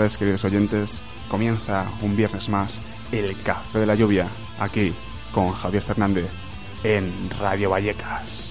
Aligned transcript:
Queridos 0.00 0.44
oyentes. 0.46 1.02
Comienza 1.28 1.86
un 2.00 2.16
viernes 2.16 2.48
más 2.48 2.80
el 3.12 3.36
Café 3.42 3.80
de 3.80 3.86
la 3.86 3.94
Lluvia, 3.94 4.28
aquí 4.58 4.94
con 5.30 5.50
Javier 5.50 5.82
Fernández 5.82 6.30
en 6.82 7.12
Radio 7.38 7.68
Vallecas. 7.68 8.49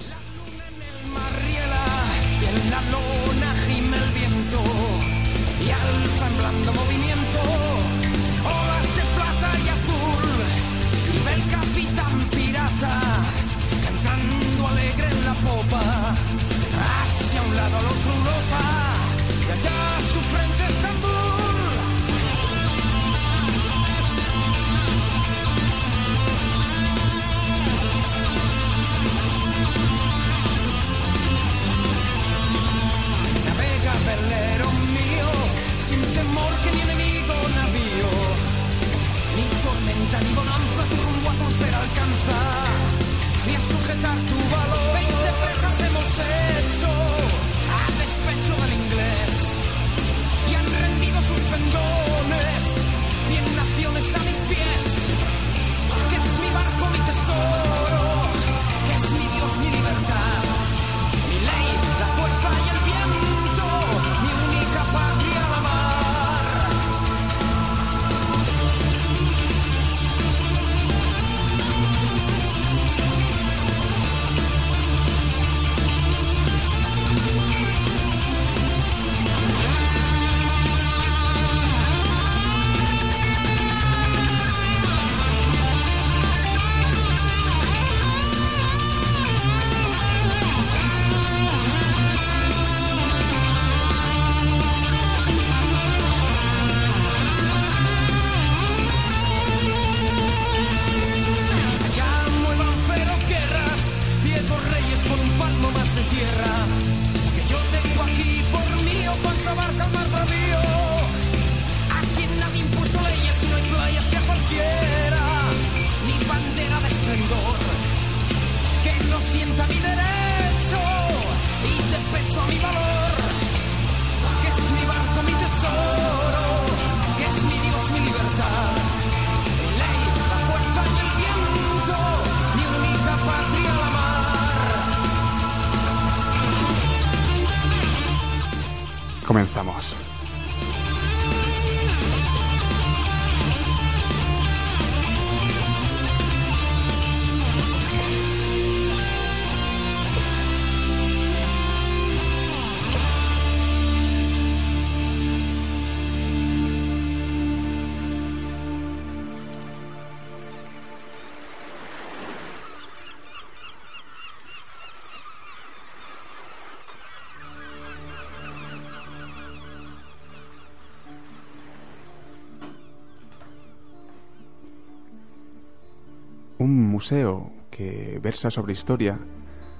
Museo 177.10 177.50
que 177.72 178.20
versa 178.22 178.52
sobre 178.52 178.72
historia 178.72 179.18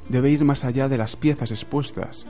debe 0.08 0.30
ir 0.30 0.44
más 0.44 0.64
allá 0.64 0.88
de 0.88 0.98
las 0.98 1.14
piezas 1.14 1.52
expuestas, 1.52 2.26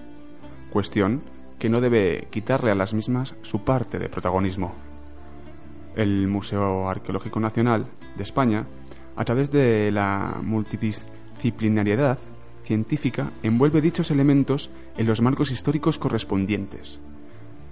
cuestión 0.70 1.22
que 1.58 1.70
no 1.70 1.80
debe 1.80 2.28
quitarle 2.30 2.70
a 2.70 2.74
las 2.74 2.92
mismas 2.92 3.34
su 3.40 3.64
parte 3.64 3.98
de 3.98 4.10
protagonismo. 4.10 4.74
El 5.96 6.28
Museo 6.28 6.86
Arqueológico 6.86 7.40
Nacional 7.40 7.86
de 8.14 8.22
España, 8.22 8.66
a 9.16 9.24
través 9.24 9.50
de 9.50 9.90
la 9.90 10.38
multidisciplinariedad 10.42 12.18
científica, 12.62 13.30
envuelve 13.42 13.80
dichos 13.80 14.10
elementos 14.10 14.68
en 14.98 15.06
los 15.06 15.22
marcos 15.22 15.50
históricos 15.50 15.98
correspondientes, 15.98 17.00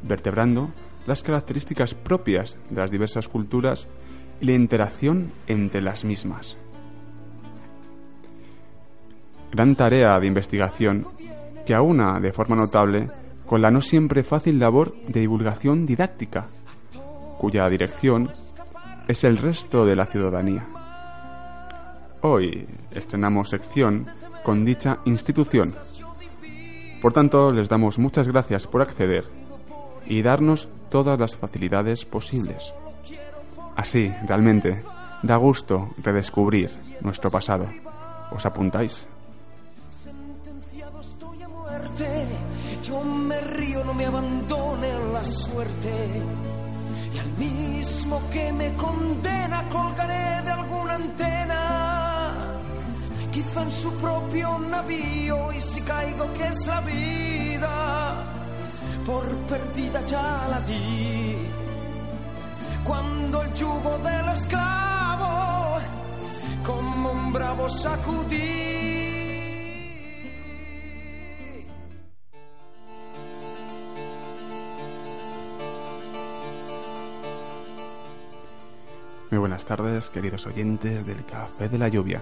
vertebrando 0.02 0.70
las 1.06 1.22
características 1.22 1.92
propias 1.92 2.56
de 2.70 2.80
las 2.80 2.90
diversas 2.90 3.28
culturas 3.28 3.86
y 4.40 4.46
la 4.46 4.52
interacción 4.52 5.30
entre 5.46 5.82
las 5.82 6.06
mismas. 6.06 6.56
Gran 9.52 9.74
tarea 9.76 10.18
de 10.18 10.26
investigación 10.26 11.06
que 11.66 11.74
aúna 11.74 12.20
de 12.20 12.32
forma 12.32 12.56
notable 12.56 13.08
con 13.46 13.62
la 13.62 13.70
no 13.70 13.80
siempre 13.80 14.22
fácil 14.22 14.58
labor 14.58 14.94
de 15.06 15.20
divulgación 15.20 15.86
didáctica, 15.86 16.48
cuya 17.38 17.68
dirección 17.68 18.30
es 19.06 19.24
el 19.24 19.38
resto 19.38 19.86
de 19.86 19.96
la 19.96 20.06
ciudadanía. 20.06 20.66
Hoy 22.20 22.66
estrenamos 22.90 23.48
sección 23.48 24.06
con 24.42 24.64
dicha 24.64 24.98
institución. 25.04 25.72
Por 27.00 27.12
tanto, 27.12 27.52
les 27.52 27.68
damos 27.68 27.98
muchas 27.98 28.28
gracias 28.28 28.66
por 28.66 28.82
acceder 28.82 29.24
y 30.06 30.22
darnos 30.22 30.68
todas 30.90 31.18
las 31.18 31.36
facilidades 31.36 32.04
posibles. 32.04 32.74
Así, 33.76 34.12
realmente, 34.26 34.82
da 35.22 35.36
gusto 35.36 35.90
redescubrir 35.98 36.70
nuestro 37.00 37.30
pasado. 37.30 37.66
¿Os 38.32 38.44
apuntáis? 38.44 39.06
Abandone 44.08 44.90
la 45.12 45.24
suerte. 45.24 45.92
Y 47.14 47.18
al 47.18 47.30
mismo 47.38 48.22
que 48.32 48.52
me 48.52 48.74
condena, 48.74 49.68
colgaré 49.70 50.42
de 50.44 50.50
alguna 50.50 50.94
antena. 50.94 51.60
Quizá 53.30 53.62
en 53.62 53.70
su 53.70 53.90
propio 53.92 54.58
navío, 54.58 55.52
y 55.52 55.60
si 55.60 55.80
caigo, 55.82 56.32
que 56.32 56.46
es 56.48 56.66
la 56.66 56.80
vida. 56.80 57.72
Por 59.06 59.24
perdida 59.50 60.00
ya 60.04 60.46
la 60.50 60.60
di. 60.60 61.36
Cuando 62.84 63.42
el 63.42 63.54
yugo 63.54 63.98
del 63.98 64.28
esclavo, 64.30 65.78
como 66.64 67.12
un 67.12 67.32
bravo 67.32 67.68
sacudí. 67.68 68.77
Muy 79.38 79.50
buenas 79.50 79.66
tardes, 79.66 80.10
queridos 80.10 80.48
oyentes 80.48 81.06
del 81.06 81.24
Café 81.24 81.68
de 81.68 81.78
la 81.78 81.86
Lluvia. 81.86 82.20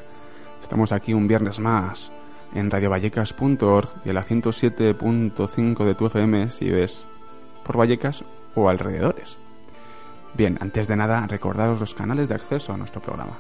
Estamos 0.61 0.93
aquí 0.93 1.15
un 1.15 1.27
viernes 1.27 1.61
más 1.61 2.13
en 2.55 2.71
radiovallecas.org 2.71 3.89
y 4.05 4.11
a 4.11 4.13
la 4.13 4.23
107.5 4.23 5.85
de 5.87 5.95
tu 5.95 6.09
FM 6.09 6.51
si 6.51 6.69
ves 6.69 7.07
por 7.65 7.79
Vallecas 7.79 8.23
o 8.55 8.69
alrededores. 8.69 9.39
Bien, 10.35 10.59
antes 10.61 10.89
de 10.89 10.97
nada, 10.97 11.27
recordaros 11.27 11.81
los 11.81 11.95
canales 11.95 12.29
de 12.29 12.35
acceso 12.35 12.75
a 12.75 12.77
nuestro 12.77 13.01
programa. 13.01 13.39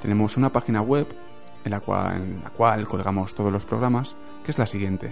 Tenemos 0.00 0.36
una 0.36 0.50
página 0.50 0.80
web 0.80 1.08
en 1.64 1.72
la 1.72 1.80
cual, 1.80 2.22
en 2.22 2.40
la 2.44 2.50
cual 2.50 2.86
colgamos 2.86 3.34
todos 3.34 3.52
los 3.52 3.64
programas, 3.64 4.14
que 4.44 4.52
es 4.52 4.58
la 4.58 4.68
siguiente: 4.68 5.10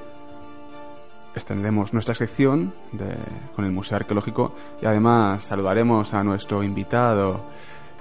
extendemos 1.34 1.92
nuestra 1.92 2.14
sección 2.14 2.72
de- 2.92 3.16
con 3.56 3.64
el 3.64 3.72
Museo 3.72 3.96
Arqueológico 3.96 4.54
y 4.80 4.86
además 4.86 5.42
saludaremos 5.42 6.14
a 6.14 6.22
nuestro 6.22 6.62
invitado 6.62 7.40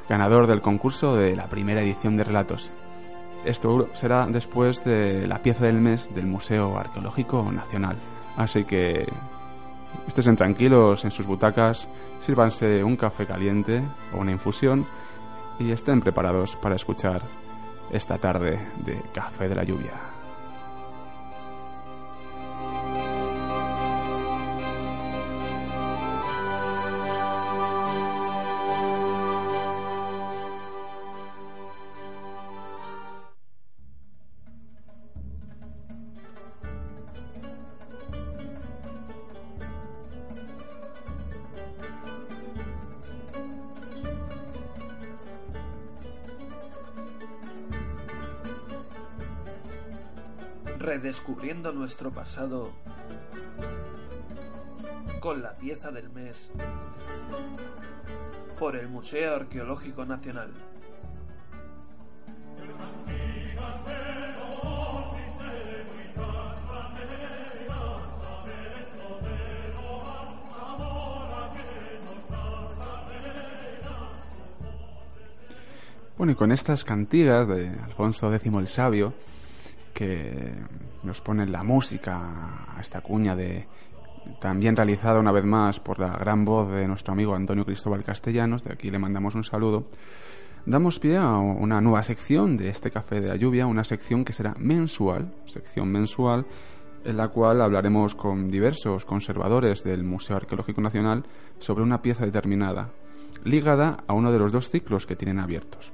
ganador 0.07 0.45
del 0.45 0.61
concurso 0.61 1.15
de 1.15 1.35
la 1.35 1.47
primera 1.47 1.81
edición 1.81 2.17
de 2.17 2.23
Relatos. 2.23 2.69
Esto 3.45 3.87
será 3.93 4.27
después 4.27 4.83
de 4.83 5.25
la 5.25 5.39
pieza 5.39 5.65
del 5.65 5.81
mes 5.81 6.13
del 6.13 6.27
Museo 6.27 6.77
Arqueológico 6.77 7.51
Nacional. 7.51 7.95
Así 8.37 8.63
que 8.63 9.07
estén 10.07 10.35
tranquilos 10.35 11.03
en 11.03 11.09
sus 11.09 11.25
butacas, 11.25 11.87
sírvanse 12.19 12.83
un 12.83 12.95
café 12.95 13.25
caliente 13.25 13.81
o 14.13 14.19
una 14.19 14.31
infusión 14.33 14.85
y 15.57 15.71
estén 15.71 15.99
preparados 15.99 16.55
para 16.57 16.75
escuchar 16.75 17.23
esta 17.91 18.19
tarde 18.19 18.59
de 18.85 19.01
Café 19.15 19.49
de 19.49 19.55
la 19.55 19.63
Lluvia. 19.63 20.12
Redescubriendo 51.23 51.71
nuestro 51.71 52.11
pasado 52.11 52.71
con 55.21 55.41
la 55.41 55.53
pieza 55.53 55.89
del 55.89 56.09
mes 56.09 56.51
por 58.59 58.75
el 58.75 58.89
Museo 58.89 59.35
Arqueológico 59.35 60.05
Nacional. 60.05 60.51
Bueno, 76.17 76.33
y 76.33 76.35
con 76.35 76.51
estas 76.51 76.83
cantigas 76.83 77.47
de 77.47 77.69
Alfonso 77.69 78.33
X 78.33 78.53
el 78.53 78.67
Sabio, 78.67 79.13
que 79.93 80.53
nos 81.03 81.21
ponen 81.21 81.51
la 81.51 81.63
música 81.63 82.65
a 82.75 82.81
esta 82.81 83.01
cuña 83.01 83.35
de 83.35 83.67
también 84.39 84.75
realizada 84.75 85.19
una 85.19 85.31
vez 85.31 85.43
más 85.43 85.79
por 85.79 85.99
la 85.99 86.17
gran 86.17 86.45
voz 86.45 86.71
de 86.71 86.87
nuestro 86.87 87.13
amigo 87.13 87.35
Antonio 87.35 87.65
Cristóbal 87.65 88.03
Castellanos, 88.03 88.63
de 88.63 88.73
aquí 88.73 88.89
le 88.89 88.99
mandamos 88.99 89.35
un 89.35 89.43
saludo. 89.43 89.85
Damos 90.65 90.99
pie 90.99 91.17
a 91.17 91.37
una 91.37 91.81
nueva 91.81 92.03
sección 92.03 92.55
de 92.55 92.69
este 92.69 92.89
Café 92.89 93.19
de 93.19 93.27
la 93.27 93.35
Lluvia, 93.35 93.65
una 93.65 93.83
sección 93.83 94.23
que 94.23 94.31
será 94.31 94.55
mensual, 94.57 95.33
sección 95.45 95.91
mensual, 95.91 96.45
en 97.03 97.17
la 97.17 97.27
cual 97.27 97.61
hablaremos 97.61 98.15
con 98.15 98.49
diversos 98.49 99.03
conservadores 99.03 99.83
del 99.83 100.05
Museo 100.05 100.37
Arqueológico 100.37 100.79
Nacional 100.79 101.23
sobre 101.59 101.83
una 101.83 102.01
pieza 102.01 102.25
determinada, 102.25 102.91
ligada 103.43 103.97
a 104.07 104.13
uno 104.13 104.31
de 104.31 104.39
los 104.39 104.53
dos 104.53 104.69
ciclos 104.69 105.05
que 105.05 105.17
tienen 105.17 105.39
abiertos. 105.39 105.91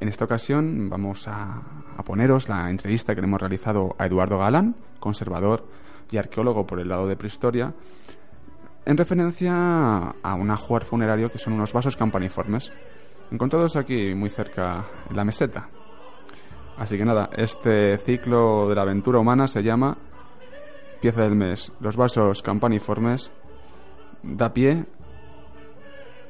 En 0.00 0.08
esta 0.08 0.24
ocasión 0.24 0.88
vamos 0.88 1.28
a, 1.28 1.62
poneros 2.06 2.48
la 2.48 2.70
entrevista 2.70 3.14
que 3.14 3.20
le 3.20 3.26
hemos 3.26 3.40
realizado 3.40 3.94
a 3.98 4.06
Eduardo 4.06 4.38
Galán, 4.38 4.74
conservador 4.98 5.66
y 6.10 6.16
arqueólogo 6.16 6.66
por 6.66 6.80
el 6.80 6.88
lado 6.88 7.06
de 7.06 7.16
prehistoria, 7.16 7.74
en 8.86 8.96
referencia 8.96 9.52
a 10.22 10.34
un 10.34 10.50
ajuar 10.50 10.84
funerario 10.84 11.30
que 11.30 11.38
son 11.38 11.52
unos 11.52 11.74
vasos 11.74 11.98
campaniformes, 11.98 12.72
encontrados 13.30 13.76
aquí 13.76 14.14
muy 14.14 14.30
cerca 14.30 14.86
en 15.10 15.16
la 15.16 15.24
meseta. 15.24 15.68
Así 16.78 16.96
que 16.96 17.04
nada, 17.04 17.28
este 17.36 17.98
ciclo 17.98 18.70
de 18.70 18.74
la 18.74 18.82
aventura 18.82 19.18
humana 19.18 19.46
se 19.46 19.62
llama 19.62 19.98
Pieza 21.02 21.20
del 21.20 21.36
Mes. 21.36 21.72
Los 21.78 21.96
vasos 21.96 22.40
campaniformes 22.40 23.30
da 24.22 24.54
pie, 24.54 24.86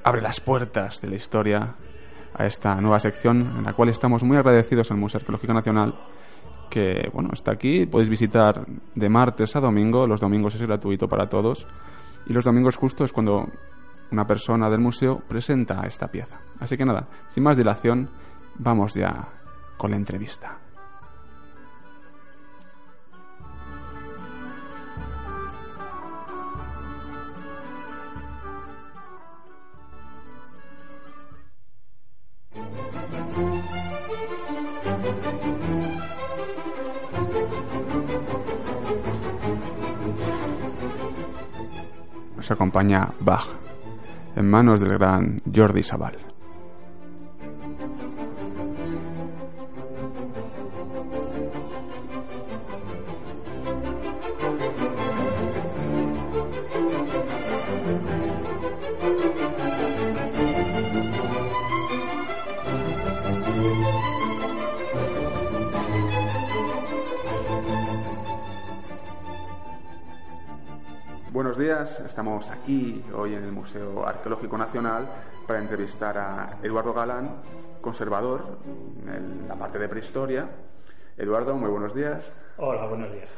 abre 0.03 0.23
las 0.23 0.41
puertas 0.41 1.01
de 1.01 1.09
la 1.09 1.15
historia 1.15 1.77
a 2.35 2.47
esta 2.47 2.75
nueva 2.81 2.99
sección 2.99 3.41
en 3.59 3.65
la 3.65 3.73
cual 3.73 3.89
estamos 3.89 4.23
muy 4.23 4.37
agradecidos 4.37 4.91
al 4.91 4.99
Museo 4.99 5.19
Arqueológico 5.19 5.53
Nacional 5.53 5.95
que 6.71 7.11
bueno 7.13 7.31
está 7.33 7.53
aquí. 7.53 7.85
Podéis 7.87 8.09
visitar 8.09 8.65
de 8.95 9.09
martes 9.09 9.57
a 9.57 9.61
domingo. 9.61 10.07
Los 10.07 10.21
domingos 10.21 10.55
es 10.55 10.63
gratuito 10.63 11.09
para 11.09 11.29
todos. 11.29 11.67
Y 12.27 12.33
los 12.33 12.45
domingos 12.45 12.77
justo 12.77 13.05
es 13.05 13.13
cuando 13.13 13.49
una 14.13 14.25
persona 14.27 14.71
del 14.71 14.81
museo 14.81 15.21
presenta 15.29 15.83
esta 15.87 16.09
pieza. 16.09 16.41
Así 16.61 16.77
que 16.77 16.85
nada 16.85 17.09
sin 17.29 17.43
más 17.43 17.57
dilación 17.57 18.09
vamos 18.57 18.95
ya 18.95 19.29
con 19.77 19.91
la 19.91 19.97
entrevista 19.97 20.59
nos 42.41 42.51
acompaña 42.51 43.11
Bach, 43.21 43.49
en 44.35 44.49
manos 44.49 44.81
del 44.81 44.97
gran 44.97 45.43
Jordi 45.55 45.83
Sabal. 45.83 46.30
Aquí 72.71 73.03
hoy 73.17 73.35
en 73.35 73.43
el 73.43 73.51
Museo 73.51 74.07
Arqueológico 74.07 74.57
Nacional 74.57 75.05
para 75.45 75.59
entrevistar 75.59 76.17
a 76.17 76.59
Eduardo 76.63 76.93
Galán, 76.93 77.43
conservador 77.81 78.59
en 79.09 79.49
la 79.49 79.57
parte 79.57 79.81
de 79.81 79.89
prehistoria. 79.89 80.49
Eduardo, 81.17 81.57
muy 81.57 81.69
buenos 81.69 81.93
días. 81.93 82.33
Hola, 82.59 82.87
buenos 82.87 83.11
días. 83.13 83.29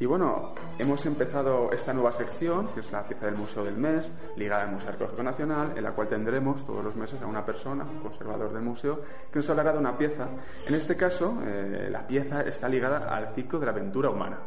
Y 0.00 0.06
bueno, 0.06 0.54
hemos 0.78 1.06
empezado 1.06 1.70
esta 1.70 1.92
nueva 1.92 2.10
sección, 2.12 2.66
que 2.74 2.80
es 2.80 2.90
la 2.90 3.04
pieza 3.04 3.26
del 3.26 3.36
Museo 3.36 3.62
del 3.62 3.76
Mes, 3.76 4.10
ligada 4.36 4.64
al 4.64 4.72
Museo 4.72 4.88
Arqueológico 4.88 5.22
Nacional, 5.22 5.72
en 5.76 5.84
la 5.84 5.92
cual 5.92 6.08
tendremos 6.08 6.66
todos 6.66 6.82
los 6.82 6.96
meses 6.96 7.22
a 7.22 7.26
una 7.26 7.46
persona, 7.46 7.84
un 7.84 8.00
conservador 8.00 8.52
del 8.52 8.62
museo, 8.62 9.02
que 9.30 9.38
nos 9.38 9.50
hablará 9.50 9.72
de 9.72 9.78
una 9.78 9.96
pieza. 9.96 10.26
En 10.66 10.74
este 10.74 10.96
caso, 10.96 11.38
eh, 11.46 11.88
la 11.92 12.04
pieza 12.04 12.40
está 12.40 12.68
ligada 12.68 13.14
al 13.14 13.34
ciclo 13.34 13.60
de 13.60 13.66
la 13.66 13.72
aventura 13.72 14.10
humana. 14.10 14.38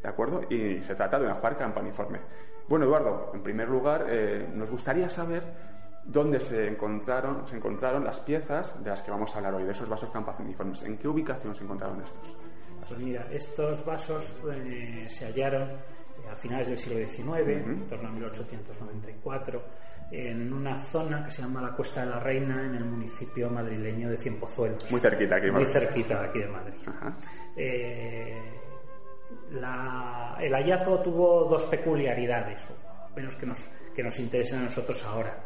¿De 0.00 0.08
acuerdo? 0.08 0.42
Y 0.48 0.80
se 0.82 0.94
trata 0.94 1.18
de 1.18 1.24
una 1.24 1.34
ajuar 1.34 1.58
campaniforme. 1.58 2.20
Bueno, 2.68 2.84
Eduardo, 2.84 3.30
en 3.34 3.42
primer 3.42 3.68
lugar, 3.68 4.06
eh, 4.08 4.46
nos 4.54 4.70
gustaría 4.70 5.08
saber 5.08 5.42
dónde 6.04 6.40
se 6.40 6.66
encontraron, 6.66 7.46
se 7.48 7.56
encontraron 7.56 8.04
las 8.04 8.20
piezas 8.20 8.82
de 8.82 8.90
las 8.90 9.02
que 9.02 9.10
vamos 9.10 9.34
a 9.34 9.38
hablar 9.38 9.54
hoy, 9.54 9.64
de 9.64 9.72
esos 9.72 9.88
vasos 9.88 10.10
campaniformes. 10.10 10.82
¿En 10.82 10.98
qué 10.98 11.08
ubicación 11.08 11.54
se 11.54 11.64
encontraron 11.64 12.00
estos? 12.02 12.36
Pues 12.88 13.00
mira, 13.00 13.26
estos 13.30 13.84
vasos 13.84 14.34
eh, 14.52 15.06
se 15.08 15.26
hallaron 15.26 15.68
eh, 15.70 16.28
a 16.30 16.36
finales 16.36 16.68
del 16.68 16.78
siglo 16.78 16.98
XIX, 17.06 17.48
en 17.48 17.86
torno 17.88 18.08
a 18.08 18.12
1894, 18.12 19.62
en 20.10 20.52
una 20.52 20.76
zona 20.76 21.24
que 21.24 21.30
se 21.30 21.42
llama 21.42 21.60
la 21.60 21.74
Cuesta 21.74 22.04
de 22.04 22.10
la 22.10 22.20
Reina, 22.20 22.64
en 22.64 22.74
el 22.74 22.84
municipio 22.84 23.50
madrileño 23.50 24.10
de 24.10 24.16
Cienpozuelos. 24.16 24.90
Muy 24.90 25.00
cerquita 25.00 25.36
aquí, 25.36 25.50
Muy 25.50 25.66
cerquita 25.66 26.22
aquí 26.24 26.38
de 26.38 26.48
Madrid. 26.48 26.74
Eh, 27.56 28.40
el 29.50 30.52
hallazgo 30.54 31.00
tuvo 31.00 31.44
dos 31.44 31.64
peculiaridades, 31.64 32.66
o 32.70 33.16
menos 33.16 33.34
que 33.36 33.46
nos, 33.46 33.58
que 33.94 34.02
nos 34.02 34.18
interesan 34.18 34.60
a 34.60 34.64
nosotros 34.64 35.02
ahora. 35.04 35.36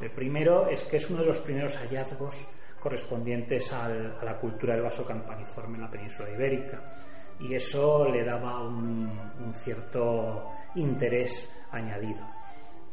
El 0.00 0.10
primero 0.10 0.68
es 0.68 0.82
que 0.82 0.98
es 0.98 1.10
uno 1.10 1.20
de 1.20 1.26
los 1.26 1.38
primeros 1.38 1.76
hallazgos 1.76 2.36
correspondientes 2.78 3.72
a 3.72 3.88
la 3.88 4.38
cultura 4.38 4.74
del 4.74 4.82
vaso 4.82 5.06
campaniforme 5.06 5.76
en 5.76 5.82
la 5.82 5.90
península 5.90 6.30
ibérica 6.30 6.80
y 7.40 7.54
eso 7.54 8.08
le 8.08 8.24
daba 8.24 8.62
un 8.62 9.52
cierto 9.54 10.50
interés 10.74 11.50
añadido. 11.72 12.24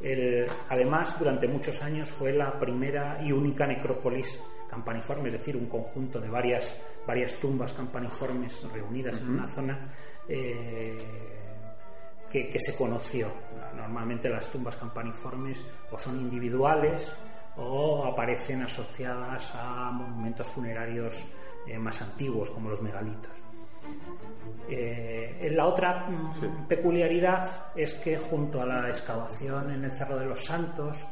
El- 0.04 0.46
además, 0.70 1.18
durante 1.18 1.48
muchos 1.48 1.82
años 1.82 2.10
fue 2.10 2.34
la 2.34 2.60
primera 2.60 3.20
y 3.24 3.32
única 3.32 3.66
necrópolis 3.66 4.42
campaniforme, 4.70 5.28
es 5.30 5.34
decir, 5.34 5.56
un 5.56 5.68
conjunto 5.68 6.20
de 6.20 6.30
varias, 6.30 6.76
varias 7.08 7.34
tumbas 7.36 7.72
campaniformes 7.74 8.64
reunidas 8.74 9.22
en 9.22 9.30
una 9.30 9.48
zona 9.48 9.88
eh, 10.28 10.98
que, 12.30 12.50
que 12.50 12.60
se 12.60 12.76
conoció. 12.76 13.28
Normalmente 13.76 14.30
las 14.30 14.50
tumbas 14.52 14.76
campaniformes 14.76 15.64
o 15.92 15.98
son 15.98 16.20
individuales 16.20 17.16
o 17.58 18.04
aparecen 18.06 18.64
asociadas 18.64 19.54
a 19.56 19.92
monumentos 19.92 20.48
funerarios 20.48 21.24
eh, 21.68 21.78
más 21.78 22.02
antiguos 22.02 22.50
como 22.50 22.70
los 22.70 22.82
megalitos. 22.82 23.43
Eh, 24.70 25.50
la 25.52 25.66
otra 25.68 26.08
mm, 26.10 26.68
peculiaridad 26.68 27.68
es 27.76 27.94
que 27.96 28.18
junto 28.18 28.62
a 28.62 28.66
la 28.66 28.88
excavación 28.88 29.72
en 29.72 29.84
el 29.84 29.92
Cerro 29.92 30.18
de 30.18 30.26
los 30.26 30.44
Santos, 30.44 31.06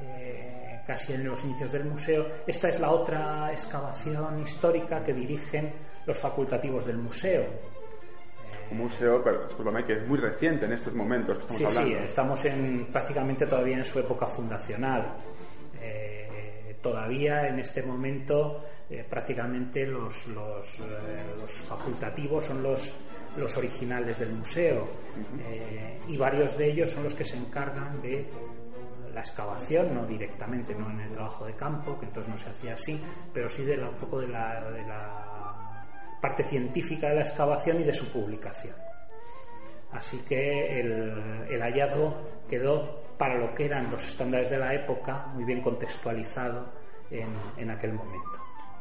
eh, 0.00 0.80
casi 0.86 1.12
en 1.14 1.24
los 1.24 1.42
inicios 1.44 1.70
del 1.72 1.84
museo, 1.84 2.26
esta 2.46 2.68
es 2.68 2.80
la 2.80 2.90
otra 2.90 3.50
excavación 3.52 4.40
histórica 4.40 5.02
que 5.02 5.12
dirigen 5.14 5.72
los 6.06 6.18
facultativos 6.18 6.86
del 6.86 6.98
museo. 6.98 7.44
Un 8.70 8.78
museo, 8.78 9.22
pero 9.24 9.44
discúlpame, 9.44 9.84
que 9.84 9.94
es 9.94 10.06
muy 10.06 10.18
reciente 10.18 10.66
en 10.66 10.72
estos 10.72 10.92
momentos 10.94 11.38
que 11.38 11.42
estamos 11.42 11.62
Sí, 11.62 11.66
sí, 11.68 11.78
hablando. 11.78 12.04
estamos 12.04 12.44
en, 12.44 12.86
prácticamente 12.92 13.46
todavía 13.46 13.78
en 13.78 13.84
su 13.84 13.98
época 13.98 14.26
fundacional. 14.26 15.14
Eh, 15.80 16.17
todavía 16.90 17.48
en 17.48 17.58
este 17.58 17.82
momento 17.82 18.64
eh, 18.90 19.04
prácticamente 19.08 19.86
los, 19.86 20.26
eh, 20.28 21.34
los 21.38 21.50
facultativos 21.50 22.44
son 22.44 22.62
los, 22.62 22.92
los 23.36 23.56
originales 23.56 24.18
del 24.18 24.32
museo 24.32 24.86
Eh, 25.40 26.00
y 26.08 26.16
varios 26.16 26.56
de 26.56 26.70
ellos 26.70 26.90
son 26.90 27.04
los 27.04 27.14
que 27.14 27.24
se 27.24 27.36
encargan 27.36 28.00
de 28.00 28.24
la 29.12 29.20
excavación, 29.20 29.92
no 29.94 30.06
directamente, 30.06 30.74
no 30.74 30.88
en 30.90 31.00
el 31.00 31.10
trabajo 31.12 31.44
de 31.44 31.54
campo, 31.54 31.98
que 31.98 32.06
entonces 32.06 32.30
no 32.30 32.38
se 32.38 32.50
hacía 32.50 32.74
así, 32.74 33.00
pero 33.34 33.48
sí 33.48 33.64
de 33.64 33.76
la, 33.76 33.88
un 33.88 33.96
poco 33.96 34.20
de 34.20 34.28
la, 34.28 34.70
de 34.70 34.82
la 34.86 35.02
parte 36.20 36.44
científica 36.44 37.08
de 37.08 37.16
la 37.16 37.22
excavación 37.22 37.80
y 37.80 37.84
de 37.84 37.92
su 37.92 38.06
publicación. 38.12 38.76
Así 39.90 40.18
que 40.28 40.80
el, 40.80 41.46
el 41.50 41.60
hallazgo 41.60 42.14
quedó 42.48 43.02
para 43.18 43.34
lo 43.36 43.52
que 43.54 43.66
eran 43.66 43.90
los 43.90 44.06
estándares 44.06 44.48
de 44.50 44.58
la 44.58 44.72
época 44.72 45.26
muy 45.34 45.44
bien 45.44 45.60
contextualizado 45.62 46.77
en, 47.10 47.28
en 47.56 47.70
aquel 47.70 47.92
momento. 47.92 48.38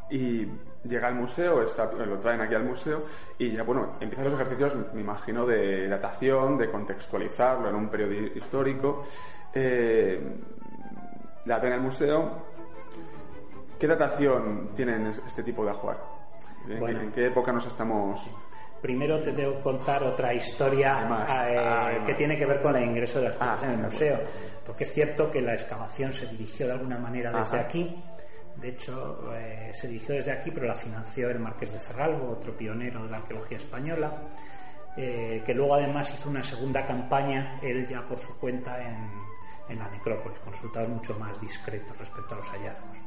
Y 0.10 0.48
llega 0.84 1.08
al 1.10 1.16
museo, 1.16 1.64
está- 1.64 1.92
lo 1.92 2.18
traen 2.20 2.40
aquí 2.42 2.56
al 2.56 2.64
museo, 2.64 3.04
y 3.38 3.52
ya, 3.52 3.64
bueno, 3.64 3.94
empiezan 4.00 4.26
los 4.26 4.34
ejercicios, 4.36 4.74
me 4.94 5.02
imagino, 5.02 5.46
de 5.46 5.88
datación, 5.90 6.58
de 6.58 6.70
contextualizarlo 6.72 7.70
en 7.70 7.76
un 7.76 7.90
periodo 7.90 8.14
histórico. 8.36 9.06
Eh, 9.54 10.22
la 11.46 11.60
traen 11.60 11.74
al 11.76 11.82
museo. 11.82 12.46
¿Qué 13.80 13.86
datación 13.88 14.70
tienen 14.76 15.08
es- 15.08 15.22
este 15.28 15.44
tipo 15.44 15.64
de 15.66 15.72
ajuar? 15.72 15.98
¿En, 16.68 16.80
Bueno. 16.80 17.02
en 17.02 17.12
qué 17.12 17.28
época 17.28 17.52
nos 17.52 17.66
estamos...? 17.66 18.26
Primero 18.82 19.20
te 19.22 19.32
debo 19.32 19.60
contar 19.60 20.04
otra 20.04 20.34
historia 20.36 21.00
Además, 21.00 21.30
eh, 21.32 21.34
ah, 21.34 21.88
que 21.90 21.96
además. 21.98 22.18
tiene 22.18 22.38
que 22.38 22.46
ver 22.46 22.62
con 22.62 22.76
el 22.76 22.84
ingreso 22.84 23.20
de 23.20 23.30
las 23.30 23.38
Ah, 23.40 23.54
piezas 23.54 23.64
en 23.64 23.70
el 23.72 23.78
museo, 23.78 24.20
porque 24.66 24.84
es 24.84 24.94
cierto 24.94 25.32
que 25.32 25.42
la 25.42 25.54
excavación 25.54 26.14
se 26.14 26.28
dirigió 26.28 26.68
de 26.68 26.74
alguna 26.74 27.00
manera 27.00 27.32
desde 27.32 27.58
Ajá. 27.58 27.66
aquí. 27.66 28.04
De 28.60 28.70
hecho, 28.70 29.32
eh, 29.36 29.70
se 29.72 29.88
dirigió 29.88 30.16
desde 30.16 30.32
aquí, 30.32 30.50
pero 30.50 30.66
la 30.66 30.74
financió 30.74 31.30
el 31.30 31.40
Marqués 31.40 31.72
de 31.72 31.80
Cerralbo, 31.80 32.32
otro 32.32 32.58
pionero 32.58 33.04
de 33.04 33.12
la 33.12 33.18
arqueología 33.18 33.58
española, 33.58 34.24
eh, 34.98 35.44
que 35.46 35.54
luego 35.54 35.76
además 35.76 36.12
hizo 36.12 36.30
una 36.30 36.42
segunda 36.42 36.84
campaña, 36.84 37.60
él 37.62 37.88
ya 37.88 38.02
por 38.08 38.18
su 38.18 38.36
cuenta, 38.40 38.82
en, 38.82 39.12
en 39.70 39.78
la 39.78 39.88
necrópolis, 39.90 40.40
con 40.40 40.54
resultados 40.54 40.90
mucho 40.90 41.18
más 41.20 41.40
discretos 41.40 41.96
respecto 42.00 42.34
a 42.34 42.38
los 42.38 42.50
hallazgos. 42.50 42.98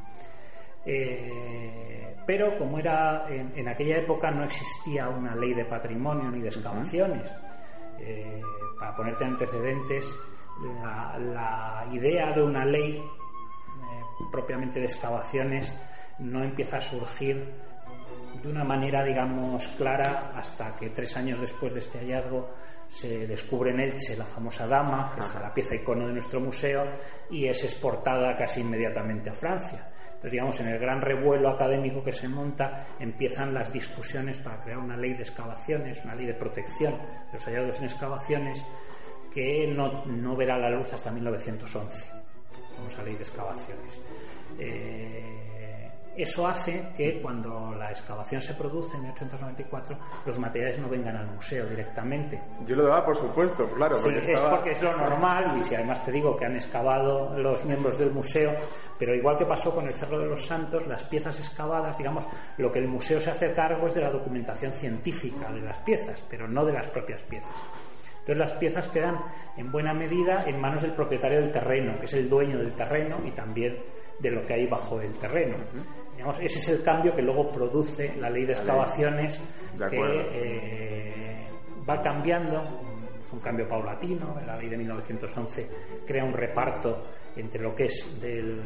Eh, 0.86 2.16
pero 2.24 2.56
como 2.56 2.78
era 2.78 3.26
en, 3.28 3.52
en 3.58 3.68
aquella 3.68 3.98
época 3.98 4.30
no 4.30 4.44
existía 4.44 5.08
una 5.08 5.34
ley 5.34 5.52
de 5.52 5.64
patrimonio 5.64 6.30
ni 6.30 6.40
de 6.40 6.48
excavaciones, 6.48 7.34
para 8.78 8.96
ponerte 8.96 9.24
en 9.24 9.32
antecedentes, 9.32 10.16
la, 10.82 11.18
la 11.18 11.86
idea 11.92 12.32
de 12.32 12.42
una 12.42 12.64
ley 12.64 13.02
eh, 13.80 14.24
propiamente 14.30 14.80
de 14.80 14.86
excavaciones 14.86 15.74
no 16.18 16.42
empieza 16.42 16.76
a 16.76 16.80
surgir 16.80 17.52
de 18.42 18.48
una 18.48 18.64
manera, 18.64 19.04
digamos, 19.04 19.68
clara 19.68 20.32
hasta 20.34 20.74
que 20.76 20.90
tres 20.90 21.16
años 21.16 21.40
después 21.40 21.72
de 21.72 21.80
este 21.80 21.98
hallazgo 21.98 22.50
se 22.88 23.26
descubre 23.26 23.70
en 23.70 23.80
Elche 23.80 24.16
la 24.16 24.24
famosa 24.24 24.66
dama, 24.66 25.12
que 25.14 25.20
es 25.20 25.34
la 25.34 25.54
pieza 25.54 25.74
icono 25.74 26.06
de 26.06 26.12
nuestro 26.12 26.40
museo, 26.40 26.84
y 27.30 27.46
es 27.46 27.62
exportada 27.64 28.36
casi 28.36 28.60
inmediatamente 28.60 29.30
a 29.30 29.32
Francia. 29.32 29.86
Entonces, 30.06 30.32
digamos, 30.32 30.60
en 30.60 30.68
el 30.68 30.78
gran 30.78 31.00
revuelo 31.00 31.50
académico 31.50 32.02
que 32.02 32.12
se 32.12 32.28
monta, 32.28 32.88
empiezan 32.98 33.54
las 33.54 33.72
discusiones 33.72 34.38
para 34.38 34.60
crear 34.62 34.78
una 34.78 34.96
ley 34.96 35.14
de 35.14 35.22
excavaciones, 35.22 36.04
una 36.04 36.14
ley 36.14 36.26
de 36.26 36.34
protección 36.34 36.92
de 36.92 37.32
los 37.32 37.44
hallazgos 37.44 37.78
en 37.78 37.84
excavaciones, 37.84 38.66
que 39.32 39.66
no, 39.68 40.04
no 40.06 40.36
verá 40.36 40.58
la 40.58 40.70
luz 40.70 40.92
hasta 40.92 41.10
1911, 41.10 42.19
famosa 42.76 43.02
ley 43.02 43.14
de 43.14 43.22
excavaciones. 43.22 44.00
Eh, 44.58 45.40
eso 46.16 46.46
hace 46.46 46.88
que 46.96 47.20
cuando 47.22 47.72
la 47.74 47.90
excavación 47.90 48.42
se 48.42 48.54
produce 48.54 48.96
en 48.96 49.02
1894 49.02 49.96
los 50.26 50.38
materiales 50.38 50.78
no 50.78 50.88
vengan 50.88 51.16
al 51.16 51.26
museo 51.28 51.66
directamente. 51.66 52.42
Yo 52.66 52.76
lo 52.76 52.84
daba 52.84 53.04
por 53.04 53.16
supuesto, 53.16 53.66
claro. 53.68 53.96
Sí, 53.98 54.10
es 54.26 54.40
porque 54.40 54.72
es 54.72 54.82
lo 54.82 54.96
normal 54.96 55.56
y 55.58 55.64
si 55.64 55.74
además 55.74 56.04
te 56.04 56.10
digo 56.12 56.36
que 56.36 56.46
han 56.46 56.56
excavado 56.56 57.38
los 57.38 57.64
miembros 57.64 57.96
del 57.98 58.10
museo, 58.10 58.54
pero 58.98 59.14
igual 59.14 59.38
que 59.38 59.46
pasó 59.46 59.74
con 59.74 59.86
el 59.86 59.94
Cerro 59.94 60.18
de 60.18 60.26
los 60.26 60.44
Santos, 60.44 60.86
las 60.86 61.04
piezas 61.04 61.38
excavadas, 61.38 61.96
digamos, 61.96 62.26
lo 62.58 62.70
que 62.72 62.80
el 62.80 62.88
museo 62.88 63.20
se 63.20 63.30
hace 63.30 63.52
cargo 63.52 63.86
es 63.86 63.94
de 63.94 64.02
la 64.02 64.10
documentación 64.10 64.72
científica 64.72 65.50
de 65.50 65.60
las 65.60 65.78
piezas, 65.78 66.22
pero 66.28 66.48
no 66.48 66.64
de 66.64 66.72
las 66.72 66.88
propias 66.88 67.22
piezas. 67.22 67.54
Entonces 68.30 68.52
las 68.52 68.60
piezas 68.60 68.88
quedan 68.90 69.18
en 69.56 69.72
buena 69.72 69.92
medida 69.92 70.44
en 70.46 70.60
manos 70.60 70.82
del 70.82 70.92
propietario 70.92 71.40
del 71.40 71.50
terreno, 71.50 71.98
que 71.98 72.04
es 72.04 72.14
el 72.14 72.28
dueño 72.28 72.58
del 72.58 72.72
terreno 72.74 73.18
y 73.26 73.32
también 73.32 73.76
de 74.20 74.30
lo 74.30 74.46
que 74.46 74.54
hay 74.54 74.68
bajo 74.68 75.00
el 75.00 75.12
terreno. 75.14 75.56
Digamos, 76.12 76.38
ese 76.38 76.60
es 76.60 76.68
el 76.68 76.84
cambio 76.84 77.12
que 77.12 77.22
luego 77.22 77.50
produce 77.50 78.14
la 78.20 78.30
ley 78.30 78.44
de 78.44 78.52
excavaciones 78.52 79.42
De 79.76 79.86
que 79.88 79.98
eh, 80.32 81.44
va 81.88 82.00
cambiando, 82.00 82.62
es 83.20 83.32
un 83.32 83.40
cambio 83.40 83.68
paulatino, 83.68 84.36
la 84.46 84.56
ley 84.56 84.68
de 84.68 84.76
1911 84.76 85.70
crea 86.06 86.22
un 86.22 86.32
reparto 86.32 87.02
entre 87.34 87.60
lo 87.60 87.74
que 87.74 87.86
es 87.86 88.20
del, 88.20 88.62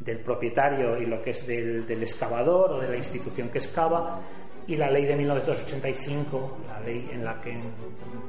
del 0.00 0.20
propietario 0.20 0.96
y 0.96 1.04
lo 1.04 1.20
que 1.20 1.30
es 1.30 1.46
del, 1.46 1.86
del 1.86 2.02
excavador 2.02 2.72
o 2.72 2.80
de 2.80 2.88
la 2.88 2.96
institución 2.96 3.50
que 3.50 3.58
excava 3.58 4.18
y 4.68 4.76
la 4.76 4.88
ley 4.90 5.04
de 5.06 5.16
1985, 5.16 6.58
la 6.68 6.80
ley 6.80 7.08
en 7.12 7.24
la 7.24 7.40
que 7.40 7.58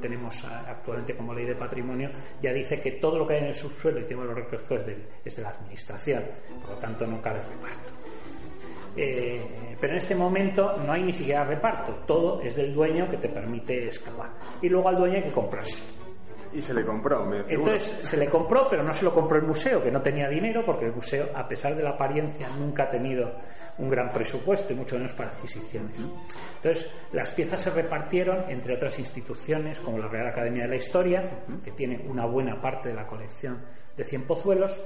tenemos 0.00 0.44
actualmente 0.44 1.14
como 1.16 1.32
ley 1.34 1.44
de 1.46 1.54
patrimonio, 1.54 2.10
ya 2.42 2.52
dice 2.52 2.80
que 2.80 2.92
todo 2.92 3.18
lo 3.18 3.26
que 3.26 3.34
hay 3.34 3.40
en 3.40 3.46
el 3.48 3.54
subsuelo 3.54 4.00
y 4.00 4.04
tiene 4.04 4.22
valor 4.22 4.38
arqueológico 4.38 4.74
es, 4.76 4.86
del- 4.86 5.06
es 5.24 5.36
de 5.36 5.42
la 5.42 5.50
administración, 5.50 6.24
por 6.62 6.70
lo 6.70 6.76
tanto 6.76 7.06
no 7.06 7.20
cabe 7.20 7.38
reparto. 7.40 7.92
Eh, 8.96 9.76
pero 9.80 9.92
en 9.92 9.98
este 9.98 10.14
momento 10.16 10.76
no 10.78 10.92
hay 10.92 11.02
ni 11.04 11.12
siquiera 11.12 11.44
reparto, 11.44 11.92
todo 12.06 12.40
es 12.42 12.56
del 12.56 12.74
dueño 12.74 13.08
que 13.08 13.18
te 13.18 13.28
permite 13.28 13.84
excavar. 13.84 14.30
Y 14.60 14.68
luego 14.68 14.88
al 14.88 14.96
dueño 14.96 15.16
hay 15.16 15.22
que 15.22 15.30
comprarse. 15.32 15.78
Y 16.52 16.62
se 16.62 16.74
le 16.74 16.84
compró, 16.84 17.24
me. 17.24 17.40
Entonces 17.48 18.06
se 18.06 18.16
le 18.16 18.28
compró, 18.28 18.68
pero 18.68 18.82
no 18.82 18.92
se 18.92 19.04
lo 19.04 19.12
compró 19.12 19.38
el 19.38 19.44
museo, 19.44 19.82
que 19.82 19.90
no 19.90 20.02
tenía 20.02 20.28
dinero, 20.28 20.64
porque 20.64 20.86
el 20.86 20.92
museo, 20.92 21.28
a 21.34 21.46
pesar 21.46 21.76
de 21.76 21.82
la 21.82 21.90
apariencia, 21.90 22.48
nunca 22.58 22.84
ha 22.84 22.90
tenido 22.90 23.32
un 23.78 23.88
gran 23.88 24.10
presupuesto 24.10 24.72
y 24.72 24.76
mucho 24.76 24.96
menos 24.96 25.12
para 25.12 25.30
adquisiciones. 25.30 25.96
Entonces 26.56 26.90
las 27.12 27.30
piezas 27.30 27.60
se 27.60 27.70
repartieron 27.70 28.50
entre 28.50 28.74
otras 28.74 28.98
instituciones, 28.98 29.80
como 29.80 29.98
la 29.98 30.08
Real 30.08 30.28
Academia 30.28 30.64
de 30.64 30.68
la 30.68 30.76
Historia, 30.76 31.44
que 31.62 31.70
tiene 31.70 32.04
una 32.06 32.26
buena 32.26 32.60
parte 32.60 32.90
de 32.90 32.94
la 32.94 33.06
colección 33.06 33.58
de 33.96 34.04
Cien 34.04 34.22
Pozuelos, 34.26 34.78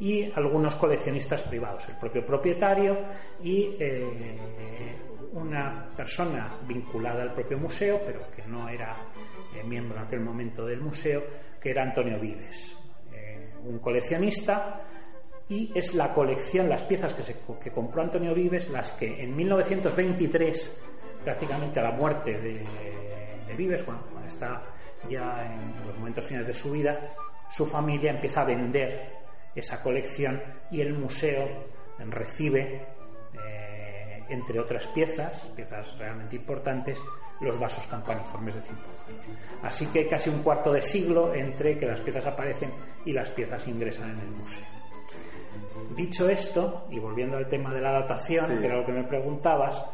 y 0.00 0.32
algunos 0.32 0.76
coleccionistas 0.76 1.42
privados, 1.42 1.86
el 1.88 1.96
propio 1.96 2.24
propietario 2.24 2.96
y 3.42 3.76
eh, 3.78 4.96
una 5.32 5.90
persona 5.94 6.56
vinculada 6.66 7.22
al 7.22 7.34
propio 7.34 7.58
museo, 7.58 8.00
pero 8.04 8.30
que 8.34 8.42
no 8.46 8.68
era 8.68 8.96
eh, 9.54 9.62
miembro 9.64 9.98
en 9.98 10.04
aquel 10.04 10.20
momento 10.20 10.64
del 10.64 10.80
museo, 10.80 11.22
que 11.60 11.70
era 11.70 11.82
Antonio 11.82 12.18
Vives, 12.18 12.76
eh, 13.12 13.52
un 13.64 13.78
coleccionista. 13.78 14.82
Y 15.48 15.72
es 15.74 15.94
la 15.94 16.12
colección, 16.12 16.68
las 16.68 16.84
piezas 16.84 17.12
que, 17.12 17.24
se, 17.24 17.36
que 17.60 17.72
compró 17.72 18.02
Antonio 18.02 18.32
Vives, 18.32 18.68
las 18.70 18.92
que 18.92 19.20
en 19.20 19.34
1923, 19.34 20.80
prácticamente 21.24 21.80
a 21.80 21.82
la 21.82 21.90
muerte 21.90 22.38
de, 22.38 22.64
Vives, 23.56 23.82
cuando 23.82 24.04
está 24.24 24.62
ya 25.08 25.44
en 25.44 25.84
los 25.84 25.98
momentos 25.98 26.24
finales 26.24 26.46
de 26.46 26.52
su 26.52 26.70
vida, 26.70 27.00
su 27.50 27.66
familia 27.66 28.12
empieza 28.12 28.42
a 28.42 28.44
vender 28.44 29.10
esa 29.54 29.82
colección 29.82 30.40
y 30.70 30.80
el 30.80 30.94
museo 30.94 31.48
recibe, 31.98 32.86
eh, 33.44 34.24
entre 34.28 34.60
otras 34.60 34.86
piezas, 34.86 35.46
piezas 35.56 35.98
realmente 35.98 36.36
importantes, 36.36 37.02
los 37.40 37.58
vasos 37.58 37.86
campaniformes 37.86 38.54
de 38.56 38.62
Cimpo. 38.62 38.82
Así 39.62 39.86
que 39.86 40.00
hay 40.00 40.06
casi 40.08 40.30
un 40.30 40.42
cuarto 40.42 40.72
de 40.72 40.82
siglo 40.82 41.32
entre 41.34 41.78
que 41.78 41.86
las 41.86 42.00
piezas 42.00 42.26
aparecen 42.26 42.70
y 43.04 43.12
las 43.12 43.30
piezas 43.30 43.66
ingresan 43.68 44.10
en 44.10 44.18
el 44.20 44.28
museo. 44.28 44.64
Dicho 45.96 46.28
esto, 46.28 46.86
y 46.90 46.98
volviendo 46.98 47.36
al 47.36 47.48
tema 47.48 47.72
de 47.74 47.80
la 47.80 47.92
datación, 47.92 48.46
Sí. 48.46 48.58
que 48.58 48.66
era 48.66 48.76
lo 48.76 48.84
que 48.84 48.92
me 48.92 49.04
preguntabas, 49.04 49.84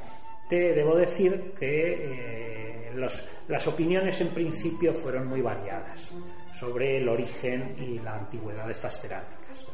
te 0.49 0.75
debo 0.75 0.97
decir 0.97 1.55
que 1.59 2.89
eh, 2.89 2.91
los- 2.95 3.25
las 3.49 3.67
opiniones 3.67 4.21
en 4.21 4.29
principio 4.29 4.93
fueron 4.93 5.27
muy 5.27 5.41
variadas 5.41 6.13
sobre 6.53 6.99
el 6.99 7.09
origen 7.09 7.77
y 7.79 7.99
la 7.99 8.15
antigüedad 8.15 8.67
de 8.67 8.73
estas 8.73 9.01
cerámicas. 9.01 9.65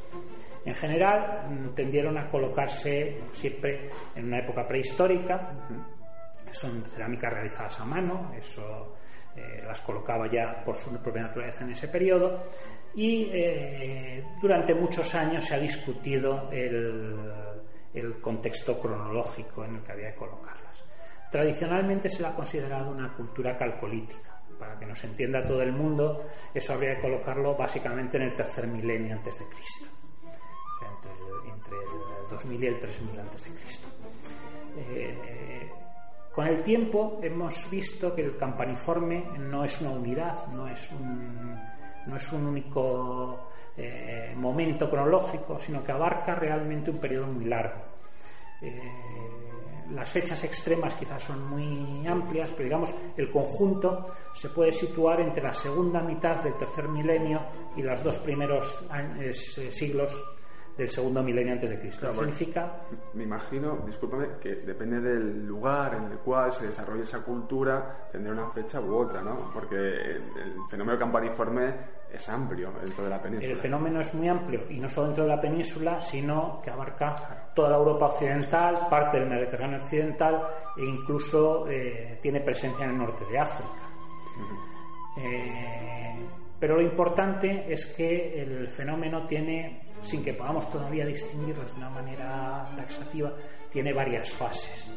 En 0.65 0.75
general, 0.75 1.49
mm, 1.51 1.75
tendieron 1.75 2.17
a 2.17 2.29
colocarse 2.31 3.19
siempre 3.33 3.91
en 4.15 4.27
una 4.27 4.39
época 4.39 4.67
prehistórica. 4.67 5.53
Son 6.53 6.85
cerámicas 6.85 7.33
realizadas 7.33 7.81
a 7.81 7.85
mano, 7.85 8.33
eso 8.37 8.97
eh, 9.35 9.63
las 9.67 9.81
colocaba 9.81 10.31
ya 10.31 10.63
por 10.63 10.77
su 10.77 10.95
propia 10.99 11.23
naturaleza 11.23 11.65
en 11.65 11.73
ese 11.73 11.89
periodo. 11.89 12.43
Y 12.95 13.31
eh, 13.33 14.23
durante 14.41 14.75
muchos 14.75 15.15
años 15.15 15.45
se 15.45 15.55
ha 15.55 15.59
discutido 15.59 16.51
el, 16.51 18.21
contexto 18.21 18.79
cronológico 18.79 19.65
en 19.65 19.77
el 19.77 19.83
que 19.83 19.93
había 19.93 20.13
que 20.13 20.19
colocarlas. 20.19 20.85
Tradicionalmente 21.31 22.09
se 22.09 22.23
la 22.23 22.29
ha 22.29 22.35
considerado 22.35 22.91
una 22.91 23.15
cultura 23.15 23.57
calcolítica. 23.57 24.31
Para 24.59 24.79
que 24.79 24.87
nos 24.87 25.03
entienda 25.03 25.45
todo 25.45 25.63
el 25.63 25.73
mundo, 25.73 26.27
eso 26.55 26.75
habría 26.75 26.97
que 26.97 27.03
colocarlo 27.03 27.57
básicamente 27.57 28.19
en 28.19 28.25
el 28.25 28.35
tercer 28.37 28.67
milenio 28.67 29.17
antes 29.17 29.39
de 29.39 29.47
Cristo. 29.47 29.87
Entre, 30.95 31.11
el, 31.11 31.53
entre 31.53 31.77
el 31.77 32.31
2000 32.31 32.63
y 32.63 32.67
el 32.67 32.79
3000 32.79 33.21
antes 33.21 33.45
de 33.45 33.51
Cristo. 33.61 33.89
Eh, 34.77 35.42
con 36.35 36.47
el 36.47 36.63
tiempo 36.63 37.21
hemos 37.23 37.69
visto 37.71 38.15
que 38.15 38.23
el 38.23 38.37
campaniforme 38.37 39.25
no 39.39 39.65
es 39.65 39.81
una 39.81 39.91
unidad, 39.91 40.47
no 40.49 40.67
es 40.67 40.91
un, 42.33 42.47
único 42.47 43.51
eh, 43.77 44.33
momento 44.37 44.89
cronológico, 44.89 45.59
sino 45.59 45.85
que 45.85 45.93
abarca 45.93 46.35
realmente 46.35 46.91
un 46.91 46.99
periodo 46.99 47.27
muy 47.27 47.45
largo. 47.45 47.81
Eh, 48.63 48.81
las 49.91 50.09
fechas 50.09 50.43
extremas 50.45 50.95
quizás 50.95 51.23
son 51.23 51.51
muy 51.51 52.07
amplias, 52.07 52.51
pero 52.53 52.65
digamos 52.65 52.95
el 53.17 53.31
conjunto 53.31 54.15
se 54.33 54.49
puede 54.49 54.73
situar 54.73 55.21
entre 55.21 55.43
la 55.43 55.53
segunda 55.53 56.01
mitad 56.01 56.43
del 56.43 56.55
tercer 56.55 56.89
milenio 56.89 57.41
y 57.77 57.83
los 57.83 58.03
dos 58.03 58.19
primeros 58.19 58.87
eh, 59.21 59.33
siglos 59.33 60.13
del 60.77 60.89
segundo 60.89 61.23
milenio 61.23 61.53
antes 61.53 61.71
de 61.71 61.79
Cristo. 61.79 62.01
Claro, 62.01 62.13
Eso 62.13 62.21
bueno. 62.23 62.33
significa 62.37 62.83
Me 63.15 63.25
imagino, 63.25 63.79
discúlpame, 63.85 64.29
que 64.41 64.57
depende 64.57 65.01
del 65.01 65.47
lugar 65.47 65.95
en 65.95 66.05
el 66.13 66.19
cual 66.19 66.53
se 66.53 66.67
desarrolle 66.67 67.03
esa 67.03 67.23
cultura, 67.25 68.09
tendrá 68.11 68.33
una 68.33 68.51
fecha 68.51 68.81
u 68.81 68.95
otra, 68.95 69.23
¿no? 69.23 69.51
Porque 69.53 69.77
el, 69.77 70.23
el 70.37 70.55
fenómeno 70.71 70.99
campaniforme 70.99 71.75
es 72.13 72.29
amplio 72.29 72.71
dentro 72.73 73.05
de 73.05 73.11
la 73.11 73.21
península. 73.23 73.53
El 73.53 73.59
fenómeno 73.59 74.01
es 74.01 74.13
muy 74.15 74.29
amplio 74.29 74.61
y 74.71 74.79
no 74.79 74.89
solo 74.89 75.09
dentro 75.09 75.25
de 75.25 75.31
la 75.31 75.41
península, 75.41 76.01
sino 76.01 76.61
que 76.63 76.71
abarca 76.71 77.51
toda 77.55 77.71
la 77.71 77.77
Europa 77.77 78.07
occidental, 78.07 78.87
parte 78.91 79.19
del 79.19 79.29
Mediterráneo 79.29 79.79
occidental 79.79 80.47
e 80.77 80.85
incluso 80.85 81.69
eh, 81.69 82.19
tiene 82.23 82.41
presencia 82.41 82.85
en 82.85 82.93
el 82.93 82.99
norte 82.99 83.25
de 83.31 83.39
África. 83.39 83.71
Eh, 85.17 86.27
pero 86.59 86.77
lo 86.77 86.83
importante 86.83 87.73
es 87.73 87.87
que 87.87 88.41
el 88.41 88.69
fenómeno 88.69 89.27
tiene, 89.27 89.92
sin 90.03 90.23
que 90.25 90.35
podamos 90.35 90.71
todavía 90.71 91.07
distinguirlo 91.07 91.65
de 91.65 91.73
una 91.73 91.91
manera 91.91 92.69
taxativa, 92.77 93.33
tiene 93.71 93.93
varias 93.93 94.31
fases. 94.31 94.91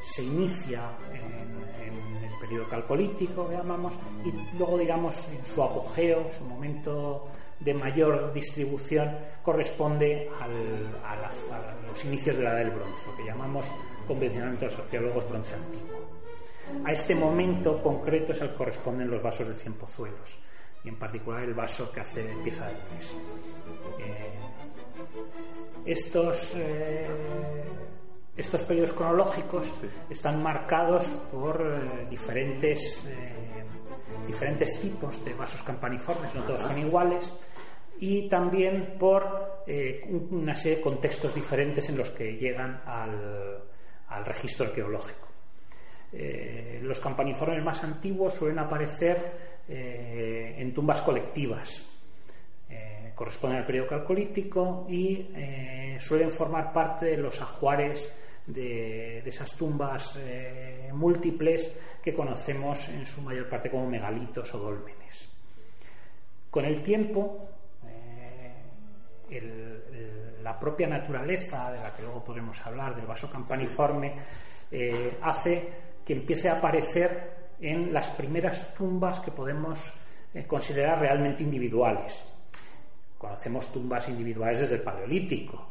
Se 0.00 0.22
inicia 0.22 0.82
en, 1.12 2.24
el 2.24 2.40
periodo 2.40 2.68
calcolítico, 2.68 3.50
llamamos, 3.50 3.94
y 4.24 4.56
luego, 4.56 4.78
digamos, 4.78 5.28
en 5.28 5.44
su 5.44 5.62
apogeo, 5.62 6.30
su 6.36 6.44
momento 6.44 7.28
de 7.60 7.74
mayor 7.74 8.32
distribución, 8.32 9.16
corresponde 9.42 10.30
a 10.40 10.46
los 11.88 12.04
inicios 12.04 12.36
de 12.36 12.42
la 12.42 12.50
edad 12.50 12.58
del 12.58 12.70
bronce, 12.70 13.06
lo 13.06 13.16
que 13.16 13.24
llamamos 13.24 13.66
convencionalmente 14.06 14.66
los 14.66 14.78
arqueólogos 14.78 15.28
bronce 15.28 15.54
antiguo. 15.54 15.98
A 16.84 16.92
este 16.92 17.14
momento 17.14 17.82
concreto 17.82 18.32
es 18.32 18.42
al 18.42 18.50
que 18.50 18.56
corresponden 18.56 19.10
los 19.10 19.22
vasos 19.22 19.48
de 19.48 19.54
cien 19.54 19.74
pozuelos 19.74 20.38
y 20.84 20.88
en 20.88 20.98
particular 20.98 21.42
el 21.42 21.54
vaso 21.54 21.90
que 21.92 22.00
hace 22.00 22.24
pieza 22.44 22.66
del 22.66 22.76
mes. 22.94 23.14
Eh, 23.98 24.38
estos, 25.86 26.54
eh, 26.56 27.06
Estos 28.36 28.62
periodos 28.62 28.92
cronológicos 28.92 29.66
están 30.08 30.40
marcados 30.40 31.06
por 31.32 31.60
eh, 31.60 32.06
diferentes, 32.08 33.04
eh, 33.08 33.64
diferentes 34.28 34.80
tipos 34.80 35.24
de 35.24 35.34
vasos 35.34 35.60
campaniformes, 35.64 36.32
no 36.36 36.42
todos 36.42 36.62
son 36.62 36.78
iguales, 36.78 37.36
y 37.98 38.28
también 38.28 38.94
por 38.96 39.24
un- 39.66 40.28
una 40.30 40.54
serie 40.54 40.76
de 40.76 40.82
contextos 40.84 41.34
diferentes 41.34 41.88
en 41.88 41.98
los 41.98 42.10
que 42.10 42.34
llegan 42.36 42.80
al, 42.86 43.64
al 44.06 44.24
registro 44.24 44.66
arqueológico. 44.66 45.26
Los 46.82 47.00
campaniformes 47.00 47.62
más 47.64 47.82
antiguos 47.82 48.34
suelen 48.34 48.60
aparecer 48.60 49.47
eh, 49.68 50.54
en 50.56 50.72
tumbas 50.72 51.02
colectivas. 51.02 51.84
Eh, 52.70 53.12
corresponden 53.14 53.58
al 53.58 53.66
periodo 53.66 53.88
calcolítico 53.88 54.86
y 54.88 55.30
eh, 55.34 55.98
suelen 56.00 56.30
formar 56.30 56.72
parte 56.72 57.06
de 57.06 57.16
los 57.18 57.38
ajuares 57.42 58.10
de, 58.46 59.20
de 59.22 59.28
esas 59.28 59.54
tumbas 59.54 60.18
múltiples 60.94 61.78
que 62.02 62.14
conocemos 62.14 62.88
en 62.88 63.04
su 63.04 63.20
mayor 63.20 63.46
parte 63.46 63.70
como 63.70 63.90
megalitos 63.90 64.54
o 64.54 64.58
dólmenes. 64.58 65.28
Con 66.50 66.64
el 66.64 66.82
tiempo, 66.82 67.46
la 70.42 70.58
propia 70.58 70.86
naturaleza, 70.86 71.70
de 71.70 71.78
la 71.78 71.94
que 71.94 72.02
luego 72.02 72.24
podremos 72.24 72.58
hablar, 72.66 72.96
del 72.96 73.04
vaso 73.04 73.30
campaniforme, 73.30 74.14
hace 75.20 75.68
que 76.06 76.14
empiece 76.14 76.48
a 76.48 76.54
aparecer 76.54 77.37
en 77.60 77.92
las 77.92 78.08
primeras 78.10 78.74
tumbas 78.74 79.20
que 79.20 79.30
podemos 79.30 79.80
eh, 80.34 80.44
considerar 80.46 81.00
realmente 81.00 81.42
individuales. 81.42 82.22
Conocemos 83.16 83.72
tumbas 83.72 84.08
individuales 84.08 84.60
desde 84.60 84.76
el 84.76 84.82
Paleolítico, 84.82 85.68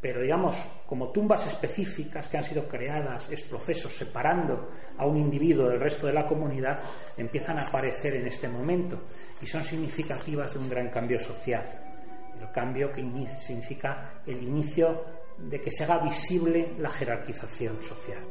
pero 0.00 0.22
digamos, 0.22 0.56
como 0.86 1.10
tumbas 1.10 1.46
específicas 1.46 2.26
que 2.26 2.38
han 2.38 2.42
sido 2.42 2.66
creadas 2.66 3.30
ex 3.30 3.42
profeso, 3.42 3.88
separando 3.88 4.70
a 4.96 5.06
un 5.06 5.16
individuo 5.18 5.68
del 5.68 5.78
resto 5.78 6.06
de 6.06 6.14
la 6.14 6.26
comunidad, 6.26 6.82
empiezan 7.16 7.58
a 7.58 7.66
aparecer 7.66 8.16
en 8.16 8.26
este 8.26 8.48
momento 8.48 9.02
y 9.42 9.46
son 9.46 9.62
significativas 9.62 10.54
de 10.54 10.58
un 10.58 10.70
gran 10.70 10.88
cambio 10.88 11.18
social. 11.20 11.64
El 12.40 12.50
cambio 12.50 12.90
que 12.90 13.02
significa 13.38 14.22
el 14.26 14.42
inicio 14.42 15.04
de 15.36 15.60
que 15.60 15.70
se 15.70 15.84
haga 15.84 15.98
visible 15.98 16.74
la 16.78 16.90
jerarquización 16.90 17.82
social. 17.82 18.22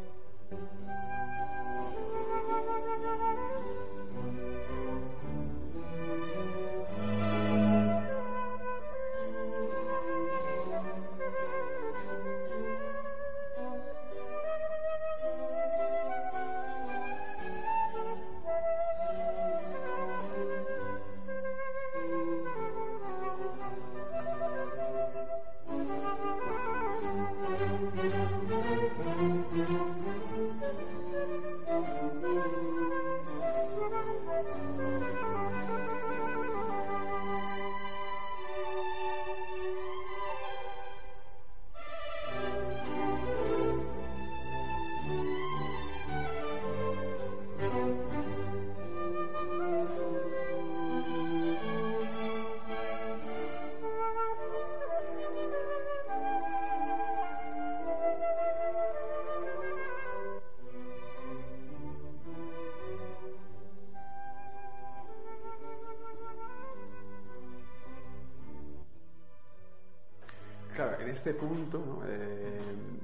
Este 71.19 71.33
punto, 71.33 71.77
¿no? 71.85 72.01
Eh, 72.07 72.57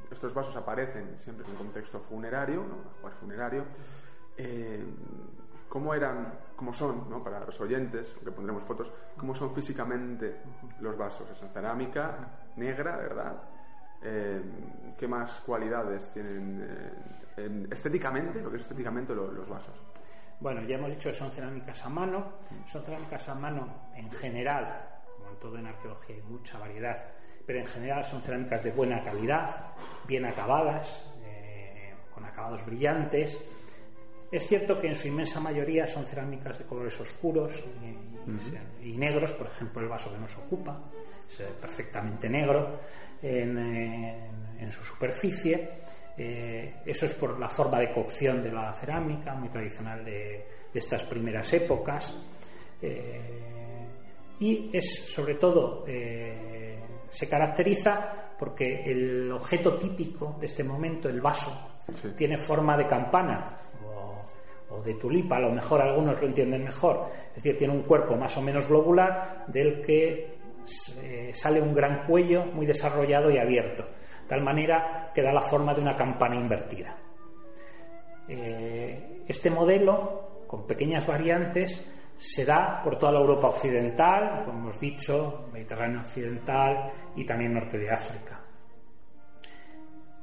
estos 0.10 0.34
vasos 0.34 0.56
aparecen 0.56 1.20
siempre 1.20 1.46
en 1.46 1.52
un 1.52 1.58
contexto 1.58 2.00
funerario, 2.00 2.64
¿no? 2.64 3.10
Funerario. 3.20 3.66
Eh, 4.38 4.84
¿Cómo 5.68 5.94
eran, 5.94 6.40
cómo 6.56 6.72
son, 6.72 7.10
¿no? 7.10 7.22
para 7.22 7.42
los 7.42 7.60
oyentes, 7.60 8.16
que 8.24 8.32
pondremos 8.32 8.64
fotos, 8.64 8.92
cómo 9.18 9.36
son 9.36 9.54
físicamente 9.54 10.38
los 10.80 10.98
vasos? 10.98 11.30
Es 11.32 11.40
cerámica 11.52 12.30
negra, 12.56 12.96
¿verdad? 12.96 13.44
Eh, 14.02 14.42
¿Qué 14.98 15.08
más 15.08 15.42
cualidades 15.46 16.08
tienen 16.14 16.62
eh, 16.64 16.94
en- 17.38 17.68
estéticamente, 17.72 18.42
lo 18.42 18.50
que 18.50 18.56
es 18.56 18.62
estéticamente 18.62 19.14
lo- 19.14 19.32
los 19.32 19.50
vasos? 19.50 19.76
Bueno, 20.40 20.62
ya 20.64 20.76
hemos 20.78 20.92
dicho 20.92 21.10
que 21.10 21.16
son 21.16 21.32
cerámicas 21.32 21.84
a 21.86 21.90
mano. 21.90 22.26
Son 22.68 22.82
cerámicas 22.84 23.28
a 23.28 23.36
mano 23.36 23.68
en 23.96 24.10
general, 24.12 24.88
como 25.18 25.30
en 25.32 25.40
todo 25.40 25.58
en 25.58 25.66
arqueología 25.68 26.16
hay 26.16 26.22
mucha 26.22 26.58
variedad, 26.60 26.98
pero 27.46 27.60
en 27.60 27.68
general 27.68 28.04
son 28.04 28.22
cerámicas 28.22 28.64
de 28.64 28.72
buena 28.72 29.02
calidad, 29.04 29.50
bien 30.08 30.26
acabadas, 30.26 31.10
eh, 31.26 31.94
con 32.14 32.26
acabados 32.26 32.66
brillantes. 32.66 33.38
Es 34.32 34.48
cierto 34.48 34.80
que 34.80 34.88
en 34.88 34.96
su 34.96 35.08
inmensa 35.08 35.40
mayoría 35.40 35.86
son 35.88 36.06
cerámicas 36.06 36.58
de 36.60 36.66
colores 36.66 37.00
oscuros 37.00 37.64
y, 38.82 38.90
y 38.90 38.98
negros, 38.98 39.32
por 39.34 39.48
ejemplo 39.48 39.82
el 39.82 39.88
vaso 39.88 40.12
que 40.12 40.20
nos 40.20 40.36
ocupa, 40.38 40.82
es 41.30 41.40
eh, 41.42 41.48
perfectamente 41.62 42.28
negro 42.30 42.80
en, 43.22 43.58
en- 43.58 44.36
en 44.60 44.72
su 44.72 44.84
superficie. 44.84 45.70
Eh, 46.18 46.76
eso 46.86 47.06
es 47.06 47.14
por 47.14 47.38
la 47.40 47.50
forma 47.50 47.80
de 47.80 47.92
cocción 47.92 48.42
de 48.42 48.52
la 48.52 48.74
cerámica, 48.74 49.36
muy 49.36 49.50
tradicional 49.50 50.04
de, 50.04 50.46
de 50.74 50.80
estas 50.80 51.04
primeras 51.04 51.52
épocas. 51.54 52.16
Eh, 52.82 53.86
y 54.40 54.70
es 54.76 55.06
sobre 55.14 55.36
todo 55.36 55.84
eh, 55.88 56.65
se 57.10 57.30
caracteriza 57.30 58.34
porque 58.38 58.84
el 58.86 59.32
objeto 59.32 59.78
típico 59.78 60.36
de 60.40 60.46
este 60.46 60.64
momento, 60.64 61.10
el 61.10 61.22
vaso, 61.22 61.72
Sí. 62.02 62.10
tiene 62.18 62.36
forma 62.36 62.76
de 62.76 62.88
campana 62.88 63.60
o, 63.86 64.76
o 64.76 64.82
de 64.82 64.96
tulipa, 64.96 65.38
a 65.38 65.42
lo 65.42 65.52
mejor 65.52 65.82
algunos 65.84 66.20
lo 66.20 66.28
entienden 66.28 66.64
mejor, 66.64 67.10
es 67.30 67.36
decir, 67.36 67.56
tiene 67.58 67.74
un 67.76 67.84
cuerpo 67.84 68.16
más 68.16 68.36
o 68.38 68.42
menos 68.42 68.68
globular 68.68 69.46
del 69.48 69.82
que 69.82 70.36
eh, 71.04 71.30
sale 71.32 71.62
un 71.62 71.76
gran 71.76 72.08
cuello 72.08 72.44
muy 72.46 72.66
desarrollado 72.66 73.30
y 73.30 73.38
abierto, 73.38 73.84
de 73.84 74.28
tal 74.28 74.42
manera 74.42 75.12
que 75.14 75.22
da 75.22 75.32
la 75.32 75.42
forma 75.42 75.76
de 75.76 75.82
una 75.82 75.96
campana 75.96 76.36
invertida. 76.36 76.98
Eh, 78.28 79.22
este 79.28 79.52
modelo, 79.52 80.44
con 80.48 80.66
pequeñas 80.66 81.06
variantes, 81.06 81.86
se 82.18 82.46
da 82.46 82.82
por 82.84 82.98
toda 82.98 83.14
la 83.14 83.20
Europa 83.20 83.48
occidental, 83.48 84.44
como 84.46 84.60
hemos 84.60 84.80
dicho, 84.80 85.48
Mediterráneo 85.52 86.00
occidental 86.00 86.92
y 87.16 87.26
también 87.26 87.54
norte 87.54 87.78
de 87.78 87.92
África. 87.92 88.42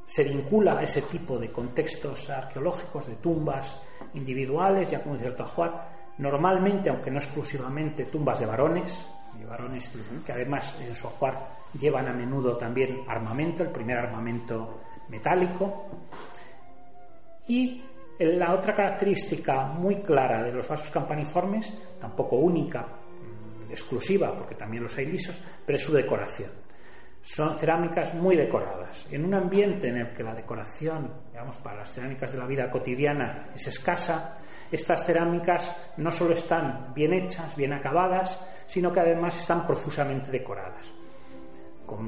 Se 0.04 0.24
vincula 0.24 0.78
a 0.78 0.82
ese 0.82 1.02
tipo 1.02 1.38
de 1.38 1.50
contextos 1.50 2.28
arqueológicos, 2.30 3.06
de 3.06 3.14
tumbas 3.16 3.80
individuales, 4.14 4.90
ya 4.90 5.02
como 5.02 5.16
cierto 5.16 5.44
ajuar, 5.44 6.12
normalmente, 6.18 6.90
aunque 6.90 7.10
no 7.10 7.18
exclusivamente, 7.18 8.04
tumbas 8.06 8.40
de 8.40 8.46
varones, 8.46 9.06
y 9.40 9.44
varones 9.44 9.90
que 10.26 10.32
además 10.32 10.78
en 10.86 10.94
su 10.94 11.06
ajuar 11.06 11.48
llevan 11.78 12.08
a 12.08 12.12
menudo 12.12 12.56
también 12.56 13.04
armamento, 13.08 13.62
el 13.62 13.70
primer 13.70 13.98
armamento 13.98 14.80
metálico. 15.08 15.86
Y 17.48 17.82
la 18.24 18.54
otra 18.54 18.74
característica 18.74 19.64
muy 19.66 19.96
clara 19.96 20.42
de 20.42 20.52
los 20.52 20.68
vasos 20.68 20.90
campaniformes, 20.90 21.72
tampoco 22.00 22.36
única, 22.36 22.82
mm, 22.82 23.70
exclusiva, 23.70 24.34
porque 24.34 24.54
también 24.54 24.82
los 24.82 24.96
hay 24.98 25.06
lisos, 25.06 25.40
pero 25.64 25.76
es 25.76 25.84
su 25.84 25.92
decoración. 25.92 26.50
Son 27.22 27.56
cerámicas 27.56 28.14
muy 28.14 28.36
decoradas. 28.36 29.06
En 29.10 29.24
un 29.24 29.34
ambiente 29.34 29.88
en 29.88 29.98
el 29.98 30.12
que 30.12 30.24
la 30.24 30.34
decoración, 30.34 31.12
digamos, 31.30 31.56
para 31.58 31.78
las 31.78 31.92
cerámicas 31.92 32.32
de 32.32 32.38
la 32.38 32.46
vida 32.46 32.70
cotidiana 32.70 33.50
es 33.54 33.66
escasa, 33.68 34.38
estas 34.70 35.06
cerámicas 35.06 35.92
no 35.98 36.10
solo 36.10 36.34
están 36.34 36.92
bien 36.94 37.12
hechas, 37.12 37.54
bien 37.56 37.72
acabadas, 37.72 38.44
sino 38.66 38.90
que 38.90 39.00
además 39.00 39.38
están 39.38 39.66
profusamente 39.66 40.30
decoradas 40.30 40.92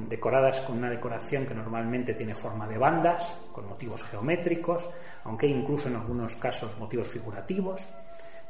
decoradas 0.08 0.60
con 0.60 0.78
una 0.78 0.90
decoración 0.90 1.46
que 1.46 1.54
normalmente 1.54 2.14
tiene 2.14 2.34
forma 2.34 2.66
de 2.66 2.78
bandas, 2.78 3.46
con 3.52 3.68
motivos 3.68 4.02
geométricos, 4.04 4.88
aunque 5.24 5.46
incluso 5.46 5.88
en 5.88 5.96
algunos 5.96 6.36
casos 6.36 6.78
motivos 6.78 7.08
figurativos, 7.08 7.86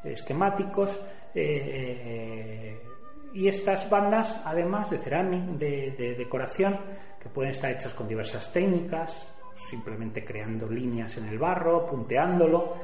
esquemáticos, 0.02 1.00
eh, 1.34 2.78
y 3.32 3.48
estas 3.48 3.90
bandas, 3.90 4.40
además 4.44 4.90
de 4.90 4.98
cerámica, 4.98 5.52
de 5.58 6.14
decoración, 6.16 6.78
que 7.20 7.28
pueden 7.28 7.50
estar 7.50 7.70
hechas 7.72 7.94
con 7.94 8.06
diversas 8.06 8.52
técnicas, 8.52 9.26
simplemente 9.56 10.24
creando 10.24 10.68
líneas 10.68 11.16
en 11.16 11.28
el 11.28 11.38
barro, 11.38 11.86
punteándolo. 11.86 12.74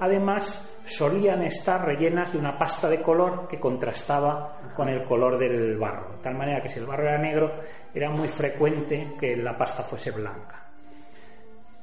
Además, 0.00 0.78
solían 0.84 1.42
estar 1.42 1.84
rellenas 1.84 2.32
de 2.32 2.38
una 2.38 2.56
pasta 2.56 2.88
de 2.88 3.02
color 3.02 3.48
que 3.48 3.58
contrastaba 3.58 4.60
con 4.74 4.88
el 4.88 5.02
color 5.04 5.38
del 5.38 5.76
barro, 5.76 6.16
de 6.16 6.22
tal 6.22 6.36
manera 6.36 6.60
que 6.60 6.68
si 6.68 6.78
el 6.78 6.86
barro 6.86 7.08
era 7.08 7.18
negro, 7.18 7.52
era 7.92 8.08
muy 8.10 8.28
frecuente 8.28 9.14
que 9.18 9.36
la 9.36 9.56
pasta 9.56 9.82
fuese 9.82 10.12
blanca. 10.12 10.68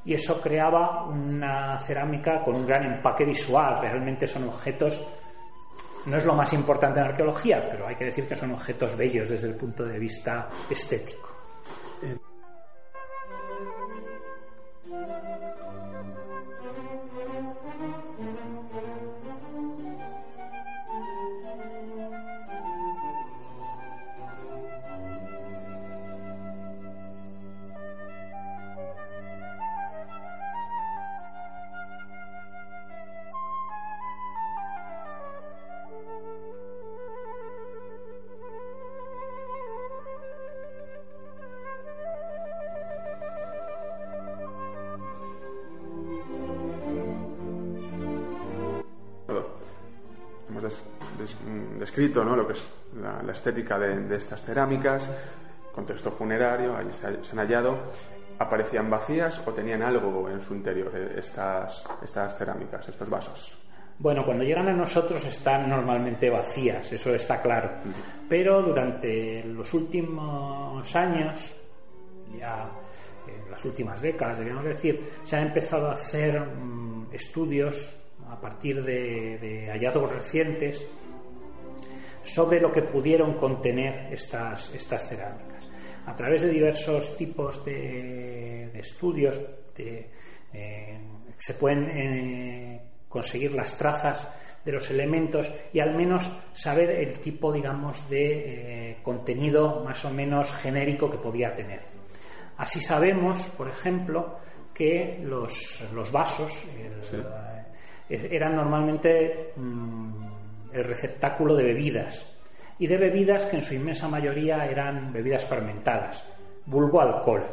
Y 0.06 0.14
eso 0.14 0.40
creaba 0.40 1.06
una 1.08 1.78
cerámica 1.80 2.42
con 2.44 2.56
un 2.56 2.68
gran 2.68 2.86
empaque 2.86 3.26
visual. 3.26 3.80
Realmente 3.82 4.28
son 4.28 4.44
objetos, 4.48 5.06
no 6.06 6.16
es 6.16 6.26
lo 6.26 6.36
más 6.36 6.54
importante 6.54 7.00
en 7.00 7.08
arqueología, 7.08 7.68
pero 7.70 7.88
hay 7.88 7.96
que 7.96 8.06
decir 8.06 8.28
que 8.28 8.36
son 8.36 8.52
objetos 8.52 8.96
bellos 8.96 9.30
desde 9.30 9.48
el 9.48 9.56
punto 9.56 9.84
de 9.84 9.98
vista 9.98 10.48
estético. 10.70 11.36
Estética 53.46 53.78
de, 53.78 54.00
de 54.08 54.16
estas 54.18 54.42
cerámicas, 54.44 55.08
contexto 55.72 56.10
funerario, 56.12 56.76
ahí 56.76 56.88
se, 56.92 57.06
ha- 57.08 57.24
se 57.24 57.32
han 57.34 57.40
hallado. 57.40 57.78
¿Aparecían 58.40 58.90
vacías 58.90 59.42
o 59.48 59.52
tenían 59.54 59.82
algo 59.82 60.28
en 60.30 60.42
su 60.42 60.56
interior 60.56 60.92
eh, 60.96 61.16
estas, 61.20 61.86
estas 62.04 62.38
cerámicas, 62.38 62.90
estos 62.90 63.10
vasos? 63.10 63.58
Bueno, 64.00 64.26
cuando 64.26 64.44
llegan 64.44 64.68
a 64.68 64.74
nosotros 64.74 65.24
están 65.26 65.70
normalmente 65.70 66.30
vacías, 66.30 66.92
eso 66.92 67.14
está 67.16 67.42
claro. 67.42 67.70
Pero 68.28 68.62
durante 68.62 69.42
los 69.46 69.74
últimos 69.74 70.94
años, 70.96 71.56
ya 72.38 72.70
en 73.28 73.50
las 73.52 73.64
últimas 73.64 74.02
décadas, 74.02 74.38
deberíamos 74.40 74.66
decir, 74.66 75.08
se 75.24 75.38
han 75.38 75.48
empezado 75.48 75.88
a 75.88 75.94
hacer 75.94 76.42
mm, 76.42 77.08
estudios 77.14 78.02
a 78.30 78.42
partir 78.42 78.84
de, 78.84 79.38
de 79.40 79.68
hallazgos 79.72 80.12
recientes 80.12 80.86
sobre 82.26 82.60
lo 82.60 82.72
que 82.72 82.82
pudieron 82.82 83.36
contener 83.38 84.12
estas, 84.14 84.74
estas 84.74 85.08
cerámicas. 85.08 85.70
A 86.06 86.16
través 86.16 86.42
de 86.42 86.50
diversos 86.50 87.16
tipos 87.18 87.64
de, 87.66 88.70
de 88.74 88.80
estudios 88.80 89.42
de, 89.76 90.10
eh, 90.54 91.00
se 91.38 91.54
pueden 91.56 91.90
eh, 91.90 92.82
conseguir 93.08 93.54
las 93.54 93.78
trazas 93.78 94.34
de 94.64 94.72
los 94.72 94.90
elementos 94.92 95.52
y 95.74 95.80
al 95.80 95.96
menos 95.96 96.32
saber 96.54 96.90
el 96.92 97.20
tipo, 97.20 97.52
digamos, 97.54 98.10
de 98.10 98.92
eh, 98.92 98.98
contenido 99.04 99.84
más 99.84 100.04
o 100.06 100.12
menos 100.12 100.52
genérico 100.54 101.10
que 101.10 101.18
podía 101.18 101.54
tener. 101.54 101.82
Así 102.58 102.80
sabemos, 102.82 103.44
por 103.58 103.68
ejemplo, 103.70 104.38
que 104.74 105.20
los, 105.24 105.88
los 105.94 106.12
vasos 106.12 106.64
el- 108.10 108.32
eran 108.32 108.56
normalmente 108.56 109.52
mm, 109.56 110.05
el 110.76 110.84
receptáculo 110.84 111.56
de 111.56 111.64
bebidas 111.64 112.32
y 112.78 112.88
de 112.88 112.98
bebidas 112.98 113.46
que 113.46 113.58
en 113.58 113.62
su 113.62 113.74
inmensa 113.74 114.08
mayoría 114.08 114.66
eran 114.66 115.14
bebidas 115.14 115.46
fermentadas, 115.46 116.26
vulgo 116.66 117.02
alcohol. 117.02 117.46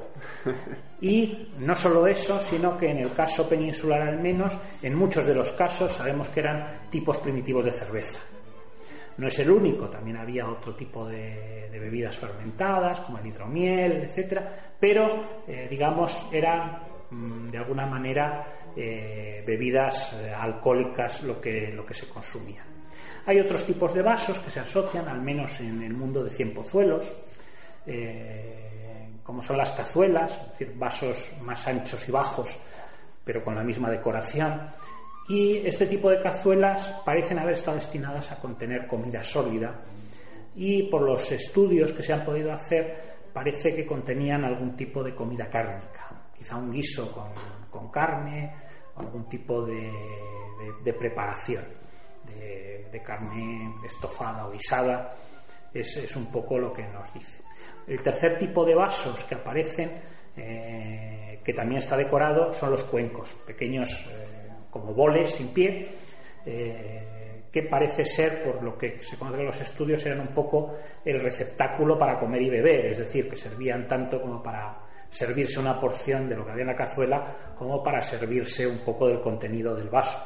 Y 1.03 1.49
no 1.59 1.75
solo 1.75 2.07
eso, 2.07 2.39
sino 2.39 2.79
que 2.79 2.89
en 2.89 2.99
el 2.99 3.13
caso 3.13 3.49
peninsular 3.49 4.03
al 4.03 4.21
menos, 4.21 4.57
en 4.81 4.95
muchos 4.95 5.27
de 5.27 5.35
los 5.35 5.51
casos 5.51 5.91
sabemos 5.91 6.29
que 6.29 6.39
eran 6.39 6.89
tipos 6.91 7.19
primitivos 7.19 7.65
de 7.65 7.73
cerveza. 7.73 8.21
No 9.17 9.27
es 9.27 9.37
el 9.41 9.51
único, 9.51 9.89
también 9.89 10.17
había 10.17 10.49
otro 10.49 10.77
tipo 10.77 11.09
de, 11.09 11.69
de 11.73 11.79
bebidas 11.81 12.17
fermentadas, 12.17 13.01
como 13.01 13.19
el 13.19 13.27
hidromiel, 13.27 14.05
etcétera, 14.05 14.75
pero 14.79 15.43
eh, 15.49 15.67
digamos 15.69 16.29
eran 16.33 16.83
mm, 17.11 17.51
de 17.51 17.59
alguna 17.59 17.85
manera 17.85 18.47
eh, 18.77 19.43
bebidas 19.45 20.13
eh, 20.23 20.33
alcohólicas 20.33 21.25
lo 21.25 21.41
que, 21.41 21.73
lo 21.73 21.85
que 21.85 21.95
se 21.95 22.09
consumía. 22.09 22.65
Hay 23.25 23.39
otros 23.39 23.65
tipos 23.65 23.95
de 23.95 24.03
vasos 24.03 24.39
que 24.41 24.51
se 24.51 24.61
asocian, 24.61 25.09
al 25.09 25.23
menos 25.23 25.61
en 25.61 25.81
el 25.83 25.95
mundo 25.95 26.25
de 26.25 26.31
cienpozuelos, 26.31 27.13
eh, 27.87 29.11
como 29.23 29.41
son 29.41 29.57
las 29.57 29.71
cazuelas, 29.71 30.33
es 30.33 30.59
decir, 30.59 30.75
vasos 30.77 31.33
más 31.43 31.67
anchos 31.69 32.09
y 32.09 32.13
bajos, 32.13 32.57
pero 33.25 33.45
con 33.45 33.55
la 33.55 33.63
misma 33.63 33.91
decoración. 33.91 34.61
Y 35.29 35.59
este 35.59 35.87
tipo 35.87 36.11
de 36.11 36.21
cazuelas 36.21 37.01
parecen 37.05 37.39
haber 37.39 37.55
estado 37.55 37.77
destinadas 37.77 38.33
a 38.33 38.41
contener 38.41 38.89
comida 38.89 39.23
sólida. 39.23 39.73
Y 40.57 40.91
por 40.91 41.03
los 41.03 41.31
estudios 41.31 41.93
que 41.93 42.03
se 42.03 42.13
han 42.13 42.25
podido 42.25 42.53
hacer 42.53 43.13
parece 43.33 43.75
que 43.75 43.87
contenían 43.87 44.45
algún 44.45 44.77
tipo 44.77 45.03
de 45.03 45.15
comida 45.15 45.49
cárnica, 45.49 46.11
quizá 46.37 46.57
un 46.57 46.73
guiso 46.73 47.11
con, 47.13 47.29
con 47.71 47.91
carne, 47.91 48.53
algún 48.97 49.29
tipo 49.29 49.65
de 49.65 50.93
preparación 50.99 51.82
de, 52.39 53.03
carne 53.03 53.75
estofada 53.85 54.47
o 54.47 54.53
guisada, 54.53 55.15
es, 55.73 55.97
es 55.97 56.15
un 56.15 56.31
poco 56.31 56.59
lo 56.59 56.73
que 56.73 56.83
nos 56.85 57.13
dice. 57.13 57.43
El 57.87 58.03
tercer 58.03 58.39
tipo 58.39 58.65
de 58.65 58.75
vasos 58.75 59.25
que 59.25 59.35
aparecen, 59.35 59.91
eh, 60.37 61.41
que 61.43 61.53
también 61.53 61.79
está 61.79 61.97
decorado, 61.97 62.53
son 62.53 62.71
los 62.71 62.85
cuencos, 62.85 63.35
pequeños 63.47 64.07
eh, 64.11 64.49
como 64.71 64.95
boles 64.95 65.31
sin 65.35 65.49
pie, 65.49 65.89
eh, 66.47 67.43
que 67.51 67.63
parece 67.65 68.05
ser, 68.05 68.43
por 68.43 68.63
lo 68.63 68.79
que 68.79 68.99
se 69.03 69.17
conoce 69.17 69.41
en 69.41 69.47
los 69.47 69.61
estudios, 69.61 70.05
eran 70.07 70.21
un 70.21 70.35
poco 70.35 70.75
el 71.05 71.21
receptáculo 71.21 71.99
para 71.99 72.19
comer 72.19 72.41
y 72.43 72.51
beber, 72.51 72.87
es 72.87 72.99
decir, 72.99 73.29
que 73.29 73.37
servían 73.37 73.87
tanto 73.87 74.23
como 74.23 74.43
para 74.43 74.79
servirse 75.11 75.61
una 75.61 75.79
porción 75.79 76.29
de 76.29 76.37
lo 76.37 76.47
que 76.47 76.53
había 76.53 76.63
en 76.63 76.69
la 76.69 76.77
cazuela, 76.77 77.55
como 77.59 77.83
para 77.83 78.01
servirse 78.01 78.67
un 78.67 78.79
poco 78.79 79.09
del 79.09 79.21
contenido 79.21 79.75
del 79.75 79.91
vaso. 79.91 80.19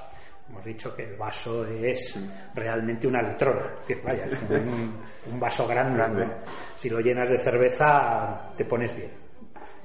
Hemos 0.48 0.64
dicho 0.64 0.94
que 0.94 1.04
el 1.04 1.16
vaso 1.16 1.66
es 1.66 2.18
realmente 2.54 3.06
una 3.06 3.20
litrona, 3.20 3.66
es 3.82 3.88
decir, 3.88 4.02
vaya, 4.04 4.28
un, 4.50 4.94
un 5.32 5.40
vaso 5.40 5.66
grande. 5.66 5.96
Grande. 5.96 6.26
¿no? 6.26 6.32
Si 6.76 6.88
lo 6.88 7.00
llenas 7.00 7.28
de 7.28 7.38
cerveza, 7.38 8.52
te 8.56 8.64
pones 8.64 8.94
bien. 8.94 9.10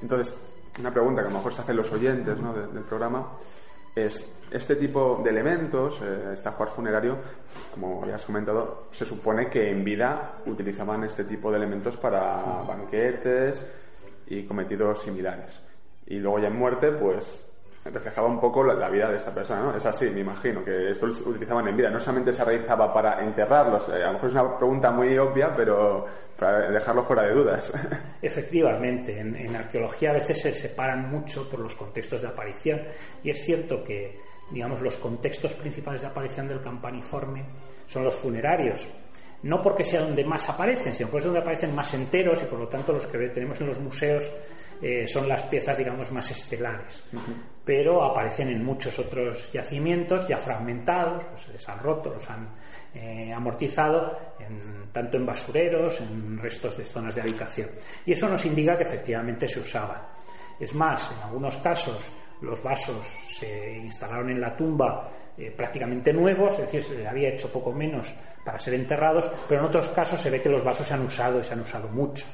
Entonces, 0.02 0.36
una 0.80 0.92
pregunta 0.92 1.22
que 1.22 1.28
a 1.28 1.32
lo 1.32 1.38
mejor 1.38 1.54
se 1.54 1.62
hacen 1.62 1.76
los 1.76 1.92
oyentes 1.92 2.40
¿no? 2.40 2.54
de- 2.54 2.68
del 2.68 2.84
programa 2.84 3.32
es, 3.96 4.26
este 4.52 4.76
tipo 4.76 5.20
de 5.24 5.30
elementos, 5.32 6.00
eh, 6.04 6.30
este 6.34 6.48
ajuar 6.50 6.70
funerario, 6.70 7.18
como 7.74 8.06
ya 8.06 8.16
has 8.16 8.26
comentado, 8.26 8.88
se 8.92 9.06
supone 9.06 9.50
que 9.50 9.70
en 9.70 9.84
vida 9.84 10.38
utilizaban 10.46 11.04
este 11.04 11.24
tipo 11.26 11.52
de 11.52 11.58
elementos 11.58 11.98
para 11.98 12.62
banquetes 12.68 13.62
y 14.28 14.46
cometidos 14.46 15.02
similares. 15.02 15.60
Y 16.06 16.20
luego 16.20 16.40
ya 16.40 16.48
en 16.48 16.58
muerte, 16.58 16.92
pues 16.92 17.48
reflejaba 17.90 18.28
un 18.28 18.40
poco 18.40 18.64
la, 18.64 18.90
vida 18.90 19.10
de 19.10 19.18
esta 19.18 19.34
persona, 19.34 19.62
¿no? 19.62 19.76
Es 19.76 19.86
así, 19.86 20.10
me 20.12 20.20
imagino, 20.20 20.64
que 20.64 20.92
esto 20.92 21.08
lo 21.08 21.14
utilizaban 21.32 21.68
en 21.68 21.76
vida. 21.76 21.90
No 21.90 22.00
solamente 22.00 22.32
se 22.32 22.46
realizaba 22.46 22.94
para 22.94 23.24
enterrarlos, 23.24 23.90
eh, 23.90 24.04
a 24.04 24.08
lo 24.08 24.14
mejor 24.14 24.30
es 24.30 24.36
una 24.36 24.58
pregunta 24.58 24.92
muy 24.92 25.18
obvia, 25.18 25.54
pero 25.56 26.06
para 26.38 26.70
dejarlo 26.70 27.04
fuera 27.04 27.24
de 27.24 27.34
dudas. 27.34 27.74
Efectivamente, 28.22 29.20
en, 29.20 29.36
en 29.36 29.56
arqueología 29.56 30.12
a 30.12 30.14
veces 30.14 30.40
se 30.40 30.54
separan 30.54 31.10
mucho 31.10 31.50
por 31.50 31.60
los 31.60 31.74
contextos 31.74 32.22
de 32.22 32.28
aparición 32.28 32.82
y 33.24 33.32
es 33.32 33.44
cierto 33.44 33.84
que, 33.84 34.20
digamos, 34.52 34.80
los 34.82 34.98
contextos 34.98 35.54
principales 35.54 36.02
de 36.02 36.08
aparición 36.08 36.48
del 36.48 36.62
campaniforme 36.62 37.46
son 37.88 38.04
los 38.04 38.16
funerarios. 38.16 38.88
No 39.44 39.60
porque 39.60 39.84
sea 39.84 40.02
donde 40.02 40.24
más 40.24 40.48
aparecen, 40.48 40.94
sino 40.94 41.10
porque 41.10 41.22
es 41.22 41.26
donde 41.26 41.40
aparecen 41.40 41.74
más 41.74 41.92
enteros 41.96 42.44
y 42.44 42.46
por 42.46 42.60
lo 42.60 42.68
tanto 42.68 42.94
los 42.94 43.08
que 43.08 43.18
tenemos 43.30 43.60
en 43.60 43.68
los 43.68 43.80
museos 43.80 44.30
eh, 44.82 45.08
son 45.08 45.28
las 45.30 45.44
piezas, 45.44 45.78
digamos, 45.78 46.12
más 46.12 46.30
estelares. 46.32 47.04
Pero 47.64 48.04
aparecen 48.04 48.50
en 48.50 48.64
muchos 48.66 48.98
otros 49.00 49.52
yacimientos 49.52 50.28
ya 50.28 50.38
fragmentados, 50.38 51.24
pues 51.26 51.42
se 51.42 51.52
les 51.52 51.70
han 51.70 51.80
roto, 51.80 52.10
los 52.10 52.30
han 52.30 52.50
eh, 52.94 53.32
amortizado, 53.34 54.18
en- 54.40 54.92
tanto 54.92 55.18
en 55.18 55.26
basureros, 55.26 56.02
en 56.02 56.38
restos 56.40 56.78
de 56.78 56.84
zonas 56.84 57.16
de 57.16 57.22
habitación. 57.22 57.70
Y 58.06 58.14
eso 58.14 58.28
nos 58.28 58.44
indica 58.46 58.76
que 58.76 58.84
efectivamente 58.84 59.48
se 59.48 59.60
usaban. 59.60 60.02
Es 60.60 60.74
más, 60.74 61.12
en 61.18 61.24
algunos 61.28 61.56
casos 61.58 62.12
los 62.42 62.62
vasos 62.64 63.06
se 63.38 63.78
instalaron 63.78 64.30
en 64.32 64.42
la 64.42 64.56
tumba 64.58 65.12
eh, 65.38 65.52
prácticamente 65.56 66.12
nuevos, 66.12 66.54
es 66.56 66.62
decir, 66.72 66.84
se 66.84 66.98
le 66.98 67.08
había 67.08 67.30
hecho 67.30 67.52
poco 67.52 67.72
menos 67.72 68.12
para 68.44 68.60
ser 68.60 68.74
enterrados, 68.74 69.32
pero 69.48 69.62
en 69.62 69.68
otros 69.68 69.88
casos 69.90 70.20
se 70.20 70.30
ve 70.32 70.42
que 70.42 70.50
los 70.50 70.64
vasos 70.64 70.86
se 70.88 70.94
han 70.96 71.02
usado 71.06 71.40
y 71.40 71.44
se 71.44 71.54
han 71.54 71.62
usado 71.62 71.88
mucho. 71.90 72.26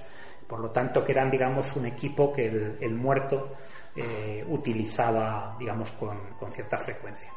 Por 0.47 0.59
lo 0.59 0.69
tanto, 0.69 1.03
que 1.03 1.11
eran, 1.11 1.29
digamos, 1.29 1.75
un 1.75 1.85
equipo 1.85 2.31
que 2.31 2.47
el, 2.79 2.95
muerto 2.95 3.55
eh, 3.95 4.45
utilizaba, 4.47 5.55
digamos, 5.59 5.91
con, 5.91 6.51
cierta 6.51 6.77
frecuencia. 6.77 7.31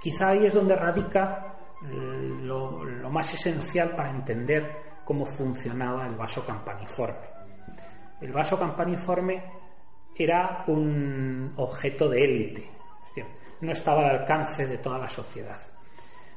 Quizá 0.00 0.30
ahí 0.30 0.46
es 0.46 0.54
donde 0.54 0.76
radica 0.76 1.56
lo, 1.82 2.84
lo 2.84 3.10
más 3.10 3.34
esencial 3.34 3.94
para 3.96 4.10
entender 4.10 5.00
cómo 5.04 5.24
funcionaba 5.24 6.06
el 6.06 6.14
vaso 6.14 6.46
campaniforme. 6.46 7.26
El 8.20 8.32
vaso 8.32 8.58
campaniforme 8.58 9.42
era 10.16 10.64
un 10.68 11.52
objeto 11.56 12.08
de 12.08 12.24
élite, 12.24 12.74
no 13.64 13.72
estaba 13.72 14.02
al 14.02 14.20
alcance 14.20 14.66
de 14.66 14.78
toda 14.78 14.98
la 14.98 15.08
sociedad. 15.08 15.58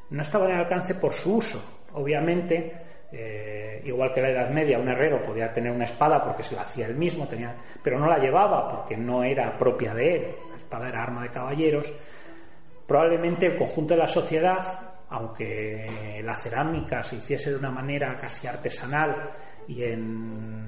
No 0.10 0.22
estaba 0.22 0.46
al 0.46 0.62
alcance 0.62 0.96
por 0.96 1.14
su 1.14 1.36
uso. 1.38 1.86
Obviamente, 1.94 2.87
eh, 3.12 3.82
igual 3.86 4.12
que 4.14 4.22
la 4.22 4.30
Edad 4.30 4.50
Media, 4.50 4.80
un 4.80 4.90
herrero 4.90 5.24
podía 5.24 5.52
tener 5.52 5.72
una 5.72 5.86
espada 5.86 6.24
porque 6.24 6.44
se 6.44 6.56
la 6.56 6.62
hacía 6.62 6.88
él 6.88 6.96
mismo, 6.96 7.28
tenía, 7.28 7.56
pero 7.82 8.00
no 8.00 8.08
la 8.08 8.18
llevaba 8.18 8.70
porque 8.70 8.98
no 8.98 9.24
era 9.24 9.58
propia 9.58 9.94
de 9.94 10.16
él. 10.16 10.36
La 10.50 10.58
espada 10.58 10.90
era 10.90 11.04
arma 11.04 11.24
de 11.24 11.30
caballeros. 11.30 11.94
Probablemente 12.86 13.48
el 13.48 13.56
conjunto 13.56 13.94
de 13.94 14.00
la 14.00 14.08
sociedad, 14.08 14.60
aunque 15.10 16.22
la 16.24 16.36
cerámica 16.36 17.04
se 17.04 17.18
hiciese 17.18 17.52
de 17.52 17.58
una 17.58 17.72
manera 17.72 18.16
casi 18.16 18.48
artesanal 18.48 19.30
y 19.68 19.84
en 19.84 20.68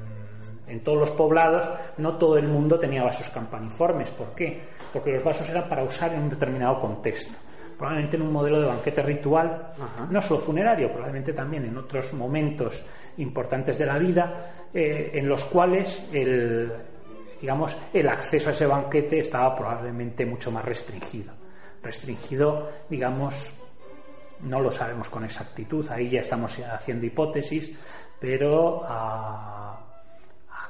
en 0.70 0.84
todos 0.84 1.00
los 1.00 1.12
poblados 1.12 1.68
no 1.98 2.18
todo 2.18 2.38
el 2.38 2.48
mundo 2.48 2.78
tenía 2.78 3.04
vasos 3.04 3.30
campaniformes. 3.30 4.12
¿Por 4.12 4.34
qué? 4.36 4.62
Porque 4.94 5.12
los 5.12 5.24
vasos 5.24 5.50
eran 5.50 5.68
para 5.68 5.84
usar 5.84 6.14
en 6.14 6.22
un 6.22 6.30
determinado 6.30 6.80
contexto. 6.80 7.34
Probablemente 7.80 8.18
en 8.18 8.24
un 8.24 8.34
modelo 8.34 8.60
de 8.60 8.68
banquete 8.68 9.02
ritual, 9.02 9.72
no 10.10 10.22
solo 10.22 10.42
funerario, 10.42 10.92
probablemente 10.92 11.32
también 11.32 11.64
en 11.64 11.78
otros 11.78 12.14
momentos 12.14 12.84
importantes 13.16 13.78
de 13.78 13.86
la 13.86 13.98
vida, 13.98 14.68
eh, 14.74 15.12
en 15.14 15.30
los 15.30 15.46
cuales 15.46 16.10
el, 16.12 16.70
digamos, 17.40 17.74
el 17.94 18.10
acceso 18.10 18.50
a 18.50 18.52
ese 18.52 18.68
banquete 18.68 19.20
estaba 19.20 19.56
probablemente 19.56 20.26
mucho 20.26 20.52
más 20.52 20.66
restringido. 20.66 21.32
Restringido, 21.82 22.70
digamos, 22.90 23.58
no 24.42 24.60
lo 24.60 24.72
sabemos 24.72 25.08
con 25.08 25.24
exactitud, 25.24 25.90
ahí 25.90 26.10
ya 26.10 26.20
estamos 26.20 26.60
haciendo 26.60 27.06
hipótesis, 27.06 27.74
pero 28.20 28.82
a 28.86 29.79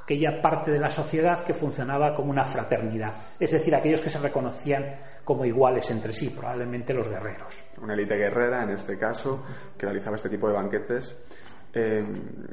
aquella 0.02 0.40
parte 0.40 0.70
de 0.70 0.78
la 0.78 0.90
sociedad 0.90 1.44
que 1.44 1.54
funcionaba 1.54 2.14
como 2.14 2.30
una 2.30 2.44
fraternidad, 2.44 3.12
es 3.38 3.50
decir, 3.50 3.74
aquellos 3.74 4.00
que 4.00 4.10
se 4.10 4.18
reconocían 4.18 4.84
como 5.24 5.44
iguales 5.44 5.90
entre 5.90 6.12
sí, 6.12 6.30
probablemente 6.30 6.92
los 6.92 7.08
guerreros. 7.08 7.62
Una 7.80 7.94
élite 7.94 8.16
guerrera, 8.16 8.64
en 8.64 8.70
este 8.70 8.98
caso, 8.98 9.44
que 9.78 9.86
realizaba 9.86 10.16
este 10.16 10.28
tipo 10.28 10.48
de 10.48 10.54
banquetes. 10.54 11.16
Eh, 11.72 12.04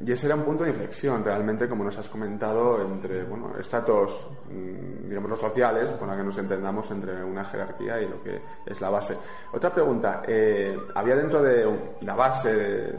y 0.05 0.11
ese 0.11 0.27
era 0.27 0.35
un 0.35 0.43
punto 0.43 0.63
de 0.63 0.69
inflexión, 0.69 1.23
realmente, 1.23 1.67
como 1.67 1.83
nos 1.83 1.97
has 1.97 2.07
comentado, 2.07 2.79
entre 2.85 3.23
bueno, 3.23 3.57
estratos, 3.57 4.29
mm, 4.47 5.09
digamos, 5.09 5.31
los 5.31 5.39
sociales, 5.39 5.89
con 5.93 6.07
la 6.07 6.15
que 6.15 6.23
nos 6.23 6.37
entendamos 6.37 6.91
entre 6.91 7.23
una 7.23 7.43
jerarquía 7.43 7.99
y 7.99 8.07
lo 8.07 8.21
que 8.21 8.39
es 8.65 8.79
la 8.79 8.91
base. 8.91 9.17
Otra 9.53 9.73
pregunta, 9.73 10.21
eh, 10.27 10.77
¿había 10.93 11.15
dentro 11.15 11.41
de 11.41 11.95
la 12.01 12.13
base 12.13 12.93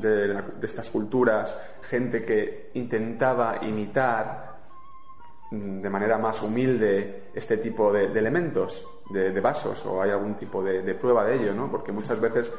de, 0.00 0.28
de, 0.28 0.66
estas 0.66 0.88
culturas, 0.90 1.56
gente 1.88 2.24
que 2.24 2.70
intentaba 2.74 3.58
imitar 3.62 4.53
de 5.82 5.90
manera 5.90 6.18
más 6.18 6.42
humilde 6.42 7.30
este 7.34 7.58
tipo 7.58 7.92
de, 7.92 8.06
elementos, 8.06 8.86
de, 9.10 9.40
vasos, 9.40 9.84
o 9.86 10.02
hay 10.02 10.10
algún 10.10 10.34
tipo 10.34 10.62
de, 10.62 10.94
prueba 10.94 11.24
de 11.24 11.36
ello, 11.36 11.54
¿no? 11.54 11.70
Porque 11.70 11.92
muchas 11.92 12.20
veces 12.20 12.52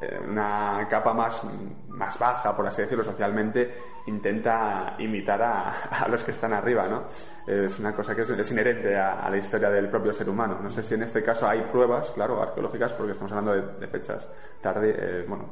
eh, 0.00 0.20
una 0.28 0.86
capa 0.88 1.12
más, 1.12 1.42
más 1.88 2.18
baja, 2.18 2.56
por 2.56 2.66
así 2.66 2.82
decirlo, 2.82 3.02
socialmente, 3.02 3.72
intenta 4.06 4.94
imitar 4.98 5.42
a, 5.42 6.06
los 6.08 6.22
que 6.22 6.30
están 6.30 6.52
arriba, 6.52 6.86
¿no? 6.88 7.04
Es 7.46 7.78
una 7.78 7.94
cosa 7.94 8.14
que 8.14 8.22
es, 8.22 8.50
inherente 8.50 8.96
a, 8.96 9.28
la 9.28 9.36
historia 9.36 9.70
del 9.70 9.88
propio 9.88 10.12
ser 10.12 10.28
humano. 10.28 10.58
No 10.62 10.70
sé 10.70 10.82
si 10.82 10.94
en 10.94 11.02
este 11.02 11.22
caso 11.22 11.48
hay 11.48 11.62
pruebas, 11.62 12.10
claro, 12.10 12.42
arqueológicas, 12.42 12.92
porque 12.92 13.12
estamos 13.12 13.32
hablando 13.32 13.78
de, 13.78 13.86
fechas 13.88 14.28
tarde, 14.60 14.94
eh, 14.96 15.24
bueno, 15.26 15.48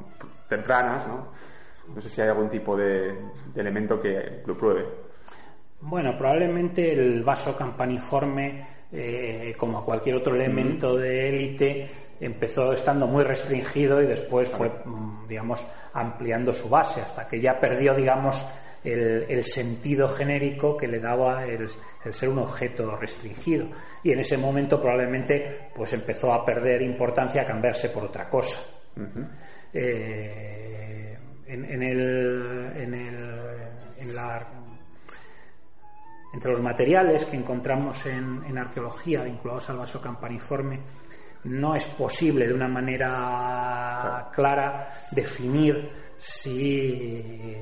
tempranas, 0.48 1.06
¿no? 1.09 1.28
No 1.94 2.00
sé 2.00 2.09
si 2.09 2.20
hay 2.20 2.28
algún 2.28 2.48
tipo 2.48 2.76
de, 2.76 3.16
elemento 3.54 4.00
que 4.00 4.42
lo 4.46 4.56
pruebe. 4.56 5.06
Bueno, 5.80 6.16
probablemente 6.16 6.92
el 6.92 7.22
vaso 7.22 7.56
campaniforme, 7.56 8.66
eh, 8.92 9.54
como 9.56 9.84
cualquier 9.84 10.16
otro 10.16 10.34
elemento 10.34 10.96
de 10.96 11.28
élite, 11.28 11.86
empezó 12.20 12.72
estando 12.72 13.06
muy 13.06 13.24
restringido 13.24 14.02
y 14.02 14.06
después 14.06 14.48
fue, 14.48 14.68
mm, 14.68 15.28
digamos, 15.28 15.66
ampliando 15.92 16.52
su 16.52 16.68
base 16.68 17.00
hasta 17.00 17.28
que 17.28 17.40
ya 17.40 17.58
perdió, 17.60 17.94
digamos, 17.94 18.46
el, 18.84 19.44
sentido 19.44 20.08
genérico 20.08 20.76
que 20.76 20.86
le 20.86 21.00
daba 21.00 21.44
el, 21.44 21.68
ser 22.10 22.28
un 22.28 22.38
objeto 22.38 22.96
restringido. 22.96 23.66
Y 24.02 24.12
en 24.12 24.20
ese 24.20 24.38
momento 24.38 24.80
probablemente 24.80 25.70
pues 25.74 25.92
empezó 25.92 26.32
a 26.32 26.44
perder 26.44 26.82
importancia, 26.82 27.42
a 27.42 27.46
cambiarse 27.46 27.88
por 27.90 28.04
otra 28.04 28.28
cosa. 28.28 28.60
Eh, 29.72 31.18
en, 31.46 31.82
el, 31.82 32.72
en, 32.76 32.94
el, 32.94 33.18
en 33.98 34.14
la 34.14 34.26
entre 36.37 36.51
los 36.51 36.61
materiales 36.61 37.25
que 37.25 37.38
encontramos 37.38 38.05
en, 38.05 38.44
en, 38.46 38.59
arqueología 38.59 39.22
vinculados 39.22 39.70
al 39.70 39.79
vaso 39.79 40.03
campaniforme, 40.03 40.81
no 41.44 41.75
es 41.75 41.87
posible 41.87 42.46
de 42.46 42.53
una 42.53 42.68
manera 42.68 44.31
clara 44.35 44.87
definir 45.12 45.90
si 46.18 47.57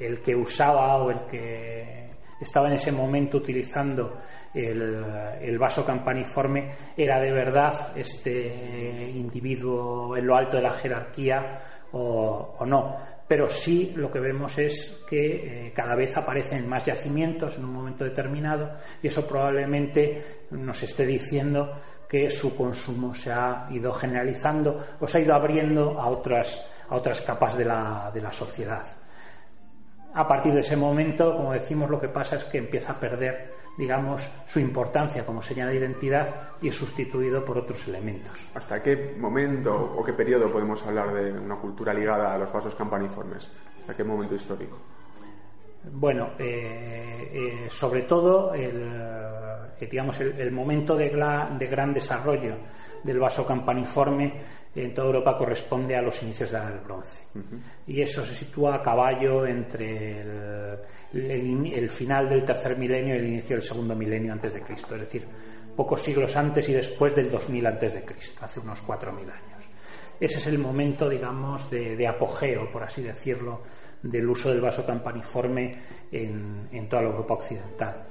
el, 0.00 0.20
que 0.24 0.34
usaba 0.34 0.96
o 1.04 1.10
el 1.10 1.20
que 1.26 2.10
estaba 2.40 2.66
en 2.66 2.74
ese 2.74 2.90
momento 2.90 3.38
utilizando 3.38 4.20
el, 4.52 5.56
vaso 5.56 5.86
campaniforme 5.86 6.72
era 6.96 7.20
de 7.20 7.30
verdad 7.30 7.96
este 7.96 9.10
individuo 9.10 10.16
en 10.16 10.26
lo 10.26 10.34
alto 10.34 10.56
de 10.56 10.64
la 10.64 10.72
jerarquía 10.72 11.60
o, 11.92 12.58
no. 12.66 13.13
Pero 13.26 13.48
sí 13.48 13.92
lo 13.96 14.10
que 14.10 14.20
vemos 14.20 14.58
es 14.58 15.02
que 15.08 15.66
eh, 15.66 15.72
cada 15.74 15.94
vez 15.94 16.16
aparecen 16.16 16.68
más 16.68 16.84
yacimientos 16.84 17.56
en 17.56 17.64
un 17.64 17.72
momento 17.72 18.04
determinado 18.04 18.72
y 19.02 19.06
eso 19.06 19.26
probablemente 19.26 20.44
nos 20.50 20.82
esté 20.82 21.06
diciendo 21.06 21.80
que 22.08 22.28
su 22.28 22.54
consumo 22.54 23.14
se 23.14 23.32
ha 23.32 23.66
ido 23.70 23.92
generalizando 23.92 24.84
o 25.00 25.06
se 25.06 25.18
ha 25.18 25.20
ido 25.22 25.34
abriendo 25.34 25.98
a 25.98 26.08
otras, 26.08 26.70
a 26.88 26.96
otras 26.96 27.22
capas 27.22 27.56
de 27.56 27.64
la, 27.64 28.10
de 28.12 28.20
la 28.20 28.30
sociedad. 28.30 28.84
A 30.12 30.28
partir 30.28 30.52
de 30.52 30.60
ese 30.60 30.76
momento, 30.76 31.34
como 31.36 31.52
decimos, 31.52 31.90
lo 31.90 32.00
que 32.00 32.08
pasa 32.08 32.36
es 32.36 32.44
que 32.44 32.58
empieza 32.58 32.92
a 32.92 33.00
perder, 33.00 33.52
digamos, 33.76 34.22
su 34.46 34.60
importancia 34.60 35.26
como 35.26 35.42
señal 35.42 35.70
de 35.70 35.76
identidad 35.76 36.52
y 36.62 36.68
es 36.68 36.74
sustituido 36.74 37.44
por 37.44 37.58
otros 37.58 37.86
elementos. 37.88 38.32
¿Hasta 38.54 38.82
qué 38.82 39.16
momento 39.18 39.74
o 39.74 40.04
qué 40.04 40.12
periodo 40.12 40.50
podemos 40.50 40.84
hablar 40.86 41.12
de 41.12 41.32
una 41.32 41.56
cultura 41.56 41.92
ligada 41.92 42.34
a 42.34 42.38
los 42.38 42.52
vasos 42.52 42.74
campaniformes? 42.74 43.50
¿Hasta 43.80 43.96
qué 43.96 44.04
momento 44.04 44.34
histórico? 44.34 44.78
Bueno, 45.92 46.30
eh, 46.38 47.30
eh, 47.32 47.66
sobre 47.68 48.02
todo 48.02 48.54
el, 48.54 48.90
eh, 49.80 49.88
digamos, 49.90 50.18
el, 50.20 50.50
momento 50.50 50.96
de, 50.96 51.10
gran 51.10 51.92
desarrollo 51.92 52.56
del 53.04 53.18
vaso 53.18 53.46
campaniforme 53.46 54.32
en 54.74 54.92
toda 54.92 55.06
Europa 55.06 55.38
corresponde 55.38 55.94
a 55.94 56.02
los 56.02 56.20
inicios 56.22 56.50
de 56.50 56.58
la 56.58 56.70
del 56.70 56.80
bronce. 56.80 57.22
Y 57.86 58.00
eso 58.02 58.24
se 58.24 58.34
sitúa 58.34 58.76
a 58.76 58.82
caballo 58.82 59.46
entre 59.46 60.20
el, 61.12 61.90
final 61.90 62.28
del 62.28 62.44
tercer 62.44 62.76
milenio 62.76 63.14
y 63.14 63.18
el 63.18 63.26
inicio 63.26 63.56
del 63.56 63.62
segundo 63.62 63.94
milenio 63.94 64.32
antes 64.32 64.52
de 64.52 64.62
Cristo, 64.62 64.96
es 64.96 65.02
decir, 65.02 65.24
pocos 65.76 66.02
siglos 66.02 66.34
antes 66.36 66.68
y 66.68 66.72
después 66.72 67.14
del 67.14 67.30
2000 67.30 67.66
antes 67.66 67.94
de 67.94 68.04
Cristo, 68.04 68.44
hace 68.44 68.58
unos 68.58 68.84
4.000 68.84 69.10
años. 69.20 69.64
Ese 70.18 70.38
es 70.38 70.46
el 70.48 70.58
momento, 70.58 71.08
digamos, 71.08 71.70
de 71.70 72.08
apogeo, 72.08 72.70
por 72.72 72.82
así 72.82 73.02
decirlo, 73.02 73.60
del 74.04 74.28
uso 74.28 74.50
del 74.50 74.60
vaso 74.60 74.84
campaniforme 74.84 75.72
en, 76.12 76.88
toda 76.88 77.02
la 77.02 77.08
Europa 77.08 77.34
occidental 77.34 78.06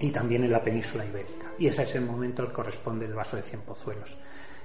y 0.00 0.10
también 0.10 0.44
en 0.44 0.52
la 0.52 0.62
península 0.62 1.04
ibérica. 1.04 1.52
Y 1.58 1.68
ese 1.68 1.82
es 1.82 1.94
el 1.94 2.04
momento 2.04 2.42
al 2.42 2.48
que 2.48 2.54
corresponde 2.54 3.06
el 3.06 3.14
vaso 3.14 3.36
de 3.36 3.42
cien 3.42 3.62
pozuelos. 3.62 4.16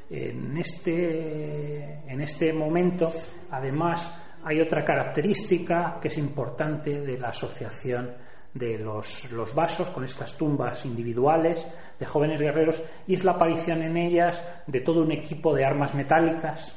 En 0.10 0.58
este, 0.58 2.02
en 2.06 2.22
este 2.22 2.52
momento, 2.52 3.12
además, 3.50 4.14
hay 4.44 4.60
otra 4.60 4.84
característica 4.84 5.98
que 6.02 6.10
es 6.10 6.18
importante 6.18 7.00
de 7.00 7.18
la 7.18 7.30
asociación 7.30 8.14
de 8.54 8.78
los, 8.78 9.32
los, 9.32 9.56
vasos 9.56 9.88
con 9.90 10.04
estas 10.04 10.38
tumbas 10.38 10.86
individuales 10.86 11.66
de 11.98 12.06
jóvenes 12.06 12.42
guerreros 12.42 12.84
y 13.08 13.14
es 13.14 13.24
la 13.24 13.32
aparición 13.32 13.82
en 13.82 13.96
ellas 13.96 14.46
de 14.68 14.82
todo 14.82 15.04
un 15.04 15.14
equipo 15.14 15.56
de 15.56 15.64
armas 15.64 15.96
metálicas 15.96 16.76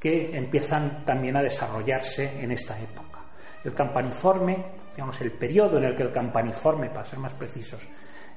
que 0.00 0.36
empiezan 0.36 1.04
también 1.04 1.36
a 1.36 1.42
desarrollarse 1.42 2.42
en 2.42 2.50
esta 2.50 2.78
época. 2.80 3.20
El 3.62 3.74
campaniforme, 3.74 4.64
digamos, 4.96 5.20
el 5.20 5.32
periodo 5.32 5.76
en 5.76 5.84
el 5.84 5.94
que 5.94 6.04
el 6.04 6.10
campaniforme, 6.10 6.88
para 6.88 7.04
ser 7.04 7.18
más 7.18 7.34
precisos, 7.34 7.86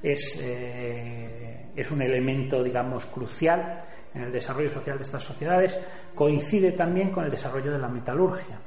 es, 0.02 0.38
eh, 0.42 1.70
es 1.74 1.90
un 1.90 2.02
elemento, 2.02 2.62
digamos, 2.62 3.06
crucial 3.06 3.82
en 4.12 4.24
el 4.24 4.32
desarrollo 4.32 4.68
social 4.68 4.98
de 4.98 5.04
estas 5.04 5.22
sociedades, 5.22 5.80
coincide 6.14 6.72
también 6.72 7.10
con 7.12 7.24
el 7.24 7.30
desarrollo 7.30 7.72
de 7.72 7.78
la 7.78 7.88
metalurgia. 7.88 8.60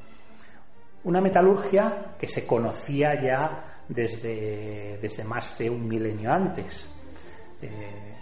Una 1.03 1.21
metalurgia 1.21 2.15
que 2.17 2.27
se 2.27 2.47
conocía 2.47 3.13
ya 3.21 3.83
desde, 3.87 4.97
desde 4.99 5.23
más 5.23 5.55
de 5.59 5.69
un 5.69 5.87
milenio 5.87 6.31
antes 6.31 6.89
eh, 7.61 8.15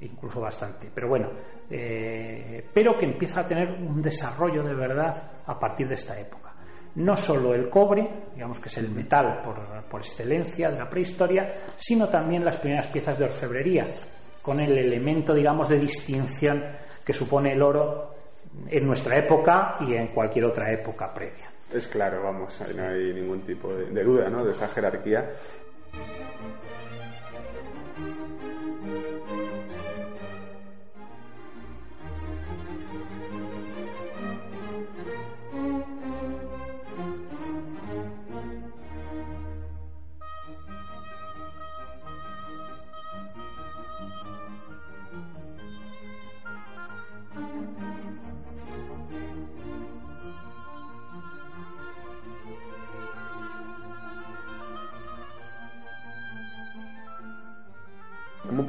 incluso 0.00 0.40
bastante. 0.40 0.90
Pero 0.94 1.08
bueno, 1.08 1.30
eh, 1.68 2.64
pero 2.72 2.96
que 2.96 3.04
empieza 3.04 3.40
a 3.40 3.46
tener 3.46 3.70
un 3.70 4.00
desarrollo 4.00 4.62
de 4.62 4.74
verdad 4.74 5.42
a 5.44 5.58
partir 5.58 5.88
de 5.88 5.94
esta 5.94 6.18
época. 6.18 6.49
No 6.96 7.16
solo 7.16 7.54
el 7.54 7.68
cobre, 7.68 8.08
digamos 8.34 8.58
que 8.58 8.68
es 8.68 8.78
el 8.78 8.90
metal 8.90 9.42
por, 9.44 9.84
por 9.88 10.00
excelencia 10.00 10.70
de 10.70 10.78
la 10.78 10.88
prehistoria, 10.88 11.54
sino 11.76 12.08
también 12.08 12.44
las 12.44 12.56
primeras 12.56 12.88
piezas 12.88 13.18
de 13.18 13.24
orfebrería, 13.24 13.86
con 14.42 14.60
el 14.60 14.76
elemento, 14.76 15.34
digamos, 15.34 15.68
de 15.68 15.78
distinción 15.78 16.62
que 17.04 17.12
supone 17.12 17.52
el 17.52 17.62
oro 17.62 18.14
en 18.68 18.86
nuestra 18.86 19.16
época 19.16 19.76
y 19.80 19.94
en 19.94 20.08
cualquier 20.08 20.46
otra 20.46 20.72
época 20.72 21.12
previa. 21.12 21.48
Es 21.72 21.86
claro, 21.86 22.22
vamos, 22.22 22.60
ahí 22.62 22.74
no 22.74 22.88
hay 22.88 23.12
ningún 23.12 23.42
tipo 23.42 23.72
de, 23.72 23.86
de 23.90 24.02
duda, 24.02 24.28
¿no? 24.28 24.44
De 24.44 24.50
esa 24.50 24.66
jerarquía. 24.68 25.30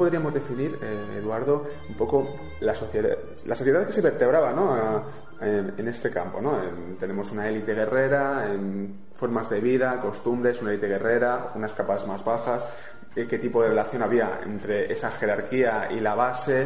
Podríamos 0.02 0.34
definir, 0.34 0.80
eh, 0.82 1.20
Eduardo, 1.20 1.64
un 1.88 1.94
poco 1.94 2.28
la 2.60 2.74
sociedad, 2.74 3.16
la 3.46 3.56
sociedad 3.56 3.86
que 3.86 3.92
se 3.92 4.02
vertebraba 4.02 4.52
¿no? 4.52 5.04
En, 5.40 5.88
este 5.88 6.10
campo? 6.10 6.42
¿no? 6.42 6.58
En- 6.64 6.98
tenemos 6.98 7.32
una 7.32 7.48
élite 7.48 7.76
guerrera, 7.76 8.52
en 8.52 8.96
formas 9.14 9.48
de 9.48 9.60
vida, 9.60 10.00
costumbres, 10.00 10.60
una 10.60 10.72
élite 10.72 10.88
guerrera, 10.88 11.52
unas 11.54 11.74
capas 11.74 12.08
más 12.08 12.26
bajas. 12.26 12.66
¿Qué, 13.14 13.28
qué 13.28 13.38
tipo 13.38 13.62
de 13.62 13.70
relación 13.70 14.02
había 14.02 14.40
entre 14.44 14.92
esa 14.92 15.12
jerarquía 15.12 15.92
y 15.92 16.00
la 16.00 16.16
base? 16.16 16.66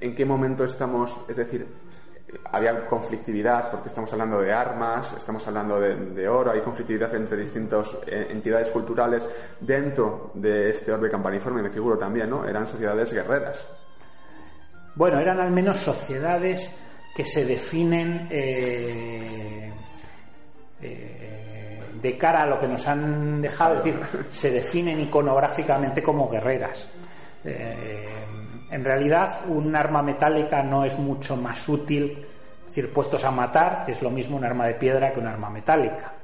¿En 0.00 0.14
qué 0.14 0.24
momento 0.24 0.64
estamos? 0.64 1.14
Es 1.28 1.36
decir, 1.36 1.66
había 2.50 2.86
conflictividad 2.86 3.70
porque 3.70 3.88
estamos 3.88 4.12
hablando 4.12 4.40
de 4.40 4.52
armas, 4.52 5.12
estamos 5.16 5.46
hablando 5.46 5.80
de, 5.80 5.94
de 5.96 6.28
oro, 6.28 6.50
hay 6.50 6.60
conflictividad 6.60 7.14
entre 7.14 7.36
distintas 7.36 7.96
entidades 8.06 8.70
culturales 8.70 9.28
dentro 9.60 10.30
de 10.34 10.70
este 10.70 10.92
orbe 10.92 11.10
campaniforme, 11.10 11.62
me 11.62 11.70
figuro 11.70 11.98
también, 11.98 12.30
¿no? 12.30 12.46
Eran 12.46 12.66
sociedades 12.66 13.12
guerreras. 13.12 13.66
Bueno, 14.94 15.18
eran 15.18 15.40
al 15.40 15.50
menos 15.50 15.78
sociedades 15.78 16.74
que 17.14 17.24
se 17.24 17.44
definen 17.44 18.28
eh, 18.30 19.72
eh, 20.80 21.78
de 22.00 22.18
cara 22.18 22.42
a 22.42 22.46
lo 22.46 22.58
que 22.58 22.66
nos 22.66 22.86
han 22.86 23.40
dejado, 23.40 23.78
es 23.78 23.84
decir, 23.84 24.00
se 24.30 24.50
definen 24.50 25.00
iconográficamente 25.00 26.02
como 26.02 26.28
guerreras. 26.28 26.88
Eh, 27.44 28.04
en 28.72 28.82
realidad, 28.82 29.44
un 29.48 29.76
arma 29.76 30.02
metálica 30.02 30.62
no 30.62 30.84
es 30.86 30.98
mucho 30.98 31.36
más 31.36 31.68
útil, 31.68 32.26
es 32.60 32.66
decir, 32.74 32.90
puestos 32.90 33.22
a 33.22 33.30
matar, 33.30 33.84
es 33.86 34.00
lo 34.00 34.10
mismo 34.10 34.38
un 34.38 34.46
arma 34.46 34.66
de 34.66 34.74
piedra 34.74 35.12
que 35.12 35.20
un 35.20 35.26
arma 35.26 35.50
metálica. 35.50 36.14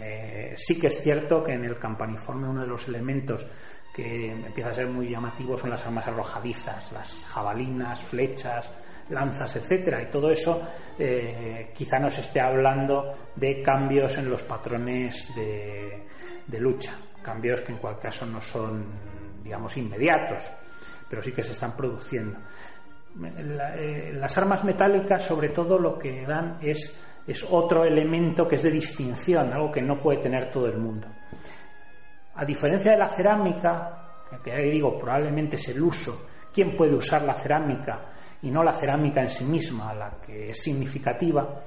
Eh, 0.00 0.54
sí 0.56 0.78
que 0.80 0.88
es 0.88 1.00
cierto 1.00 1.42
que 1.44 1.52
en 1.52 1.64
el 1.64 1.78
campaniforme 1.78 2.48
uno 2.48 2.62
de 2.62 2.66
los 2.66 2.88
elementos 2.88 3.46
que 3.94 4.32
empieza 4.32 4.70
a 4.70 4.72
ser 4.72 4.88
muy 4.88 5.08
llamativo 5.08 5.56
son 5.56 5.70
las 5.70 5.86
armas 5.86 6.08
arrojadizas, 6.08 6.90
las 6.90 7.24
jabalinas, 7.28 8.00
flechas, 8.00 8.68
lanzas, 9.10 9.54
etcétera, 9.54 10.02
y 10.02 10.06
todo 10.06 10.32
eso 10.32 10.68
eh, 10.98 11.70
quizá 11.72 12.00
nos 12.00 12.18
esté 12.18 12.40
hablando 12.40 13.14
de 13.36 13.62
cambios 13.62 14.18
en 14.18 14.28
los 14.28 14.42
patrones 14.42 15.32
de, 15.36 16.06
de 16.44 16.58
lucha, 16.58 16.92
cambios 17.22 17.60
que 17.60 17.70
en 17.70 17.78
cualquier 17.78 18.10
caso 18.10 18.26
no 18.26 18.40
son, 18.40 18.84
digamos, 19.44 19.76
inmediatos, 19.76 20.50
pero 21.12 21.22
sí 21.22 21.30
que 21.32 21.42
se 21.42 21.52
están 21.52 21.76
produciendo. 21.76 22.38
Eh, 23.22 24.12
las 24.14 24.38
armas 24.38 24.64
metálicas, 24.64 25.22
sobre 25.22 25.50
todo, 25.50 25.78
lo 25.78 25.98
que 25.98 26.24
dan 26.24 26.56
es, 26.62 26.98
es 27.26 27.46
otro 27.50 27.84
elemento 27.84 28.48
que 28.48 28.54
es 28.54 28.62
de 28.62 28.70
distinción, 28.70 29.52
algo 29.52 29.70
que 29.70 29.82
no 29.82 30.00
puede 30.00 30.22
tener 30.22 30.50
todo 30.50 30.68
el 30.68 30.78
mundo. 30.78 31.06
A 32.34 32.46
diferencia 32.46 32.92
de 32.92 32.96
la 32.96 33.10
cerámica, 33.10 34.08
que 34.42 34.52
ahí 34.52 34.70
digo, 34.70 34.98
probablemente 34.98 35.56
es 35.56 35.68
el 35.68 35.82
uso, 35.82 36.28
quién 36.50 36.74
puede 36.74 36.94
usar 36.94 37.20
la 37.24 37.34
cerámica 37.34 38.06
y 38.40 38.50
no 38.50 38.64
la 38.64 38.72
cerámica 38.72 39.20
en 39.20 39.28
sí 39.28 39.44
misma, 39.44 39.92
la 39.92 40.12
que 40.12 40.48
es 40.48 40.62
significativa, 40.62 41.62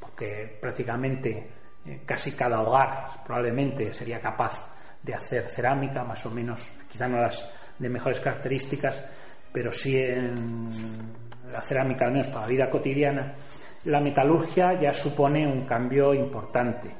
porque 0.00 0.58
prácticamente 0.60 1.50
eh, 1.86 2.02
casi 2.04 2.32
cada 2.32 2.62
hogar 2.62 3.22
probablemente 3.24 3.92
sería 3.92 4.20
capaz 4.20 4.74
de 5.00 5.14
hacer 5.14 5.44
cerámica, 5.44 6.02
más 6.02 6.26
o 6.26 6.32
menos, 6.32 6.68
quizá 6.90 7.06
no 7.06 7.18
las 7.18 7.67
de 7.78 7.88
mejores 7.88 8.20
características, 8.20 9.06
pero 9.52 9.72
sí 9.72 9.96
en 9.96 10.68
la 11.52 11.60
cerámica, 11.60 12.04
al 12.04 12.12
menos 12.12 12.28
para 12.28 12.42
la 12.42 12.46
vida 12.46 12.70
cotidiana, 12.70 13.34
la 13.84 14.00
metalurgia 14.00 14.80
ya 14.80 14.92
supone 14.92 15.46
un 15.46 15.62
cambio 15.62 16.12
importante. 16.12 16.94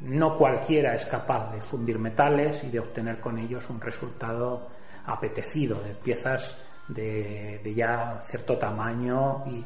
No 0.00 0.38
cualquiera 0.38 0.94
es 0.94 1.04
capaz 1.04 1.52
de 1.52 1.60
fundir 1.60 1.98
metales 1.98 2.64
y 2.64 2.70
de 2.70 2.80
obtener 2.80 3.20
con 3.20 3.38
ellos 3.38 3.68
un 3.68 3.80
resultado 3.80 4.68
apetecido, 5.06 5.82
de 5.82 5.94
piezas 5.94 6.64
de, 6.88 7.60
ya 7.74 8.18
cierto 8.22 8.56
tamaño 8.56 9.44
y, 9.46 9.64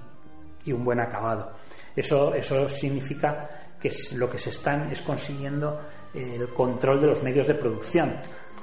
un 0.72 0.82
buen 0.82 0.98
acabado. 0.98 1.52
Eso, 1.94 2.34
eso 2.34 2.66
significa 2.70 3.50
que 3.78 3.90
lo 4.16 4.30
que 4.30 4.38
se 4.38 4.48
están 4.48 4.90
es 4.90 5.02
consiguiendo 5.02 5.78
el 6.14 6.48
control 6.54 7.02
de 7.02 7.06
los 7.08 7.22
medios 7.22 7.46
de 7.46 7.54
producción, 7.54 8.16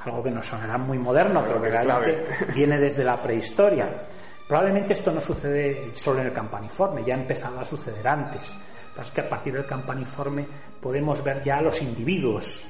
algo 0.05 0.23
que 0.23 0.31
nos 0.31 0.45
sonará 0.45 0.77
muy 0.77 0.97
moderno, 0.97 1.43
pero 1.45 1.61
que 1.61 1.69
realmente 1.69 2.27
viene 2.55 2.79
desde 2.79 3.03
la 3.03 3.17
prehistoria. 3.17 3.87
Probablemente 4.47 4.93
esto 4.93 5.11
no 5.11 5.21
sucede 5.21 5.91
solo 5.93 6.19
en 6.19 6.27
el 6.27 6.33
campaniforme, 6.33 7.03
ya 7.05 7.15
ha 7.15 7.19
empezado 7.19 7.59
a 7.59 7.65
suceder 7.65 8.07
antes. 8.07 8.53
Pasa 8.95 9.07
es 9.07 9.11
que 9.11 9.21
a 9.21 9.29
partir 9.29 9.53
del 9.53 9.65
campaniforme 9.65 10.45
podemos 10.81 11.23
ver 11.23 11.41
ya 11.41 11.57
a 11.57 11.61
los 11.61 11.81
individuos, 11.81 12.65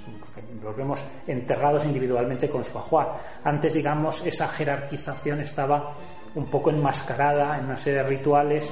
los 0.62 0.76
vemos 0.76 1.04
enterrados 1.26 1.84
individualmente 1.86 2.50
con 2.50 2.64
su 2.64 2.78
ajuar. 2.78 3.18
Antes, 3.44 3.74
digamos, 3.74 4.24
esa 4.26 4.48
jerarquización 4.48 5.42
estaba 5.42 5.96
un 6.36 6.46
poco 6.50 6.70
enmascarada 6.70 7.58
en 7.58 7.66
una 7.66 7.78
serie 7.78 8.04
de 8.04 8.10
rituales 8.10 8.72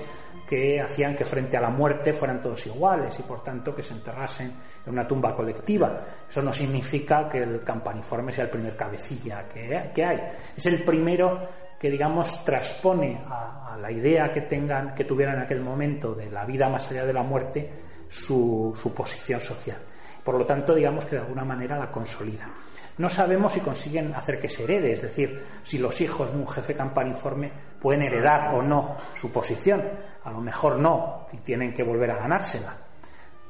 que 0.50 0.82
hacían 0.82 1.16
que 1.16 1.24
frente 1.24 1.58
a 1.58 1.62
la 1.62 1.70
muerte 1.70 2.12
fueran 2.12 2.41
todos 2.41 2.66
iguales 2.66 3.20
y 3.20 3.22
por 3.22 3.43
tanto 3.43 3.76
que 3.76 3.84
se 3.84 3.93
enterrasen 3.93 4.52
en 4.84 4.91
una 4.91 5.08
tumba 5.08 5.36
colectiva. 5.36 6.04
Eso 6.28 6.41
no 6.41 6.52
significa 6.52 7.30
que 7.30 7.43
el 7.43 7.64
campaniforme 7.64 8.32
sea 8.32 8.45
el 8.45 8.50
primer 8.50 8.76
cabecilla 8.76 9.47
que, 9.47 9.91
que 9.93 10.04
hay. 10.04 10.18
Es 10.58 10.66
el 10.66 10.82
primero 10.82 11.47
que 11.80 11.91
digamos 11.91 12.43
transpone 12.43 13.22
a, 13.28 13.76
a 13.76 13.78
la 13.78 13.91
idea 13.91 14.32
que 14.34 14.41
tengan, 14.41 14.95
que 14.95 15.04
tuvieran 15.04 15.36
en 15.36 15.41
aquel 15.43 15.62
momento 15.62 16.16
de 16.16 16.32
la 16.32 16.45
vida 16.45 16.68
más 16.68 16.89
allá 16.89 17.06
de 17.06 17.14
la 17.14 17.22
muerte, 17.22 17.70
su, 18.10 18.76
su 18.76 18.91
posición 18.91 19.39
social. 19.39 19.78
Por 20.24 20.36
lo 20.36 20.47
tanto, 20.47 20.74
digamos 20.74 21.06
que 21.06 21.16
de 21.16 21.22
alguna 21.22 21.45
manera 21.45 21.78
la 21.78 21.91
consolida. 21.91 22.50
No 23.00 23.08
sabemos 23.08 23.54
si 23.54 23.62
consiguen 23.62 24.14
hacer 24.14 24.41
que 24.41 24.50
se 24.50 24.66
herede, 24.66 24.91
es 24.91 25.02
decir, 25.02 25.41
si 25.64 25.78
los 25.78 26.02
hijos 26.02 26.34
de 26.34 26.38
un 26.38 26.47
jefe 26.50 26.76
campaniforme 26.76 27.50
pueden 27.82 28.02
heredar 28.02 28.54
o 28.54 28.62
no 28.62 28.97
su 29.16 29.32
posición. 29.32 29.82
A 30.26 30.32
lo 30.32 30.41
mejor 30.41 30.78
no, 30.78 31.28
y 31.32 31.38
tienen 31.38 31.74
que 31.74 31.82
volver 31.82 32.12
a 32.12 32.18
ganársela. 32.18 32.76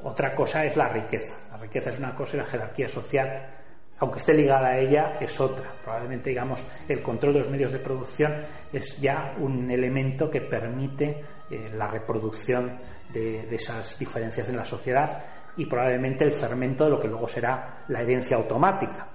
Otra 0.04 0.36
cosa 0.36 0.64
es 0.66 0.78
la 0.78 0.90
riqueza. 0.90 1.34
La 1.50 1.58
riqueza 1.58 1.90
es 1.90 1.98
una 1.98 2.14
cosa 2.14 2.36
y 2.36 2.40
la 2.42 2.46
jerarquía 2.46 2.88
social, 2.88 3.50
aunque 3.98 4.20
esté 4.20 4.36
ligada 4.36 4.68
a 4.68 4.78
ella, 4.78 5.18
es 5.20 5.40
otra. 5.42 5.66
Probablemente, 5.84 6.30
digamos, 6.30 6.64
el 6.88 7.02
control 7.02 7.34
de 7.34 7.40
los 7.40 7.50
medios 7.50 7.72
de 7.72 7.80
producción 7.80 8.32
es 8.72 9.02
ya 9.02 9.34
un 9.40 9.72
elemento 9.72 10.30
que 10.30 10.42
permite 10.42 11.24
eh, 11.50 11.72
la 11.74 11.88
reproducción 11.88 12.78
de, 13.12 13.48
de 13.48 13.56
esas 13.56 13.98
diferencias 13.98 14.48
en 14.48 14.58
la 14.58 14.66
sociedad 14.66 15.24
y 15.58 15.66
probablemente 15.66 16.24
el 16.24 16.34
fermento 16.34 16.84
de 16.84 16.92
lo 16.92 17.00
que 17.00 17.08
luego 17.08 17.28
será 17.28 17.84
la 17.88 18.04
herencia 18.04 18.38
automática 18.38 19.08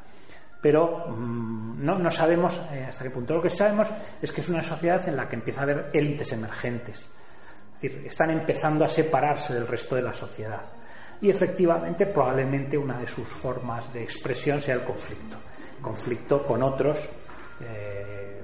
pero 0.64 1.08
mmm, 1.08 1.84
no, 1.84 1.98
no, 1.98 2.10
sabemos 2.10 2.58
eh, 2.72 2.86
hasta 2.88 3.04
qué 3.04 3.10
punto. 3.10 3.34
Lo 3.34 3.42
que 3.42 3.50
sabemos 3.50 3.86
es 4.22 4.32
que 4.32 4.40
es 4.40 4.48
una 4.48 4.62
sociedad 4.62 5.06
en 5.06 5.14
la 5.14 5.28
que 5.28 5.36
empieza 5.36 5.60
a 5.60 5.64
haber 5.64 5.90
élites 5.92 6.32
emergentes. 6.32 7.00
Es 7.00 7.82
decir, 7.82 8.06
están 8.06 8.30
empezando 8.30 8.82
a 8.82 8.88
separarse 8.88 9.52
del 9.52 9.66
resto 9.66 9.94
de 9.94 10.00
la 10.00 10.14
sociedad. 10.14 10.62
Y 11.20 11.28
efectivamente, 11.28 12.06
probablemente 12.06 12.78
una 12.78 12.98
de 12.98 13.06
sus 13.06 13.28
formas 13.28 13.92
de 13.92 14.04
expresión 14.04 14.58
sea 14.62 14.76
el 14.76 14.84
conflicto. 14.84 15.36
Conflicto 15.82 16.46
con 16.46 16.62
otros 16.62 16.98
eh, 17.60 18.40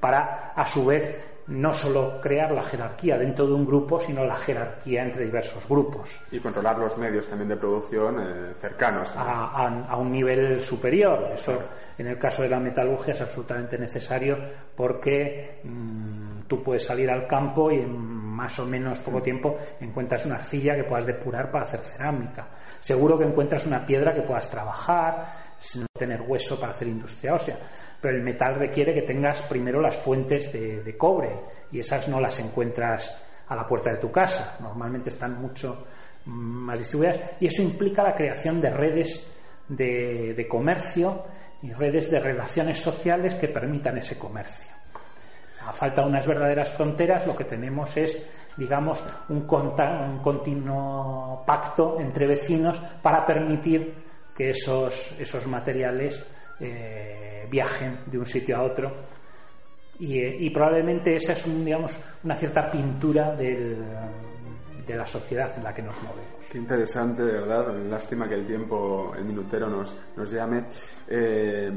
para, 0.00 0.52
a 0.56 0.66
su 0.66 0.84
vez, 0.84 1.16
no 1.46 1.72
solo 1.74 2.20
crear 2.22 2.50
la 2.52 2.62
jerarquía 2.62 3.18
dentro 3.18 3.46
de 3.46 3.52
un 3.52 3.66
grupo, 3.66 4.00
sino 4.00 4.24
la 4.24 4.36
jerarquía 4.36 5.02
entre 5.02 5.26
diversos 5.26 5.68
grupos. 5.68 6.18
Y 6.32 6.38
controlar 6.40 6.78
los 6.78 6.96
medios 6.96 7.26
también 7.28 7.50
de 7.50 7.56
producción 7.56 8.16
eh, 8.20 8.54
cercanos. 8.60 9.14
A, 9.16 9.50
a- 9.66 9.84
a 9.88 9.96
un 9.96 10.10
nivel 10.10 10.60
superior. 10.62 11.30
Eso, 11.34 11.58
en 11.98 12.06
el 12.06 12.18
caso 12.18 12.42
de 12.42 12.48
la 12.48 12.58
metalurgia, 12.60 13.12
es 13.12 13.20
absolutamente 13.20 13.76
necesario 13.78 14.38
porque 14.74 15.60
mm, 15.64 16.42
tú 16.48 16.62
puedes 16.62 16.84
salir 16.84 17.10
al 17.10 17.26
campo 17.26 17.70
y 17.70 17.76
en 17.80 17.94
más 17.94 18.58
o 18.58 18.66
menos 18.66 18.98
poco 19.00 19.22
tiempo 19.22 19.56
encuentras 19.80 20.24
una 20.26 20.36
arcilla 20.36 20.74
que 20.74 20.84
puedas 20.84 21.06
depurar 21.06 21.50
para 21.50 21.64
hacer 21.64 21.80
cerámica. 21.80 22.48
Seguro 22.80 23.18
que 23.18 23.24
encuentras 23.24 23.66
una 23.66 23.84
piedra 23.84 24.14
que 24.14 24.22
puedas 24.22 24.48
trabajar 24.50 25.44
sin 25.58 25.86
tener 25.96 26.20
hueso 26.22 26.58
para 26.58 26.72
hacer 26.72 26.88
industria 26.88 27.34
ósea. 27.34 27.56
Pero 28.04 28.18
el 28.18 28.22
metal 28.22 28.56
requiere 28.56 28.92
que 28.92 29.00
tengas 29.00 29.40
primero 29.40 29.80
las 29.80 29.96
fuentes 29.96 30.52
de, 30.52 30.94
cobre 30.98 31.30
y 31.72 31.78
esas 31.78 32.06
no 32.06 32.20
las 32.20 32.38
encuentras 32.38 33.26
a 33.48 33.56
la 33.56 33.66
puerta 33.66 33.92
de 33.92 33.96
tu 33.96 34.12
casa. 34.12 34.58
Normalmente 34.60 35.08
están 35.08 35.40
mucho 35.40 35.86
mm, 36.26 36.30
más 36.30 36.78
distribuidas 36.78 37.18
y 37.40 37.46
eso 37.46 37.62
implica 37.62 38.02
la 38.02 38.14
creación 38.14 38.60
de 38.60 38.68
redes 38.68 39.34
de, 39.68 40.46
comercio 40.50 41.24
y 41.62 41.72
redes 41.72 42.10
de 42.10 42.20
relaciones 42.20 42.78
sociales 42.78 43.36
que 43.36 43.48
permitan 43.48 43.96
ese 43.96 44.18
comercio. 44.18 44.68
A 45.66 45.72
falta 45.72 46.02
de 46.02 46.08
unas 46.08 46.26
verdaderas 46.26 46.68
fronteras, 46.68 47.26
lo 47.26 47.34
que 47.34 47.44
tenemos 47.44 47.96
es, 47.96 48.22
digamos, 48.58 49.02
un, 49.30 49.46
un 49.48 50.18
continuo 50.18 51.42
pacto 51.46 51.98
entre 51.98 52.26
vecinos 52.26 52.78
para 53.00 53.24
permitir 53.24 53.94
que 54.36 54.50
esos, 54.50 55.18
esos 55.18 55.46
materiales 55.46 56.33
eh, 56.60 57.46
viajen 57.50 57.98
de 58.06 58.18
un 58.18 58.26
sitio 58.26 58.56
a 58.56 58.62
otro. 58.62 58.92
Y, 60.00 60.18
eh, 60.18 60.36
y 60.40 60.50
probablemente 60.50 61.14
esa 61.16 61.32
es, 61.32 61.46
un, 61.46 61.64
digamos, 61.64 61.92
una 62.24 62.34
cierta 62.36 62.70
pintura 62.70 63.34
del- 63.36 63.76
de 64.86 64.96
la 64.96 65.06
sociedad 65.06 65.50
en 65.56 65.64
la 65.64 65.72
que 65.72 65.82
nos 65.82 65.94
movemos. 66.02 66.43
Qué 66.54 66.58
interesante, 66.58 67.24
de 67.24 67.32
verdad. 67.32 67.76
Lástima 67.90 68.28
que 68.28 68.36
el 68.36 68.46
tiempo, 68.46 69.12
el 69.18 69.24
minutero 69.24 69.68
nos, 69.68 69.92
nos 70.16 70.30
llame. 70.30 70.66
Eh, 71.08 71.68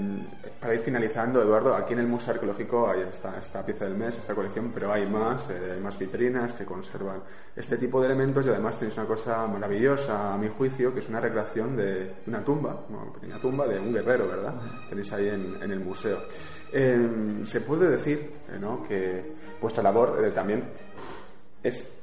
para 0.62 0.76
ir 0.76 0.82
finalizando, 0.82 1.42
Eduardo, 1.42 1.74
aquí 1.74 1.94
en 1.94 2.02
el 2.02 2.08
Museo 2.08 2.36
Arqueológico 2.36 2.88
hay 2.88 3.02
esta, 3.10 3.40
esta 3.40 3.66
pieza 3.66 3.86
del 3.86 3.96
mes, 3.96 4.16
esta 4.16 4.36
colección, 4.36 4.70
pero 4.72 4.94
hay 4.94 5.08
más, 5.08 5.50
eh, 5.50 5.72
hay 5.74 5.82
más 5.82 5.98
vitrinas 5.98 6.54
que 6.54 6.64
conservan 6.64 7.24
este 7.56 7.78
tipo 7.78 8.00
de 8.00 8.06
elementos 8.06 8.46
y 8.46 8.50
además 8.50 8.78
tenéis 8.78 8.96
una 9.00 9.08
cosa 9.08 9.48
maravillosa, 9.48 10.36
a 10.36 10.38
mi 10.38 10.50
juicio, 10.50 10.94
que 10.94 11.00
es 11.00 11.10
una 11.10 11.22
recreación 11.22 11.76
de 11.76 12.14
una 12.28 12.46
tumba, 12.46 12.86
una 12.88 13.12
pequeña 13.14 13.42
tumba 13.42 13.66
de 13.66 13.80
un 13.80 13.92
guerrero, 13.92 14.28
¿verdad? 14.28 14.62
Tenéis 14.90 15.12
ahí 15.12 15.28
en, 15.28 15.56
en 15.60 15.72
el 15.72 15.80
museo. 15.80 16.20
Eh, 16.72 17.40
se 17.46 17.62
puede 17.62 17.90
decir 17.90 18.32
eh, 18.48 18.60
¿no? 18.62 18.84
que 18.88 19.34
vuestra 19.60 19.82
labor 19.82 20.32
también 20.36 20.66
es 21.64 21.97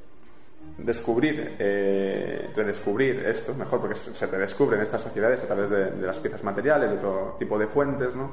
descubrir, 0.79 1.57
eh, 1.59 2.51
redescubrir 2.55 3.25
esto, 3.27 3.55
mejor 3.55 3.81
porque 3.81 3.95
se 3.95 4.27
redescubren 4.27 4.81
estas 4.81 5.03
sociedades 5.03 5.43
a 5.43 5.47
través 5.47 5.71
de, 5.71 6.07
las 6.07 6.19
piezas 6.19 6.43
materiales, 6.43 6.91
de 6.91 6.97
otro 6.97 7.37
tipo 7.39 7.59
de 7.59 7.67
fuentes, 7.67 8.15
¿no? 8.15 8.33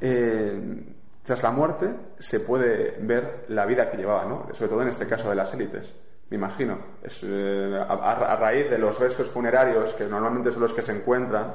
Eh, 0.00 0.84
tras 1.24 1.42
la 1.42 1.50
muerte 1.50 1.88
se 2.18 2.40
puede 2.40 2.96
ver 3.00 3.44
la 3.48 3.64
vida 3.64 3.90
que 3.90 3.96
llevaba, 3.96 4.24
¿no? 4.24 4.48
Sobre 4.52 4.70
todo 4.70 4.82
en 4.82 4.88
este 4.88 5.06
caso 5.06 5.28
de 5.28 5.36
las 5.36 5.54
élites, 5.54 5.94
me 6.30 6.36
imagino. 6.36 6.78
Eh, 7.22 7.84
a, 7.88 8.36
raíz 8.36 8.70
de 8.70 8.78
los 8.78 8.98
restos 8.98 9.28
funerarios, 9.28 9.92
que 9.92 10.04
normalmente 10.04 10.50
son 10.50 10.62
los 10.62 10.72
que 10.72 10.82
se 10.82 10.92
encuentran 10.92 11.54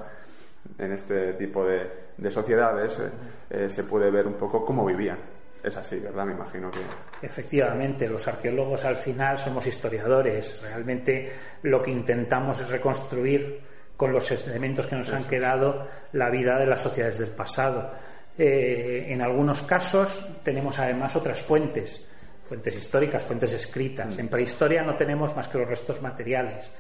en 0.78 0.92
este 0.92 1.34
tipo 1.34 1.66
de, 1.66 1.90
de 2.18 2.32
sociedades, 2.32 3.02
eh, 3.50 3.70
se 3.70 3.84
puede 3.84 4.10
ver 4.12 4.28
un 4.28 4.36
poco 4.36 4.66
cómo 4.66 4.86
vivían. 4.86 5.18
Es 5.64 5.76
así, 5.76 6.00
¿verdad? 6.00 6.26
Me 6.26 6.34
imagino 6.34 6.70
que... 6.72 6.80
Efectivamente, 7.26 8.08
los 8.08 8.28
arqueólogos 8.28 8.86
al 8.86 8.96
final 8.96 9.38
somos 9.38 9.66
historiadores. 9.66 10.62
Realmente 10.62 11.32
lo 11.64 11.82
que 11.82 11.92
intentamos 11.92 12.60
es 12.60 12.70
reconstruir 12.70 13.62
con 13.98 14.14
los 14.14 14.30
elementos 14.32 14.86
que 14.86 14.96
nos 14.96 15.12
han 15.12 15.24
quedado 15.24 15.88
la 16.14 16.30
vida 16.30 16.60
de 16.60 16.68
las 16.68 16.82
sociedades 16.82 17.18
del 17.18 17.30
pasado. 17.30 17.92
Eh, 18.38 19.08
en 19.10 19.22
algunos 19.22 19.64
casos 19.64 20.38
tenemos 20.44 20.78
además 20.78 21.16
otras 21.16 21.42
fuentes, 21.42 22.08
fuentes 22.46 22.76
históricas, 22.76 23.24
fuentes 23.24 23.52
escritas. 23.54 24.18
En 24.20 24.28
prehistoria 24.28 24.84
no 24.84 24.96
tenemos 24.96 25.36
más 25.36 25.48
que 25.48 25.58
los 25.58 25.68
restos 25.68 26.02
materiales. 26.02 26.72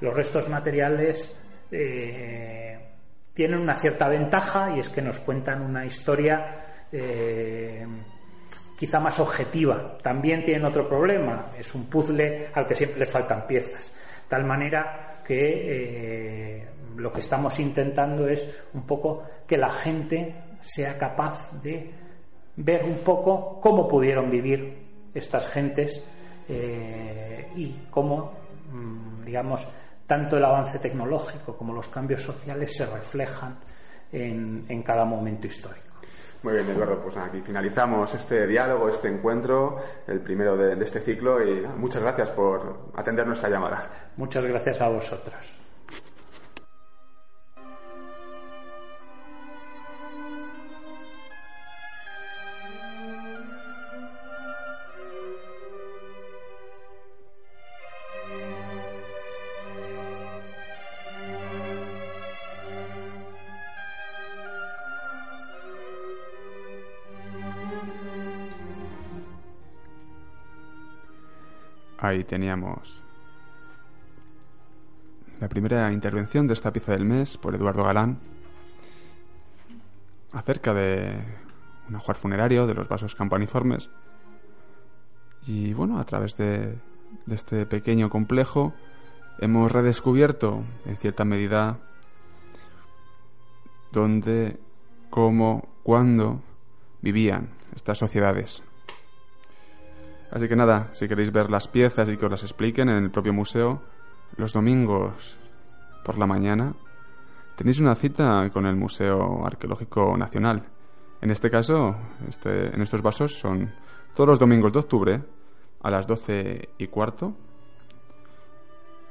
Los 0.00 0.14
restos 0.14 0.48
materiales 0.50 1.34
eh, 1.72 2.78
tienen 3.32 3.58
una 3.58 3.76
cierta 3.76 4.06
ventaja 4.08 4.76
y 4.76 4.80
es 4.80 4.90
que 4.90 5.00
nos 5.00 5.18
cuentan 5.20 5.62
una 5.62 5.86
historia 5.86 6.84
eh, 6.92 7.86
quizá 8.78 9.00
más 9.00 9.18
objetiva. 9.18 9.98
También 10.00 10.44
tienen 10.44 10.64
otro 10.64 10.88
problema, 10.88 11.46
es 11.58 11.74
un 11.74 11.86
puzzle 11.86 12.46
al 12.54 12.64
que 12.66 12.76
siempre 12.76 13.00
le 13.00 13.06
faltan 13.06 13.44
piezas. 13.46 13.92
Tal 14.28 14.44
manera 14.44 15.20
que 15.24 16.60
eh, 16.60 16.68
lo 16.96 17.12
que 17.12 17.20
estamos 17.20 17.58
intentando 17.58 18.28
es 18.28 18.64
un 18.74 18.86
poco 18.86 19.24
que 19.46 19.58
la 19.58 19.70
gente 19.70 20.34
sea 20.60 20.96
capaz 20.96 21.60
de 21.60 21.90
ver 22.56 22.84
un 22.84 22.98
poco 22.98 23.60
cómo 23.60 23.88
pudieron 23.88 24.30
vivir 24.30 24.78
estas 25.12 25.48
gentes 25.48 26.04
eh, 26.48 27.50
y 27.56 27.86
cómo, 27.90 28.32
mm, 28.72 29.24
digamos, 29.24 29.66
tanto 30.06 30.36
el 30.36 30.44
avance 30.44 30.78
tecnológico 30.78 31.56
como 31.56 31.72
los 31.72 31.88
cambios 31.88 32.22
sociales 32.22 32.76
se 32.76 32.86
reflejan 32.86 33.58
en, 34.12 34.64
en 34.68 34.82
cada 34.82 35.04
momento 35.04 35.48
histórico. 35.48 35.87
Muy 36.42 36.54
bien, 36.54 36.68
Eduardo, 36.68 37.00
pues 37.02 37.16
aquí 37.16 37.40
finalizamos 37.40 38.14
este 38.14 38.46
diálogo, 38.46 38.88
este 38.88 39.08
encuentro, 39.08 39.80
el 40.06 40.20
primero 40.20 40.56
de, 40.56 40.76
de 40.76 40.84
este 40.84 41.00
ciclo 41.00 41.42
y 41.42 41.66
muchas 41.76 42.02
gracias 42.02 42.30
por 42.30 42.90
atender 42.94 43.26
nuestra 43.26 43.48
llamada. 43.48 44.10
Muchas 44.16 44.46
gracias 44.46 44.80
a 44.80 44.88
vosotros. 44.88 45.67
Ahí 71.98 72.22
teníamos 72.22 73.02
la 75.40 75.48
primera 75.48 75.92
intervención 75.92 76.46
de 76.46 76.54
esta 76.54 76.72
pieza 76.72 76.92
del 76.92 77.04
mes 77.04 77.36
por 77.36 77.54
Eduardo 77.54 77.84
Galán 77.84 78.18
acerca 80.32 80.74
de 80.74 81.12
un 81.88 81.96
ajuar 81.96 82.16
funerario 82.16 82.66
de 82.66 82.74
los 82.74 82.88
vasos 82.88 83.14
campaniformes. 83.14 83.90
Y 85.46 85.72
bueno, 85.74 85.98
a 85.98 86.04
través 86.04 86.36
de, 86.36 86.78
este 87.30 87.66
pequeño 87.66 88.10
complejo 88.10 88.74
hemos 89.40 89.72
redescubierto 89.72 90.62
en 90.84 90.96
cierta 90.96 91.24
medida 91.24 91.78
dónde, 93.92 94.58
cómo, 95.10 95.68
cuándo 95.82 96.42
vivían 97.00 97.48
estas 97.74 97.98
sociedades. 97.98 98.62
Así 100.30 100.48
que 100.48 100.56
nada, 100.56 100.88
si 100.92 101.08
queréis 101.08 101.32
ver 101.32 101.50
las 101.50 101.68
piezas 101.68 102.08
y 102.08 102.16
que 102.16 102.26
os 102.26 102.30
las 102.30 102.42
expliquen 102.42 102.88
en 102.88 103.04
el 103.04 103.10
propio 103.10 103.32
museo, 103.32 103.80
los 104.36 104.52
domingos 104.52 105.38
por 106.04 106.18
la 106.18 106.26
mañana 106.26 106.74
tenéis 107.56 107.80
una 107.80 107.94
cita 107.94 108.48
con 108.50 108.66
el 108.66 108.76
Museo 108.76 109.44
Arqueológico 109.44 110.16
Nacional. 110.16 110.62
En 111.20 111.30
este 111.30 111.50
caso, 111.50 111.96
este, 112.28 112.74
en 112.74 112.80
estos 112.82 113.02
vasos 113.02 113.34
son 113.34 113.72
todos 114.14 114.28
los 114.28 114.38
domingos 114.38 114.72
de 114.72 114.78
octubre 114.78 115.22
a 115.82 115.90
las 115.90 116.06
12 116.06 116.68
y 116.78 116.86
cuarto 116.88 117.34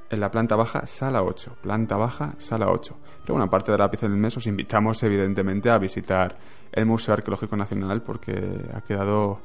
en 0.09 0.19
la 0.19 0.31
planta 0.31 0.55
baja, 0.55 0.85
sala 0.85 1.21
8. 1.23 1.57
Planta 1.61 1.97
baja, 1.97 2.35
sala 2.37 2.69
8. 2.69 2.95
Pero 3.21 3.33
bueno, 3.33 3.45
aparte 3.45 3.71
de 3.71 3.77
la 3.77 3.89
pieza 3.89 4.07
del 4.07 4.17
mes, 4.17 4.37
os 4.37 4.47
invitamos 4.47 5.03
evidentemente 5.03 5.69
a 5.69 5.77
visitar 5.77 6.37
el 6.71 6.85
Museo 6.85 7.13
Arqueológico 7.13 7.57
Nacional 7.57 8.01
porque 8.01 8.33
ha 8.73 8.81
quedado 8.81 9.39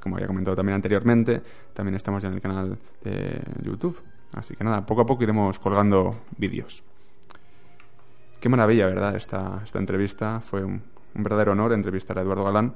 como 0.00 0.16
había 0.16 0.26
comentado 0.26 0.56
también 0.56 0.76
anteriormente 0.76 1.42
también 1.72 1.94
estamos 1.94 2.22
ya 2.22 2.28
en 2.28 2.34
el 2.34 2.40
canal 2.40 2.78
de 3.02 3.40
YouTube. 3.62 4.00
Así 4.32 4.54
que 4.54 4.64
nada 4.64 4.84
poco 4.84 5.02
a 5.02 5.06
poco 5.06 5.22
iremos 5.22 5.58
colgando 5.58 6.22
vídeos. 6.36 6.82
Qué 8.40 8.48
maravilla 8.48 8.86
verdad 8.86 9.16
esta, 9.16 9.60
esta 9.64 9.78
entrevista. 9.78 10.40
Fue 10.40 10.64
un, 10.64 10.82
un 11.14 11.22
verdadero 11.22 11.52
honor 11.52 11.72
entrevistar 11.72 12.18
a 12.18 12.22
Eduardo 12.22 12.44
Galán. 12.44 12.74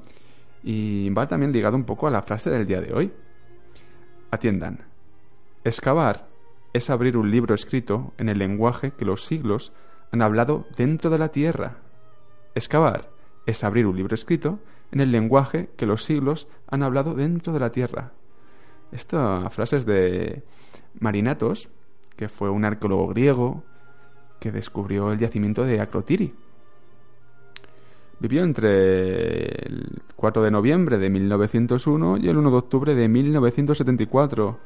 Y 0.65 1.11
va 1.11 1.27
también 1.27 1.53
ligado 1.53 1.77
un 1.77 1.85
poco 1.85 2.07
a 2.07 2.11
la 2.11 2.23
frase 2.23 2.51
del 2.51 2.67
día 2.67 2.81
de 2.81 2.93
hoy. 2.93 3.13
Atiendan. 4.31 4.81
Excavar 5.65 6.27
es 6.73 6.91
abrir 6.91 7.17
un 7.17 7.31
libro 7.31 7.55
escrito 7.55 8.13
en 8.19 8.29
el 8.29 8.39
lenguaje 8.39 8.93
que 8.93 9.05
los 9.05 9.25
siglos 9.25 9.73
han 10.11 10.23
hablado 10.23 10.67
dentro 10.77 11.11
de 11.11 11.19
la 11.19 11.29
tierra. 11.29 11.77
Excavar 12.55 13.11
es 13.47 13.63
abrir 13.65 13.87
un 13.87 13.97
libro 13.97 14.15
escrito 14.15 14.59
en 14.93 15.01
el 15.01 15.11
lenguaje 15.11 15.71
que 15.77 15.87
los 15.87 16.05
siglos 16.05 16.47
han 16.69 16.83
hablado 16.83 17.15
dentro 17.15 17.53
de 17.53 17.61
la 17.61 17.73
tierra. 17.73 18.13
Esta 18.93 19.49
frase 19.49 19.79
es 19.79 19.87
de 19.87 20.45
Marinatos, 21.01 21.71
que 22.15 22.29
fue 22.29 22.51
un 22.51 22.65
arqueólogo 22.65 23.09
griego 23.09 23.65
que 24.39 24.53
descubrió 24.53 25.11
el 25.11 25.19
yacimiento 25.19 25.65
de 25.65 25.81
Acrotiri. 25.81 26.35
Vivió 28.21 28.45
entre 28.45 29.47
el 29.67 30.03
4 30.15 30.43
de 30.43 30.51
noviembre 30.51 30.99
de 30.99 31.11
1901 31.11 32.19
y 32.19 32.29
el 32.29 32.37
1 32.37 32.51
de 32.51 32.57
octubre 32.57 32.95
de 32.95 33.09
1974 33.09 34.59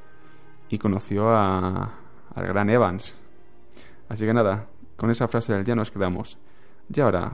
y 0.69 0.79
conoció 0.79 1.31
a, 1.31 1.95
al 2.35 2.47
gran 2.47 2.69
Evans. 2.69 3.15
Así 4.09 4.27
que 4.27 4.35
nada, 4.35 4.67
con 4.97 5.11
esa 5.11 5.29
frase 5.29 5.63
día 5.63 5.75
nos 5.75 5.91
quedamos. 5.91 6.37
Y 6.93 7.01
ahora 7.01 7.33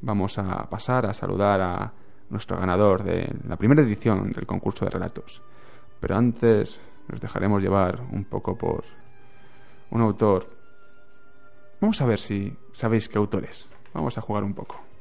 vamos 0.00 0.38
a 0.38 0.68
pasar 0.68 1.06
a 1.06 1.14
saludar 1.14 1.60
a 1.60 1.92
nuestro 2.32 2.56
ganador 2.58 3.04
de 3.04 3.32
la 3.46 3.56
primera 3.56 3.82
edición 3.82 4.30
del 4.30 4.46
concurso 4.46 4.84
de 4.84 4.90
relatos. 4.90 5.42
Pero 6.00 6.16
antes 6.16 6.80
nos 7.08 7.20
dejaremos 7.20 7.62
llevar 7.62 8.00
un 8.10 8.24
poco 8.24 8.56
por 8.56 8.84
un 9.90 10.00
autor. 10.00 10.48
Vamos 11.80 12.00
a 12.00 12.06
ver 12.06 12.18
si 12.18 12.56
sabéis 12.72 13.08
qué 13.08 13.18
autor 13.18 13.44
es. 13.44 13.68
Vamos 13.92 14.16
a 14.16 14.22
jugar 14.22 14.44
un 14.44 14.54
poco. 14.54 14.91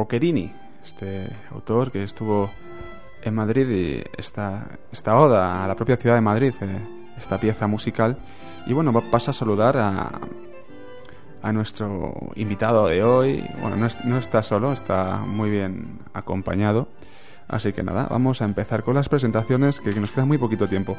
Boccherini, 0.00 0.50
este 0.82 1.28
autor 1.50 1.90
que 1.92 2.02
estuvo 2.02 2.50
en 3.22 3.34
Madrid 3.34 3.68
y 3.68 4.02
esta, 4.16 4.66
esta 4.90 5.18
oda 5.20 5.62
a 5.62 5.68
la 5.68 5.74
propia 5.74 5.98
ciudad 5.98 6.14
de 6.14 6.22
Madrid, 6.22 6.54
eh, 6.62 6.78
esta 7.18 7.38
pieza 7.38 7.66
musical. 7.66 8.16
Y 8.66 8.72
bueno, 8.72 8.98
pasa 9.10 9.32
a 9.32 9.34
saludar 9.34 9.76
a, 9.76 10.10
a 11.42 11.52
nuestro 11.52 12.14
invitado 12.36 12.86
de 12.86 13.04
hoy. 13.04 13.44
Bueno, 13.60 13.76
no, 13.76 13.88
no 14.04 14.16
está 14.16 14.42
solo, 14.42 14.72
está 14.72 15.18
muy 15.18 15.50
bien 15.50 15.98
acompañado. 16.14 16.88
Así 17.46 17.74
que 17.74 17.82
nada, 17.82 18.06
vamos 18.08 18.40
a 18.40 18.46
empezar 18.46 18.82
con 18.82 18.94
las 18.94 19.10
presentaciones, 19.10 19.80
que 19.82 19.92
nos 19.92 20.12
queda 20.12 20.24
muy 20.24 20.38
poquito 20.38 20.66
tiempo. 20.66 20.96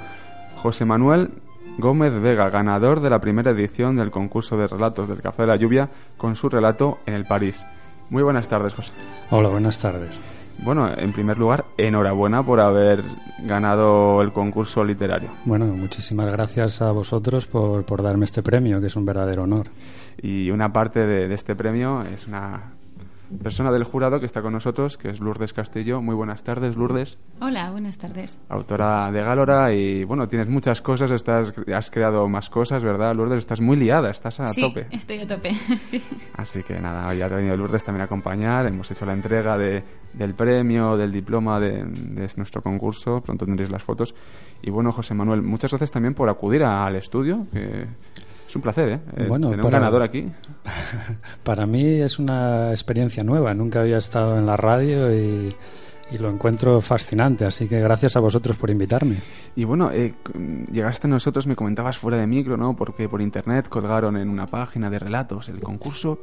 José 0.58 0.86
Manuel 0.86 1.32
Gómez 1.80 2.14
Vega, 2.22 2.52
ganador 2.52 3.00
de 3.00 3.10
la 3.10 3.20
primera 3.20 3.50
edición 3.50 3.96
del 3.96 4.12
concurso 4.12 4.58
de 4.58 4.68
relatos 4.68 5.10
del 5.10 5.24
Café 5.24 5.42
de 5.42 5.48
la 5.48 5.56
Lluvia, 5.56 5.90
con 6.18 6.36
su 6.36 6.50
relato 6.50 7.00
en 7.08 7.16
el 7.16 7.26
París. 7.26 7.66
Muy 8.12 8.24
buenas 8.24 8.50
tardes, 8.50 8.74
José. 8.74 8.92
Hola, 9.30 9.48
buenas 9.48 9.78
tardes. 9.78 10.20
Bueno, 10.64 10.92
en 10.96 11.14
primer 11.14 11.38
lugar, 11.38 11.64
enhorabuena 11.78 12.44
por 12.44 12.60
haber 12.60 13.04
ganado 13.40 14.22
el 14.22 14.34
concurso 14.34 14.84
literario. 14.84 15.30
Bueno, 15.46 15.66
muchísimas 15.66 16.30
gracias 16.30 16.82
a 16.82 16.92
vosotros 16.92 17.48
por, 17.48 17.86
por 17.86 18.04
darme 18.04 18.26
este 18.26 18.44
premio, 18.44 18.82
que 18.82 18.88
es 18.88 18.96
un 18.98 19.06
verdadero 19.06 19.44
honor. 19.44 19.68
Y 20.22 20.52
una 20.52 20.74
parte 20.74 21.00
de, 21.00 21.30
de 21.30 21.34
este 21.34 21.56
premio 21.56 22.02
es 22.02 22.28
una 22.28 22.74
persona 23.44 23.72
del 23.72 23.84
jurado 23.84 24.20
que 24.20 24.26
está 24.26 24.42
con 24.42 24.54
nosotros, 24.54 24.98
que 24.98 25.10
es 25.10 25.20
Lourdes 25.20 25.54
Castillo. 25.54 26.02
Muy 26.02 26.16
buenas 26.16 26.44
tardes, 26.44 26.76
Lourdes, 26.76 27.18
Hola, 27.40 27.72
buenas 27.72 27.98
tardes. 27.98 28.40
autora 28.50 29.12
de 29.12 29.22
Gálora. 29.22 29.74
Y 29.74 30.04
bueno, 30.04 30.28
tienes 30.28 30.50
muchas 30.50 30.82
cosas, 30.82 31.12
estás, 31.12 31.54
has 31.74 31.92
creado 31.92 32.28
más 32.28 32.50
cosas, 32.50 32.84
¿verdad, 32.84 33.16
Lourdes? 33.16 33.40
Estás 33.40 33.62
muy 33.62 33.78
liada, 33.78 34.10
estás 34.10 34.40
a 34.40 34.54
sí, 34.54 34.62
tope. 34.62 34.88
estoy 34.92 35.20
a 35.20 35.28
tope. 35.28 35.54
sí. 35.82 36.02
Así 36.36 36.64
que 36.64 36.80
nada, 36.80 37.08
hoy 37.08 37.22
ha 37.22 37.28
venido 37.28 37.56
Lourdes 37.56 37.84
también 37.84 38.02
a 38.02 38.06
acompañar. 38.06 38.66
Hemos 38.66 38.90
hecho 38.92 39.06
la 39.06 39.14
entrega 39.14 39.58
de, 39.58 39.84
del 40.14 40.34
premio, 40.34 40.98
del 40.98 41.12
diploma 41.12 41.60
de, 41.60 41.84
de 41.84 42.30
nuestro 42.38 42.62
concurso. 42.62 43.22
Pronto 43.22 43.46
tendréis 43.46 43.72
las 43.72 43.84
fotos. 43.84 44.14
Y 44.64 44.70
bueno, 44.70 44.92
José 44.92 45.14
Manuel, 45.14 45.42
muchas 45.42 45.72
gracias 45.72 45.92
también 45.92 46.14
por 46.14 46.30
acudir 46.30 46.64
al 46.64 46.96
estudio. 46.96 47.48
que 47.52 47.88
es 48.52 48.56
un 48.58 48.62
placer, 48.62 48.90
¿eh? 48.90 49.00
Eh, 49.18 49.26
Bueno, 49.28 49.50
tener 49.50 49.66
un 49.66 49.72
ganador 49.72 50.02
aquí. 50.04 50.28
Para 51.44 51.66
mí 51.66 51.84
es 51.86 52.20
una 52.20 52.72
experiencia 52.72 53.24
nueva, 53.24 53.54
nunca 53.54 53.82
había 53.82 53.98
estado 53.98 54.38
en 54.38 54.46
la 54.46 54.58
radio 54.58 55.12
y, 55.16 55.50
y 56.12 56.18
lo 56.18 56.30
encuentro 56.30 56.82
fascinante, 56.82 57.46
así 57.46 57.68
que 57.68 57.80
gracias 57.80 58.16
a 58.16 58.20
vosotros 58.20 58.58
por 58.58 58.70
invitarme. 58.70 59.16
Y 59.56 59.64
bueno, 59.64 59.92
eh, 59.92 60.14
llegaste 60.72 61.08
a 61.08 61.10
nosotros, 61.10 61.48
me 61.48 61.56
comentabas 61.56 61.98
fuera 61.98 62.18
de 62.18 62.28
micro, 62.28 62.58
¿no? 62.58 62.76
Porque 62.76 63.08
por 63.10 63.22
internet 63.22 63.70
colgaron 63.70 64.18
en 64.18 64.30
una 64.30 64.48
página 64.48 64.90
de 64.90 65.00
relatos 65.00 65.50
el 65.50 65.60
concurso. 65.60 66.20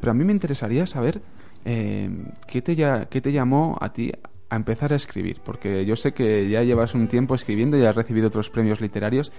Pero 0.00 0.10
a 0.10 0.14
mí 0.14 0.24
me 0.24 0.32
interesaría 0.32 0.86
saber 0.86 1.20
eh, 1.64 2.10
¿qué, 2.46 2.62
te, 2.62 2.74
ya- 2.74 3.06
qué 3.06 3.20
te 3.20 3.32
llamó 3.32 3.76
a 3.80 3.92
ti 3.92 4.12
a 4.48 4.56
empezar 4.56 4.92
a 4.92 4.96
escribir. 4.96 5.40
Porque 5.44 5.84
yo 5.84 5.96
sé 5.96 6.12
que 6.12 6.48
ya 6.48 6.62
llevas 6.62 6.94
un 6.94 7.08
tiempo 7.08 7.34
escribiendo 7.34 7.76
y 7.78 7.84
has 7.84 7.94
recibido 7.94 8.28
otros 8.28 8.48
premios 8.50 8.80
literarios. 8.80 9.32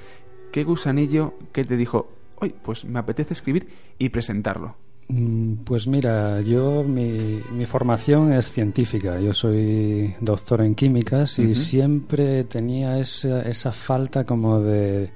¿Qué 0.51 0.63
gusanillo 0.63 1.33
que 1.51 1.63
te 1.65 1.75
dijo, 1.77 2.09
hoy 2.39 2.53
pues 2.63 2.85
me 2.85 2.99
apetece 2.99 3.33
escribir 3.33 3.67
y 3.97 4.09
presentarlo? 4.09 4.75
Mm, 5.09 5.53
Pues 5.63 5.87
mira, 5.87 6.41
yo 6.41 6.83
mi, 6.83 7.39
mi 7.53 7.65
formación 7.65 8.33
es 8.33 8.51
científica, 8.51 9.19
yo 9.19 9.33
soy 9.33 10.13
doctor 10.19 10.61
en 10.61 10.75
químicas 10.75 11.39
y 11.39 11.55
siempre 11.55 12.43
tenía 12.43 12.99
esa, 12.99 13.41
esa 13.43 13.71
falta 13.71 14.25
como 14.25 14.59
de... 14.59 15.09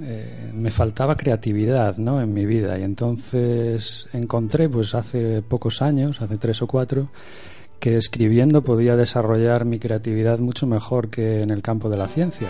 eh, 0.00 0.50
me 0.54 0.70
faltaba 0.70 1.16
creatividad 1.16 1.98
¿no? 1.98 2.20
en 2.20 2.32
mi 2.32 2.46
vida 2.46 2.78
y 2.78 2.82
entonces 2.82 4.08
encontré 4.12 4.68
pues 4.68 4.94
hace 4.94 5.42
pocos 5.42 5.82
años, 5.82 6.20
hace 6.22 6.36
tres 6.38 6.62
o 6.62 6.66
cuatro, 6.66 7.08
que 7.78 7.96
escribiendo 7.98 8.62
podía 8.62 8.96
desarrollar 8.96 9.66
mi 9.66 9.78
creatividad 9.78 10.38
mucho 10.38 10.66
mejor 10.66 11.08
que 11.10 11.42
en 11.42 11.50
el 11.50 11.60
campo 11.60 11.90
de 11.90 11.96
la 11.98 12.08
ciencia. 12.08 12.48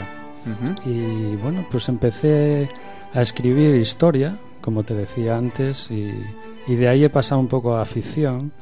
Y 0.84 1.34
bueno, 1.42 1.66
pues 1.72 1.88
empecé 1.88 2.68
a 3.16 3.22
escribir 3.22 3.74
historia, 3.74 4.36
como 4.60 4.82
te 4.82 4.94
decía 4.94 5.36
antes, 5.36 5.90
y, 5.90 6.12
y 6.66 6.74
de 6.76 6.88
ahí 6.88 7.04
he 7.04 7.10
pasado 7.10 7.40
un 7.40 7.48
poco 7.48 7.76
a 7.76 7.84
ficción. 7.84 8.52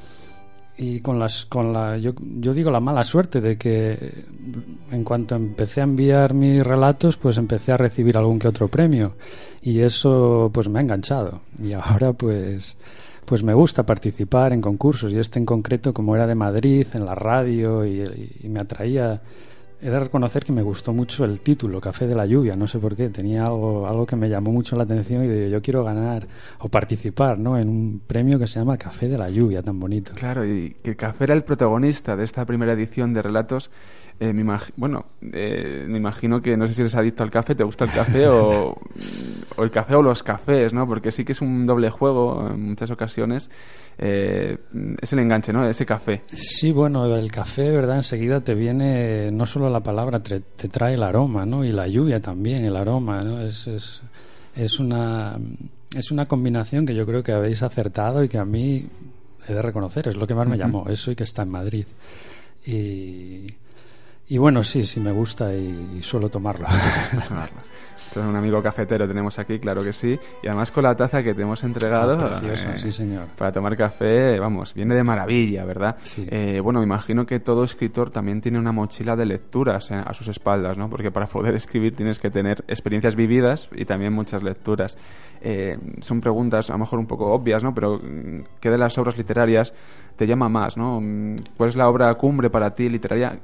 Y 0.77 1.01
con 1.01 1.21
las, 1.21 1.45
con 1.45 1.73
la, 1.73 1.99
yo, 1.99 2.13
yo 2.19 2.53
digo 2.53 2.71
la 2.71 2.81
mala 2.81 3.05
suerte 3.05 3.41
de 3.41 3.57
que 3.57 3.97
en 4.91 5.05
cuanto 5.05 5.37
empecé 5.37 5.81
a 5.81 5.85
enviar 5.85 6.35
mis 6.35 6.65
relatos, 6.65 7.17
pues 7.17 7.37
empecé 7.37 7.73
a 7.73 7.77
recibir 7.77 8.17
algún 8.17 8.41
que 8.41 8.49
otro 8.49 8.67
premio. 8.67 9.15
Y 9.63 9.81
eso 9.81 10.51
pues 10.53 10.69
me 10.69 10.81
ha 10.81 10.83
enganchado. 10.83 11.41
Y 11.63 11.75
ahora 11.75 12.13
pues, 12.13 12.77
pues 13.25 13.45
me 13.45 13.55
gusta 13.55 13.85
participar 13.85 14.53
en 14.53 14.61
concursos 14.61 15.13
y 15.13 15.19
este 15.19 15.39
en 15.39 15.47
concreto 15.47 15.95
como 15.95 16.17
era 16.17 16.27
de 16.27 16.35
Madrid, 16.35 16.87
en 16.93 17.07
la 17.07 17.15
radio 17.15 17.85
y, 17.87 18.03
y 18.43 18.49
me 18.49 18.61
atraía 18.61 19.21
He 19.85 19.91
de 19.91 20.01
reconocer 20.01 20.43
que 20.43 20.51
me 20.51 20.63
gustó 20.63 20.95
mucho 20.95 21.27
el 21.27 21.43
título, 21.43 21.79
Café 21.79 22.07
de 22.07 22.15
la 22.15 22.25
Lluvia, 22.25 22.57
no 22.57 22.67
sé 22.67 22.79
por 22.79 22.97
qué, 22.97 23.11
tenía 23.11 23.45
algo, 23.45 24.07
que 24.07 24.17
me 24.17 24.31
llamó 24.31 24.51
mucho 24.51 24.77
la 24.77 24.85
atención 24.85 25.23
y 25.27 25.51
yo 25.51 25.61
quiero 25.61 25.85
ganar 25.85 26.27
o 26.61 26.71
participar 26.71 27.39
¿no? 27.39 27.59
en 27.59 27.69
un 27.69 28.01
premio 28.07 28.39
que 28.39 28.47
se 28.47 28.59
llama 28.59 28.79
Café 28.79 29.11
de 29.11 29.19
la 29.19 29.29
Lluvia, 29.29 29.63
tan 29.63 29.79
bonito. 29.79 30.13
Claro, 30.15 30.47
y 30.47 30.75
que 30.83 30.97
Café 30.97 31.25
era 31.25 31.35
el 31.35 31.45
protagonista 31.45 32.17
de 32.17 32.25
esta 32.25 32.47
primera 32.47 32.73
edición 32.73 33.13
de 33.13 33.21
relatos. 33.21 33.71
Eh, 34.21 34.33
me 34.33 34.45
imag- 34.45 34.73
bueno, 34.77 35.07
eh, 35.33 35.85
me 35.89 35.99
imagino 35.99 36.41
que 36.41 36.57
no 36.57 36.69
sé 36.69 36.75
si 36.75 36.83
eres 36.83 36.95
adicto 36.95 37.25
al 37.25 37.31
café, 37.33 37.55
te 37.57 37.65
gusta 37.65 37.85
el 37.85 37.91
café 37.91 38.29
o, 38.29 38.77
o 39.57 39.65
el 39.65 39.71
café 39.73 39.97
o 39.97 40.03
los 40.03 40.23
cafés, 40.23 40.73
¿no? 40.73 40.87
Porque 40.87 41.11
sí 41.11 41.25
que 41.25 41.33
es 41.33 41.41
un 41.41 41.67
doble 41.67 41.91
juego 41.91 42.49
en 42.51 42.61
muchas 42.69 42.91
ocasiones. 42.93 43.51
Eh, 43.99 44.57
es 45.01 45.13
el 45.13 45.19
enganche, 45.19 45.53
¿no? 45.53 45.67
Ese 45.69 45.85
café. 45.85 46.23
Sí, 46.33 46.71
bueno, 46.71 47.05
el 47.15 47.31
café, 47.31 47.71
¿verdad? 47.71 47.97
Enseguida 47.97 48.41
te 48.41 48.55
viene 48.55 49.31
no 49.33 49.47
solo 49.47 49.69
la 49.69 49.81
palabra, 49.81 50.21
te, 50.23 50.41
te 50.41 50.69
trae 50.69 50.95
el 50.95 51.03
aroma, 51.03 51.45
¿no? 51.45 51.65
Y 51.65 51.71
la 51.71 51.87
lluvia 51.89 52.21
también, 52.21 52.65
el 52.65 52.77
aroma, 52.77 53.21
¿no? 53.23 53.41
Es, 53.41 53.67
es, 53.67 54.01
es, 54.55 54.79
una, 54.79 55.37
es 55.97 56.11
una 56.13 56.27
combinación 56.27 56.87
que 56.87 56.95
yo 56.95 57.05
creo 57.05 57.23
que 57.25 57.33
habéis 57.33 57.63
acertado 57.65 58.23
y 58.23 58.29
que 58.29 58.39
a 58.39 58.45
mí 58.45 58.87
he 59.49 59.53
de 59.55 59.61
reconocer, 59.63 60.07
es 60.09 60.17
lo 60.17 60.27
que 60.27 60.35
más 60.35 60.47
me 60.49 60.57
llamó, 60.57 60.87
eso 60.89 61.11
y 61.11 61.17
que 61.17 61.25
está 61.25 61.43
en 61.43 61.51
Madrid. 61.51 61.85
Y, 62.67 63.47
y 64.29 64.39
bueno, 64.39 64.63
sí, 64.65 64.85
sí 64.85 65.01
me 65.01 65.13
gusta 65.13 65.53
y, 65.55 65.97
y 65.99 66.03
suelo 66.03 66.29
tomarlo. 66.29 66.67
Esto 68.15 68.23
es 68.23 68.29
un 68.29 68.37
amigo 68.37 68.63
cafetero 68.63 69.09
tenemos 69.09 69.41
aquí, 69.41 69.59
claro 69.59 69.83
que 69.83 69.93
sí. 69.93 70.17
Y 70.41 70.47
además 70.47 70.71
con 70.71 70.85
la 70.85 70.95
taza 70.95 71.21
que 71.25 71.35
te 71.35 71.43
hemos 71.43 71.65
entregado. 71.65 72.17
Precioso, 72.17 72.69
eh, 72.69 72.79
sí, 72.79 72.93
señor. 72.93 73.27
Para 73.37 73.51
tomar 73.51 73.77
café, 73.77 74.39
vamos, 74.39 74.73
viene 74.73 74.95
de 74.95 75.03
maravilla, 75.03 75.65
¿verdad? 75.65 75.97
Sí. 76.05 76.25
Eh, 76.31 76.61
bueno, 76.63 76.79
me 76.79 76.87
imagino 76.87 77.27
que 77.27 77.41
todo 77.41 77.65
escritor 77.65 78.11
también 78.11 78.41
tiene 78.41 78.61
una 78.61 78.71
mochila 78.71 79.17
de 79.17 79.27
lecturas 79.27 79.91
eh, 79.91 79.95
a 79.97 80.15
sus 80.15 80.29
espaldas, 80.29 80.79
¿no? 80.79 80.89
Porque 80.89 81.11
para 81.11 81.27
poder 81.27 81.57
escribir 81.57 81.97
tienes 81.97 82.21
que 82.21 82.31
tener 82.31 82.65
experiencias 82.69 83.17
vividas 83.17 83.69
y 83.75 83.85
también 83.85 84.13
muchas 84.13 84.45
lecturas. 84.45 84.97
Eh, 85.41 85.77
son 86.01 86.21
preguntas 86.21 86.71
a 86.71 86.75
lo 86.75 86.79
mejor 86.79 87.01
un 87.01 87.07
poco 87.07 87.33
obvias, 87.33 87.65
¿no? 87.65 87.75
Pero 87.75 87.99
mm, 87.99 88.45
¿qué 88.61 88.71
de 88.71 88.79
las 88.79 88.97
obras 88.97 89.19
literarias 89.19 89.75
te 90.17 90.27
llama 90.27 90.49
más, 90.49 90.77
¿no? 90.77 91.01
Mm, 91.01 91.37
¿Cuál 91.57 91.69
es 91.71 91.77
la 91.77 91.89
obra 91.89 92.15
cumbre 92.15 92.51
para 92.51 92.75
ti 92.75 92.89
literaria? 92.89 93.39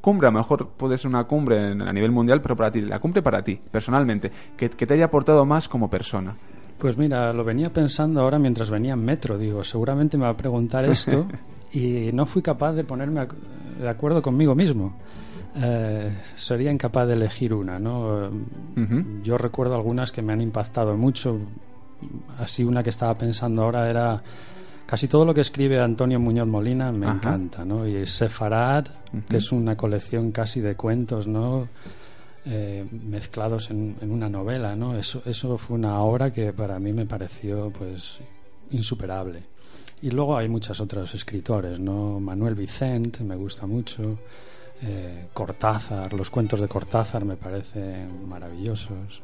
Cumbre, 0.00 0.28
a 0.28 0.30
lo 0.30 0.38
mejor 0.38 0.68
puede 0.68 0.98
ser 0.98 1.08
una 1.08 1.24
cumbre 1.24 1.72
en- 1.72 1.82
a 1.82 1.92
nivel 1.92 2.10
mundial, 2.10 2.40
pero 2.40 2.56
para 2.56 2.70
ti, 2.70 2.80
la 2.80 2.98
cumbre 2.98 3.22
para 3.22 3.42
ti, 3.42 3.58
personalmente, 3.70 4.30
que, 4.56 4.70
que 4.70 4.86
te 4.86 4.94
haya 4.94 5.04
aportado 5.06 5.44
más 5.44 5.68
como 5.68 5.88
persona. 5.88 6.34
Pues 6.78 6.96
mira, 6.96 7.32
lo 7.32 7.44
venía 7.44 7.72
pensando 7.72 8.20
ahora 8.20 8.38
mientras 8.38 8.70
venía 8.70 8.92
en 8.94 9.04
metro. 9.04 9.36
Digo, 9.38 9.64
seguramente 9.64 10.16
me 10.16 10.24
va 10.24 10.30
a 10.30 10.36
preguntar 10.36 10.84
esto 10.90 11.26
y 11.72 12.10
no 12.12 12.24
fui 12.26 12.42
capaz 12.42 12.72
de 12.72 12.84
ponerme 12.84 13.26
de 13.80 13.88
acuerdo 13.88 14.22
conmigo 14.22 14.54
mismo. 14.54 14.92
Eh, 15.56 16.16
sería 16.36 16.70
incapaz 16.70 17.08
de 17.08 17.14
elegir 17.14 17.52
una, 17.52 17.78
¿no? 17.80 18.30
Yo 19.24 19.36
recuerdo 19.38 19.74
algunas 19.74 20.12
que 20.12 20.22
me 20.22 20.32
han 20.32 20.40
impactado 20.40 20.96
mucho. 20.96 21.38
Así 22.38 22.62
una 22.62 22.82
que 22.84 22.90
estaba 22.90 23.14
pensando 23.16 23.62
ahora 23.64 23.90
era 23.90 24.22
casi 24.88 25.06
todo 25.06 25.26
lo 25.26 25.34
que 25.34 25.42
escribe 25.42 25.78
Antonio 25.78 26.18
Muñoz 26.18 26.46
Molina 26.48 26.90
me 26.92 27.04
Ajá. 27.04 27.16
encanta, 27.16 27.62
¿no? 27.62 27.86
Y 27.86 28.06
Sefarad, 28.06 28.86
que 29.28 29.36
es 29.36 29.52
una 29.52 29.76
colección 29.76 30.32
casi 30.32 30.62
de 30.62 30.76
cuentos, 30.76 31.26
¿no? 31.26 31.68
Eh, 32.46 32.86
mezclados 32.90 33.68
en, 33.70 33.96
en 34.00 34.10
una 34.10 34.30
novela, 34.30 34.74
¿no? 34.74 34.96
Eso, 34.96 35.20
eso 35.26 35.58
fue 35.58 35.76
una 35.76 36.00
obra 36.00 36.32
que 36.32 36.54
para 36.54 36.78
mí 36.78 36.94
me 36.94 37.04
pareció, 37.04 37.70
pues, 37.70 38.20
insuperable. 38.70 39.42
Y 40.00 40.10
luego 40.10 40.38
hay 40.38 40.48
muchos 40.48 40.80
otros 40.80 41.14
escritores, 41.14 41.78
¿no? 41.78 42.18
Manuel 42.18 42.54
Vicent 42.54 43.20
me 43.20 43.36
gusta 43.36 43.66
mucho, 43.66 44.18
eh, 44.80 45.26
Cortázar, 45.34 46.14
los 46.14 46.30
cuentos 46.30 46.60
de 46.60 46.68
Cortázar 46.68 47.26
me 47.26 47.36
parecen 47.36 48.26
maravillosos. 48.26 49.20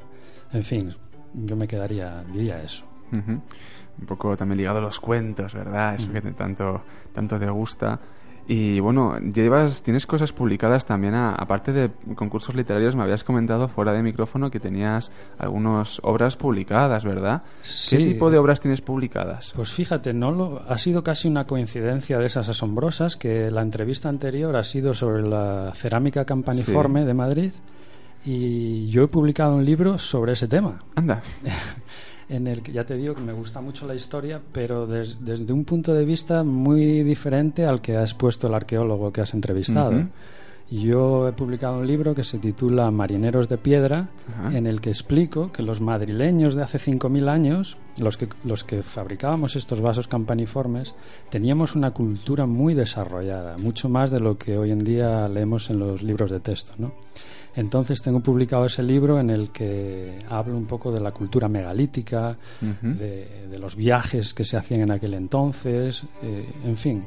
En 0.53 0.63
fin, 0.63 0.95
yo 1.33 1.57
me 1.57 1.67
quedaría, 1.67 2.23
diría 2.31 2.63
eso. 2.63 2.85
Un 4.01 4.07
poco 4.07 4.37
también 4.37 4.59
ligado 4.59 4.79
a 4.79 4.83
los 4.83 4.99
cuentos, 5.01 5.55
¿verdad? 5.55 5.95
Eso 5.95 6.11
que 6.13 6.21
te- 6.21 6.33
tanto, 6.33 6.83
tanto 7.15 7.39
te 7.39 7.49
gusta. 7.49 8.01
Y 8.47 8.79
bueno, 8.79 9.19
llevas, 9.21 9.83
tienes 9.83 10.05
cosas 10.07 10.33
publicadas 10.35 10.85
también, 10.85 11.15
a- 11.15 11.35
aparte 11.35 11.73
de 11.73 11.91
concursos 12.15 12.55
literarios, 12.55 12.95
me 12.95 13.03
habías 13.03 13.25
comentado 13.25 13.69
fuera 13.69 13.95
de 13.95 14.03
micrófono 14.03 14.51
que 14.51 14.61
tenías 14.61 15.11
algunas 15.39 15.99
obras 16.03 16.37
publicadas, 16.37 17.05
¿verdad? 17.07 17.43
Sí. 17.63 17.97
¿Qué 17.97 18.05
tipo 18.05 18.31
de 18.31 18.37
obras 18.37 18.61
tienes 18.61 18.83
publicadas? 18.83 19.53
Pues 19.57 19.73
fíjate, 19.73 20.13
no 20.13 20.31
lo, 20.31 20.61
ha 20.69 20.77
sido 20.77 21.03
casi 21.03 21.27
una 21.27 21.47
coincidencia 21.47 22.19
de 22.19 22.27
esas 22.27 22.51
asombrosas 22.51 23.17
que 23.17 23.51
la 23.51 23.63
entrevista 23.63 24.11
anterior 24.11 24.55
ha 24.57 24.65
sido 24.65 24.93
sobre 24.93 25.23
la 25.23 25.73
cerámica 25.75 26.27
campaniforme 26.27 27.01
Sí. 27.01 27.07
de 27.07 27.15
Madrid 27.15 27.53
y 28.27 28.89
yo 28.91 29.05
he 29.05 29.09
publicado 29.09 29.55
un 29.57 29.65
libro 29.65 29.99
sobre 29.99 30.33
ese 30.33 30.49
tema. 30.49 30.79
Anda. 30.97 31.23
en 32.29 32.47
el 32.47 32.63
que 32.63 32.73
ya 32.73 32.85
te 32.85 32.97
digo 32.97 33.15
que 33.15 33.21
me 33.21 33.33
gusta 33.33 33.61
mucho 33.61 33.87
la 33.87 33.95
historia, 33.95 34.41
pero 34.53 34.87
des- 34.87 35.19
desde 35.21 35.53
un 35.53 35.65
punto 35.65 35.93
de 35.95 36.05
vista 36.05 36.43
muy 36.45 37.03
diferente 37.03 37.67
al 37.67 37.81
que 37.81 37.97
ha 37.97 38.03
expuesto 38.03 38.47
el 38.47 38.55
arqueólogo 38.55 39.13
que 39.13 39.21
has 39.21 39.35
entrevistado. 39.35 39.93
Yo 40.71 41.29
he 41.29 41.33
publicado 41.33 41.79
un 41.79 41.87
libro 41.87 42.15
que 42.15 42.25
se 42.25 42.39
titula 42.39 42.91
Marineros 42.91 43.51
de 43.51 43.59
Piedra, 43.59 44.09
en 44.57 44.67
el 44.67 44.81
que 44.81 44.89
explico 44.89 45.53
que 45.53 45.63
los 45.63 45.83
madrileños 45.83 46.55
de 46.55 46.63
hace 46.63 46.79
5.000 46.79 47.29
años, 47.29 47.77
los 48.01 48.17
que, 48.17 48.29
los 48.45 48.65
que 48.65 48.83
fabricábamos 48.83 49.57
estos 49.57 49.83
vasos 49.83 50.09
campaniformes, 50.09 50.95
teníamos 51.31 51.75
una 51.77 51.91
cultura 51.91 52.47
muy 52.47 52.73
desarrollada, 52.73 53.59
mucho 53.59 53.91
más 53.91 54.11
de 54.11 54.21
lo 54.21 54.39
que 54.39 54.57
hoy 54.57 54.71
en 54.71 54.79
día 54.79 55.29
leemos 55.29 55.69
en 55.69 55.79
los 55.81 56.03
libros 56.03 56.31
de 56.31 56.41
texto. 56.41 56.73
¿no? 56.79 56.95
Entonces 57.57 58.03
tengo 58.03 58.21
publicado 58.21 58.67
ese 58.67 58.83
libro 58.83 59.21
en 59.21 59.31
el 59.31 59.51
que 59.51 60.19
hablo 60.29 60.57
un 60.57 60.67
poco 60.67 60.91
de 60.91 61.01
la 61.01 61.13
cultura 61.13 61.49
megalítica, 61.49 62.37
de, 62.61 63.47
de 63.49 63.59
los 63.59 63.77
viajes 63.77 64.35
que 64.35 64.45
se 64.45 64.57
hacían 64.57 64.81
en 64.81 64.91
aquel 64.91 65.15
entonces, 65.15 66.05
eh, 66.23 66.47
en 66.65 66.77
fin, 66.77 67.05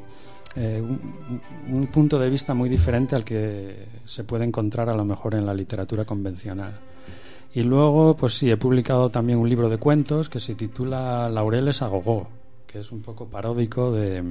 eh, 0.56 0.80
un, 0.80 1.40
un 1.68 1.86
punto 1.88 2.18
de 2.18 2.30
vista 2.30 2.54
muy 2.54 2.68
diferente 2.68 3.14
al 3.14 3.24
que 3.24 3.88
se 4.06 4.24
puede 4.24 4.44
encontrar 4.44 4.88
a 4.88 4.96
lo 4.96 5.04
mejor 5.04 5.34
en 5.34 5.44
la 5.44 5.52
literatura 5.52 6.04
convencional. 6.04 6.72
Y 7.54 7.62
luego, 7.62 8.16
pues 8.16 8.34
sí, 8.34 8.50
he 8.50 8.56
publicado 8.56 9.10
también 9.10 9.38
un 9.38 9.48
libro 9.48 9.68
de 9.68 9.78
cuentos 9.78 10.28
que 10.28 10.40
se 10.40 10.54
titula 10.54 11.28
Laureles 11.28 11.82
a 11.82 11.88
Gogó, 11.88 12.28
que 12.66 12.80
es 12.80 12.92
un 12.92 13.02
poco 13.02 13.26
paródico 13.26 13.92
de, 13.92 14.22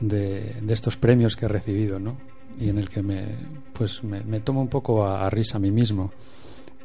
de, 0.00 0.56
de 0.60 0.72
estos 0.72 0.96
premios 0.96 1.36
que 1.36 1.46
he 1.46 1.48
recibido, 1.48 1.98
¿no? 1.98 2.16
Y 2.60 2.68
en 2.68 2.78
el 2.78 2.88
que 2.88 3.02
me, 3.02 3.26
pues 3.72 4.02
me, 4.04 4.22
me 4.22 4.40
tomo 4.40 4.60
un 4.60 4.68
poco 4.68 5.04
a, 5.04 5.24
a 5.26 5.30
risa 5.30 5.56
a 5.56 5.60
mí 5.60 5.70
mismo. 5.70 6.12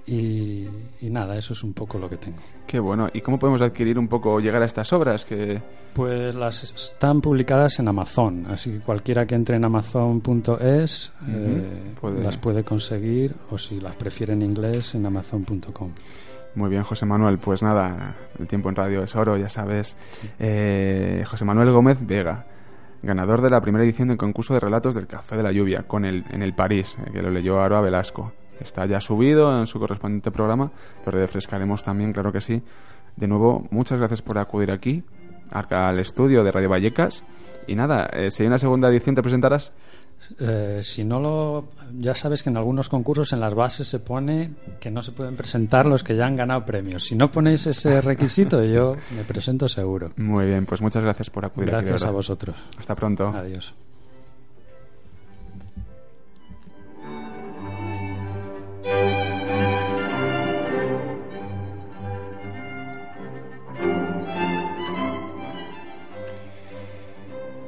Y, 0.06 0.66
y 1.02 1.10
nada, 1.10 1.36
eso 1.38 1.52
es 1.52 1.64
un 1.64 1.74
poco 1.74 1.98
lo 1.98 2.10
que 2.10 2.16
tengo. 2.16 2.38
Qué 2.66 2.80
bueno. 2.80 3.10
¿Y 3.14 3.20
cómo 3.20 3.38
podemos 3.38 3.62
adquirir 3.62 4.00
un 4.00 4.08
poco, 4.08 4.40
llegar 4.40 4.62
a 4.62 4.66
estas 4.66 4.94
obras? 4.94 5.26
Que 5.26 5.62
Pues 5.94 6.34
las 6.34 6.64
están 6.64 7.20
publicadas 7.20 7.80
en 7.80 7.90
Amazon, 7.90 8.46
así 8.50 8.72
que 8.72 8.80
cualquiera 8.80 9.26
que 9.26 9.36
entre 9.36 9.58
en 9.58 9.66
amazon.es 9.66 11.12
eh, 11.28 11.94
puede- 12.00 12.24
las 12.24 12.38
puede 12.38 12.64
conseguir 12.64 13.36
o 13.52 13.58
si 13.58 13.82
las 13.82 13.96
prefiere 13.98 14.32
en 14.34 14.44
inglés 14.44 14.96
en 14.96 15.06
amazon.com. 15.06 15.92
Muy 16.56 16.70
bien, 16.70 16.84
José 16.84 17.06
Manuel. 17.06 17.38
Pues 17.38 17.62
nada, 17.62 18.16
el 18.40 18.48
tiempo 18.48 18.70
en 18.70 18.76
radio 18.76 19.04
es 19.04 19.14
oro, 19.16 19.36
ya 19.38 19.50
sabes. 19.50 19.98
Eh, 20.40 21.24
José 21.28 21.44
Manuel 21.46 21.72
Gómez 21.72 21.98
Vega, 22.02 22.46
ganador 23.02 23.42
de 23.42 23.50
la 23.50 23.62
primera 23.62 23.84
edición 23.84 24.08
del 24.08 24.18
concurso 24.18 24.54
de 24.54 24.60
relatos 24.60 24.96
del 24.96 25.08
Café 25.08 25.38
de 25.38 25.44
la 25.44 25.52
Lluvia 25.52 25.84
con 25.84 26.06
el, 26.06 26.26
en 26.32 26.42
el 26.42 26.54
París, 26.54 26.98
eh, 27.06 27.12
que 27.12 27.22
lo 27.22 27.30
leyó 27.30 27.62
Aroa 27.62 27.82
Velasco. 27.82 28.34
Está 28.60 28.86
ya 28.86 29.00
subido 29.00 29.58
en 29.60 29.68
su 29.68 29.80
correspondiente 29.80 30.32
programa, 30.32 30.72
lo 31.06 31.12
refrescaremos 31.12 31.84
también, 31.84 32.12
claro 32.12 32.32
que 32.32 32.42
sí. 32.42 32.64
De 33.16 33.28
nuevo, 33.28 33.68
muchas 33.72 34.00
gracias 34.00 34.22
por 34.22 34.38
acudir 34.38 34.72
aquí, 34.72 35.04
al 35.52 36.00
estudio 36.00 36.44
de 36.44 36.52
Radio 36.52 36.70
Vallecas. 36.70 37.24
Y 37.68 37.76
nada, 37.76 38.06
eh, 38.14 38.32
si 38.32 38.44
hay 38.44 38.48
una 38.48 38.58
segunda 38.58 38.90
edición, 38.90 39.16
¿te 39.16 39.22
presentarás? 39.22 39.74
Eh, 40.40 40.82
si 40.84 41.06
no 41.06 41.20
lo. 41.20 41.70
Ya 42.00 42.14
sabes 42.14 42.44
que 42.44 42.50
en 42.50 42.58
algunos 42.58 42.90
concursos 42.90 43.32
en 43.34 43.40
las 43.40 43.54
bases 43.54 43.88
se 43.88 44.00
pone 44.00 44.52
que 44.80 44.92
no 44.92 45.02
se 45.02 45.12
pueden 45.12 45.36
presentar 45.36 45.86
los 45.86 46.04
que 46.04 46.16
ya 46.16 46.26
han 46.26 46.36
ganado 46.36 46.66
premios. 46.66 47.06
Si 47.06 47.16
no 47.16 47.32
ponéis 47.32 47.66
ese 47.68 48.02
requisito, 48.02 48.64
yo 48.64 48.96
me 49.16 49.24
presento 49.24 49.68
seguro. 49.68 50.12
Muy 50.18 50.46
bien, 50.46 50.66
pues 50.66 50.82
muchas 50.82 51.04
gracias 51.04 51.30
por 51.30 51.46
acudir 51.46 51.74
aquí. 51.74 51.86
de 51.86 51.92
Gracias 51.92 52.10
a 52.10 52.12
vosotros. 52.12 52.56
Hasta 52.78 52.96
pronto. 52.96 53.28
Adiós. 53.30 53.74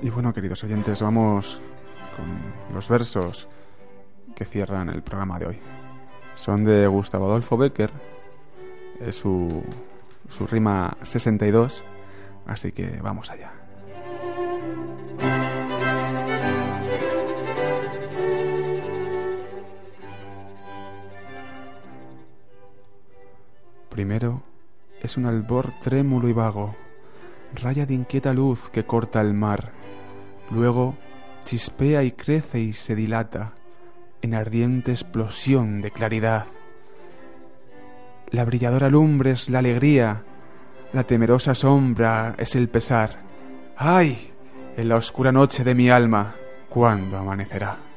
Y 0.02 0.10
bueno, 0.10 0.34
queridos 0.34 0.64
oyentes, 0.64 1.02
vamos 1.02 1.62
los 2.74 2.90
versos 2.90 3.48
que 4.36 4.46
cierran 4.46 4.90
el 4.90 5.02
programa 5.04 5.40
de 5.40 5.48
hoy. 5.48 5.60
Son 6.36 6.64
de 6.64 6.88
Gustavo 6.88 7.26
Adolfo 7.26 7.58
Becker, 7.58 7.92
es 9.00 9.16
su, 9.16 9.64
su 10.30 10.48
rima 10.48 10.98
62, 11.04 11.84
Así 12.50 12.72
que 12.72 13.00
vamos 13.00 13.30
allá. 13.30 13.52
Primero 23.90 24.42
es 25.04 25.16
un 25.18 25.28
albor 25.28 25.72
trémulo 25.84 26.28
y 26.28 26.34
vago, 26.34 26.76
raya 27.54 27.86
de 27.86 27.94
inquieta 27.94 28.34
luz 28.34 28.72
que 28.72 28.84
corta 28.84 29.22
el 29.22 29.36
mar. 29.36 29.72
Luego 30.50 30.96
chispea 31.50 32.04
y 32.04 32.12
crece 32.12 32.60
y 32.60 32.74
se 32.74 32.94
dilata 32.94 33.54
en 34.22 34.36
ardiente 34.36 34.92
explosión 34.92 35.82
de 35.82 35.90
claridad. 35.90 36.46
La 38.30 38.46
brilladora 38.46 38.88
lumbre 38.88 39.32
es 39.32 39.50
la 39.50 39.58
alegría, 39.58 40.22
la 40.94 41.06
temerosa 41.06 41.56
sombra 41.56 42.36
es 42.38 42.56
el 42.56 42.70
pesar. 42.70 43.22
¡Ay! 43.76 44.32
En 44.78 44.90
la 44.90 44.98
oscura 44.98 45.32
noche 45.32 45.64
de 45.64 45.74
mi 45.74 45.90
alma, 45.90 46.36
¿cuándo 46.70 47.18
amanecerá? 47.18 47.89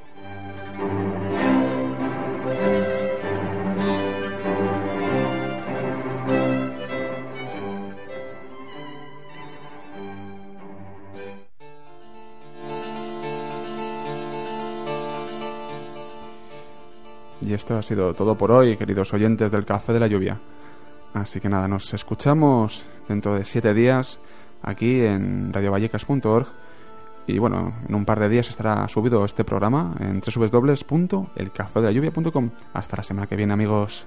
Y 17.45 17.55
esto 17.55 17.77
ha 17.77 17.83
sido 17.83 18.15
todo 18.15 18.37
por 18.37 18.53
hoy, 18.53 18.77
queridos 18.77 19.13
oyentes 19.13 19.51
del 19.51 19.65
Café 19.65 19.93
de 19.93 20.01
la 20.01 20.07
Lluvia. 20.07 20.39
Así 21.13 21.41
que 21.41 21.49
nada, 21.49 21.67
nos 21.67 21.93
escuchamos 21.93 22.85
dentro 23.09 23.35
de 23.35 23.45
siete 23.45 23.75
días 23.75 24.21
aquí 24.63 25.01
en 25.01 25.53
radiovallecas.org. 25.53 26.47
Y 27.27 27.39
bueno, 27.39 27.73
en 27.89 27.95
un 27.95 28.05
par 28.05 28.21
de 28.21 28.29
días 28.29 28.49
estará 28.49 28.87
subido 28.89 29.25
este 29.25 29.43
programa 29.45 29.95
en 30.01 30.21
www.elcafedelayuvia.com. 30.21 32.51
Hasta 32.73 32.97
la 32.97 33.03
semana 33.03 33.27
que 33.27 33.35
viene, 33.37 33.53
amigos. 33.53 34.07